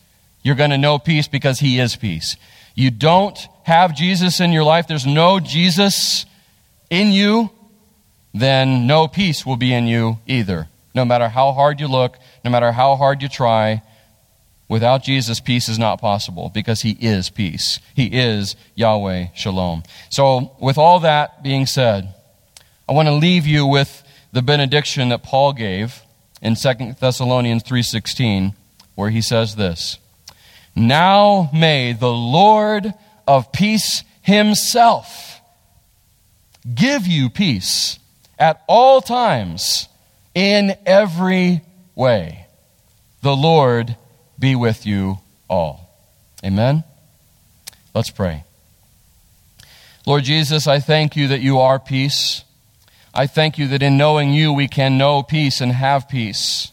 you're 0.43 0.55
going 0.55 0.71
to 0.71 0.79
know 0.79 0.99
peace 0.99 1.29
because 1.29 1.59
He 1.59 1.79
is 1.79 1.97
peace. 1.97 2.37
You 2.75 2.91
don't 2.91 3.39
have 3.65 3.95
Jesus 3.95 4.41
in 4.41 4.53
your 4.53 4.65
life, 4.65 4.87
there's 4.89 5.07
no 5.07 5.41
Jesus 5.41 6.27
in 6.89 7.13
you, 7.13 7.51
then 8.33 8.87
no 8.87 9.09
peace 9.09 9.45
will 9.45 9.57
be 9.57 9.73
in 9.73 9.87
you 9.87 10.19
either. 10.27 10.69
No 10.95 11.05
matter 11.05 11.29
how 11.29 11.53
hard 11.53 11.81
you 11.81 11.87
look, 11.87 12.19
no 12.45 12.51
matter 12.51 12.73
how 12.73 12.97
hard 12.97 13.23
you 13.23 13.29
try, 13.29 13.83
without 14.69 15.03
Jesus, 15.03 15.41
peace 15.41 15.69
is 15.69 15.79
not 15.79 16.01
possible 16.01 16.51
because 16.53 16.83
He 16.83 16.93
is 16.93 17.29
peace. 17.31 17.81
He 17.95 18.07
is 18.07 18.57
Yahweh 18.75 19.27
Shalom. 19.35 19.83
So, 20.09 20.53
with 20.61 20.79
all 20.79 21.01
that 21.01 21.43
being 21.43 21.67
said, 21.67 22.15
I 22.89 22.93
want 22.93 23.09
to 23.09 23.15
leave 23.15 23.47
you 23.47 23.67
with 23.67 24.03
the 24.33 24.43
benediction 24.43 25.11
that 25.11 25.23
Paul 25.23 25.53
gave 25.53 26.03
in 26.43 26.55
2 26.55 26.97
Thessalonians 26.99 27.63
3:16 27.63 28.55
where 28.95 29.11
he 29.11 29.23
says 29.23 29.57
this 29.57 29.99
now 30.81 31.51
may 31.53 31.93
the 31.93 32.13
Lord 32.13 32.93
of 33.27 33.53
peace 33.53 34.03
himself 34.23 35.41
give 36.75 37.07
you 37.07 37.31
peace 37.31 37.99
at 38.39 38.63
all 38.67 39.01
times 39.01 39.89
in 40.35 40.77
every 40.87 41.63
way. 41.95 42.47
The 43.23 43.37
Lord 43.37 43.97
be 44.39 44.55
with 44.55 44.87
you 44.87 45.19
all. 45.49 45.91
Amen. 46.45 46.85
Let's 47.95 48.11
pray. 48.11 48.45
Lord 50.07 50.25
Jesus, 50.25 50.67
I 50.67 50.81
thank 50.81 51.17
you 51.17 51.29
that 51.29 51.41
you 51.41 51.59
are 51.59 51.79
peace. 51.79 52.45
I 53.13 53.27
thank 53.27 53.59
you 53.59 53.69
that 53.69 53.83
in 53.83 53.99
knowing 53.99 54.33
you 54.33 54.53
we 54.53 54.69
can 54.69 54.97
know 54.97 55.23
peace 55.23 55.61
and 55.61 55.73
have 55.73 56.09
peace. 56.09 56.73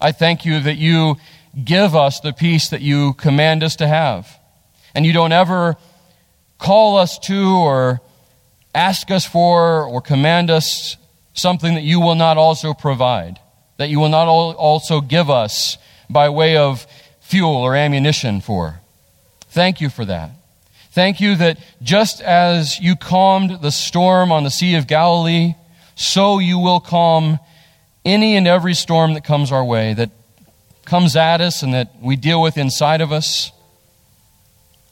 I 0.00 0.12
thank 0.12 0.44
you 0.44 0.60
that 0.60 0.76
you 0.76 1.16
give 1.64 1.94
us 1.94 2.20
the 2.20 2.32
peace 2.32 2.68
that 2.68 2.82
you 2.82 3.14
command 3.14 3.62
us 3.62 3.76
to 3.76 3.86
have. 3.86 4.38
And 4.94 5.04
you 5.06 5.12
don't 5.12 5.32
ever 5.32 5.76
call 6.58 6.96
us 6.96 7.18
to 7.20 7.56
or 7.56 8.00
ask 8.74 9.10
us 9.10 9.24
for 9.24 9.84
or 9.84 10.00
command 10.00 10.50
us 10.50 10.96
something 11.32 11.74
that 11.74 11.82
you 11.82 12.00
will 12.00 12.14
not 12.14 12.36
also 12.36 12.74
provide, 12.74 13.38
that 13.76 13.88
you 13.88 14.00
will 14.00 14.08
not 14.08 14.26
also 14.26 15.00
give 15.00 15.30
us 15.30 15.78
by 16.08 16.28
way 16.28 16.56
of 16.56 16.86
fuel 17.20 17.56
or 17.56 17.74
ammunition 17.74 18.40
for. 18.40 18.80
Thank 19.48 19.80
you 19.80 19.88
for 19.88 20.04
that. 20.04 20.30
Thank 20.92 21.20
you 21.20 21.36
that 21.36 21.58
just 21.82 22.22
as 22.22 22.80
you 22.80 22.96
calmed 22.96 23.60
the 23.60 23.70
storm 23.70 24.32
on 24.32 24.44
the 24.44 24.50
Sea 24.50 24.76
of 24.76 24.86
Galilee, 24.86 25.54
so 25.94 26.38
you 26.38 26.58
will 26.58 26.80
calm 26.80 27.38
any 28.04 28.36
and 28.36 28.46
every 28.46 28.74
storm 28.74 29.14
that 29.14 29.24
comes 29.24 29.52
our 29.52 29.64
way, 29.64 29.92
that 29.94 30.10
comes 30.86 31.16
at 31.16 31.40
us 31.40 31.62
and 31.62 31.74
that 31.74 31.96
we 32.00 32.16
deal 32.16 32.40
with 32.40 32.56
inside 32.56 33.00
of 33.00 33.12
us. 33.12 33.52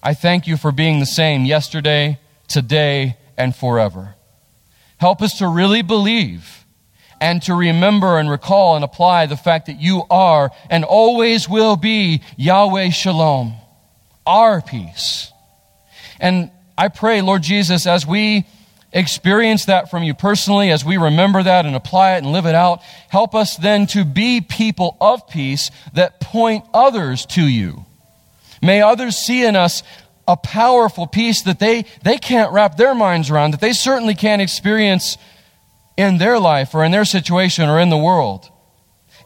I 0.03 0.13
thank 0.13 0.47
you 0.47 0.57
for 0.57 0.71
being 0.71 1.01
the 1.01 1.07
same 1.07 1.45
yesterday, 1.45 2.19
today, 2.49 3.17
and 3.39 3.57
forever. 3.57 4.17
Help 4.99 5.23
us 5.23 5.39
to 5.39 5.49
really 5.49 5.83
believe 5.83 6.65
and 7.21 7.41
to 7.43 7.55
remember 7.55 8.19
and 8.19 8.31
recall 8.31 8.77
and 8.77 8.85
apply 8.85 9.27
the 9.27 9.37
fact 9.37 9.67
that 9.67 9.81
you 9.81 10.05
are 10.11 10.51
and 10.69 10.85
always 10.85 11.49
will 11.49 11.77
be 11.77 12.23
Yahweh 12.37 12.91
Shalom, 12.91 13.55
our 14.27 14.61
peace. 14.61 15.33
And 16.21 16.51
I 16.77 16.89
pray, 16.89 17.23
Lord 17.23 17.43
Jesus, 17.43 17.87
as 17.87 18.07
we 18.07 18.47
experience 18.95 19.67
that 19.67 19.91
from 19.91 20.05
you 20.05 20.15
personally, 20.15 20.71
as 20.71 20.85
we 20.85 20.97
remember 20.97 21.43
that 21.43 21.67
and 21.67 21.77
apply 21.77 22.15
it 22.15 22.19
and 22.19 22.33
live 22.33 22.47
it 22.47 22.55
out, 22.55 22.81
help 23.09 23.35
us 23.35 23.57
then 23.57 23.87
to 23.89 24.05
be 24.05 24.41
people 24.41 24.97
of 25.01 25.29
peace 25.29 25.71
that 25.93 26.21
point 26.21 26.65
others 26.73 27.27
to 27.27 27.43
you. 27.43 27.85
May 28.63 28.81
others 28.81 29.17
see 29.17 29.45
in 29.45 29.57
us 29.57 29.83
a 30.27 30.37
powerful 30.37 31.07
peace 31.07 31.43
that 31.43 31.59
they, 31.59 31.85
they 32.03 32.17
can't 32.17 32.53
wrap 32.53 32.77
their 32.77 32.95
minds 32.95 33.29
around, 33.29 33.51
that 33.51 33.61
they 33.61 33.75
certainly 33.75 34.15
can't 34.15 34.41
experience 34.41 35.19
in 35.97 36.19
their 36.19 36.39
life 36.39 36.75
or 36.75 36.85
in 36.85 36.93
their 36.93 37.05
situation 37.05 37.69
or 37.69 37.79
in 37.79 37.91
the 37.91 37.99
world. 37.99 38.49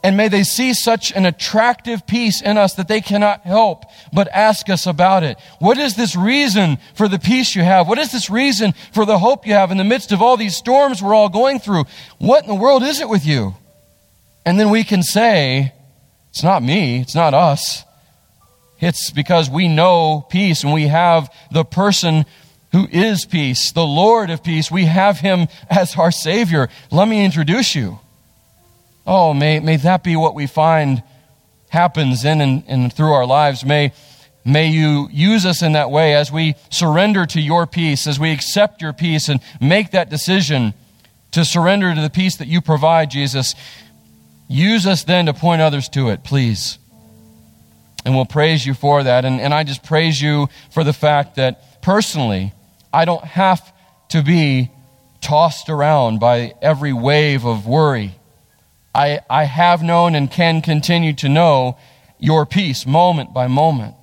And 0.03 0.17
may 0.17 0.29
they 0.29 0.45
see 0.45 0.75
such 0.75 1.13
an 1.13 1.27
attractive 1.27 2.07
peace 2.07 2.41
in 2.41 2.57
us 2.57 2.75
that 2.75 2.87
they 2.87 3.01
cannot 3.01 3.41
help 3.43 3.85
but 4.13 4.29
ask 4.29 4.71
us 4.71 4.87
about 4.87 5.25
it. 5.25 5.39
What 5.59 5.77
is 5.77 5.97
this 5.97 6.15
reason 6.15 6.79
for 6.95 7.09
the 7.09 7.19
peace 7.19 7.57
you 7.57 7.65
have? 7.65 7.89
What 7.89 7.99
is 7.99 8.13
this 8.13 8.31
reason 8.31 8.75
for 8.93 9.05
the 9.05 9.19
hope 9.19 9.47
you 9.47 9.55
have 9.55 9.73
in 9.73 9.77
the 9.77 9.85
midst 9.85 10.13
of 10.13 10.23
all 10.23 10.37
these 10.37 10.57
storms 10.57 11.03
we're 11.03 11.15
all 11.15 11.29
going 11.29 11.59
through? 11.59 11.85
What 12.19 12.45
in 12.45 12.49
the 12.49 12.55
world 12.55 12.85
is 12.85 13.01
it 13.01 13.09
with 13.09 13.27
you? 13.27 13.57
And 14.47 14.59
then 14.59 14.71
we 14.71 14.85
can 14.85 15.03
say, 15.03 15.73
it's 16.31 16.45
not 16.45 16.63
me, 16.63 17.01
it's 17.01 17.17
not 17.17 17.35
us. 17.35 17.85
It's 18.81 19.11
because 19.11 19.51
we 19.51 19.67
know 19.67 20.25
peace 20.31 20.63
and 20.63 20.73
we 20.73 20.87
have 20.87 21.29
the 21.51 21.65
person 21.65 22.25
who 22.71 22.87
is 22.91 23.25
peace, 23.25 23.73
the 23.73 23.85
Lord 23.85 24.31
of 24.31 24.45
peace. 24.45 24.71
We 24.71 24.85
have 24.85 25.19
him 25.19 25.49
as 25.69 25.97
our 25.97 26.13
Savior. 26.13 26.69
Let 26.91 27.09
me 27.09 27.25
introduce 27.25 27.75
you. 27.75 27.99
Oh, 29.09 29.33
may, 29.33 29.59
may 29.59 29.77
that 29.77 30.05
be 30.05 30.17
what 30.17 30.35
we 30.35 30.47
find 30.47 31.03
happens 31.71 32.27
in 32.27 32.43
and, 32.43 32.63
and 32.69 32.93
through 32.93 33.13
our 33.13 33.25
lives. 33.25 33.65
May, 33.65 33.95
may 34.45 34.69
you 34.69 35.09
use 35.11 35.47
us 35.47 35.63
in 35.63 35.73
that 35.73 35.91
way 35.91 36.15
as 36.15 36.31
we 36.31 36.57
surrender 36.69 37.25
to 37.25 37.41
your 37.41 37.67
peace, 37.67 38.07
as 38.07 38.21
we 38.21 38.33
accept 38.33 38.83
your 38.83 38.93
peace 38.93 39.31
and 39.31 39.41
make 39.63 39.93
that 39.93 40.11
decision 40.11 40.75
to 41.31 41.43
surrender 41.43 41.95
to 41.95 42.03
the 42.03 42.11
peace 42.11 42.37
that 42.37 42.49
you 42.49 42.61
provide, 42.61 43.11
Jesus. 43.11 43.55
Use 44.47 44.87
us 44.87 45.05
then 45.05 45.25
to 45.25 45.33
point 45.33 45.63
others 45.63 45.89
to 45.89 46.11
it, 46.11 46.23
please. 46.23 46.79
And 48.05 48.15
we'll 48.15 48.27
praise 48.27 48.67
you 48.67 48.75
for 48.75 49.03
that. 49.03 49.25
And, 49.25 49.41
and 49.41 49.55
I 49.55 49.65
just 49.65 49.83
praise 49.83 50.21
you 50.21 50.49
for 50.71 50.85
the 50.85 50.93
fact 50.93 51.37
that 51.37 51.81
personally, 51.81 52.53
I 52.93 53.07
don't 53.07 53.25
have 53.25 53.73
to 54.11 54.23
be 54.23 54.71
tossed 55.23 55.71
around 55.71 56.21
by 56.21 56.53
every 56.61 56.93
wave 56.93 57.47
of 57.47 57.67
worry 57.67 58.18
I, 58.99 59.21
I 59.31 59.45
have 59.45 59.81
known 59.81 60.17
and 60.17 60.29
can 60.29 60.61
continue 60.61 61.13
to 61.15 61.29
know 61.29 61.79
your 62.19 62.45
peace 62.45 62.85
moment 62.85 63.33
by 63.33 63.47
moment. 63.47 63.95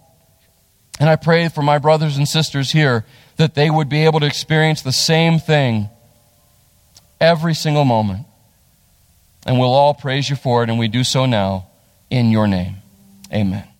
And 1.01 1.09
I 1.09 1.17
pray 1.17 1.49
for 1.49 1.61
my 1.61 1.79
brothers 1.79 2.15
and 2.15 2.25
sisters 2.25 2.71
here 2.71 3.03
that 3.35 3.55
they 3.55 3.69
would 3.69 3.89
be 3.89 4.05
able 4.05 4.21
to 4.21 4.25
experience 4.25 4.81
the 4.81 4.93
same 4.93 5.37
thing 5.37 5.89
every 7.19 7.53
single 7.53 7.83
moment. 7.83 8.25
And 9.45 9.59
we'll 9.59 9.73
all 9.73 9.93
praise 9.93 10.29
you 10.29 10.37
for 10.37 10.63
it, 10.63 10.69
and 10.69 10.79
we 10.79 10.87
do 10.87 11.03
so 11.03 11.25
now 11.25 11.67
in 12.09 12.31
your 12.31 12.47
name. 12.47 12.77
Amen. 13.33 13.74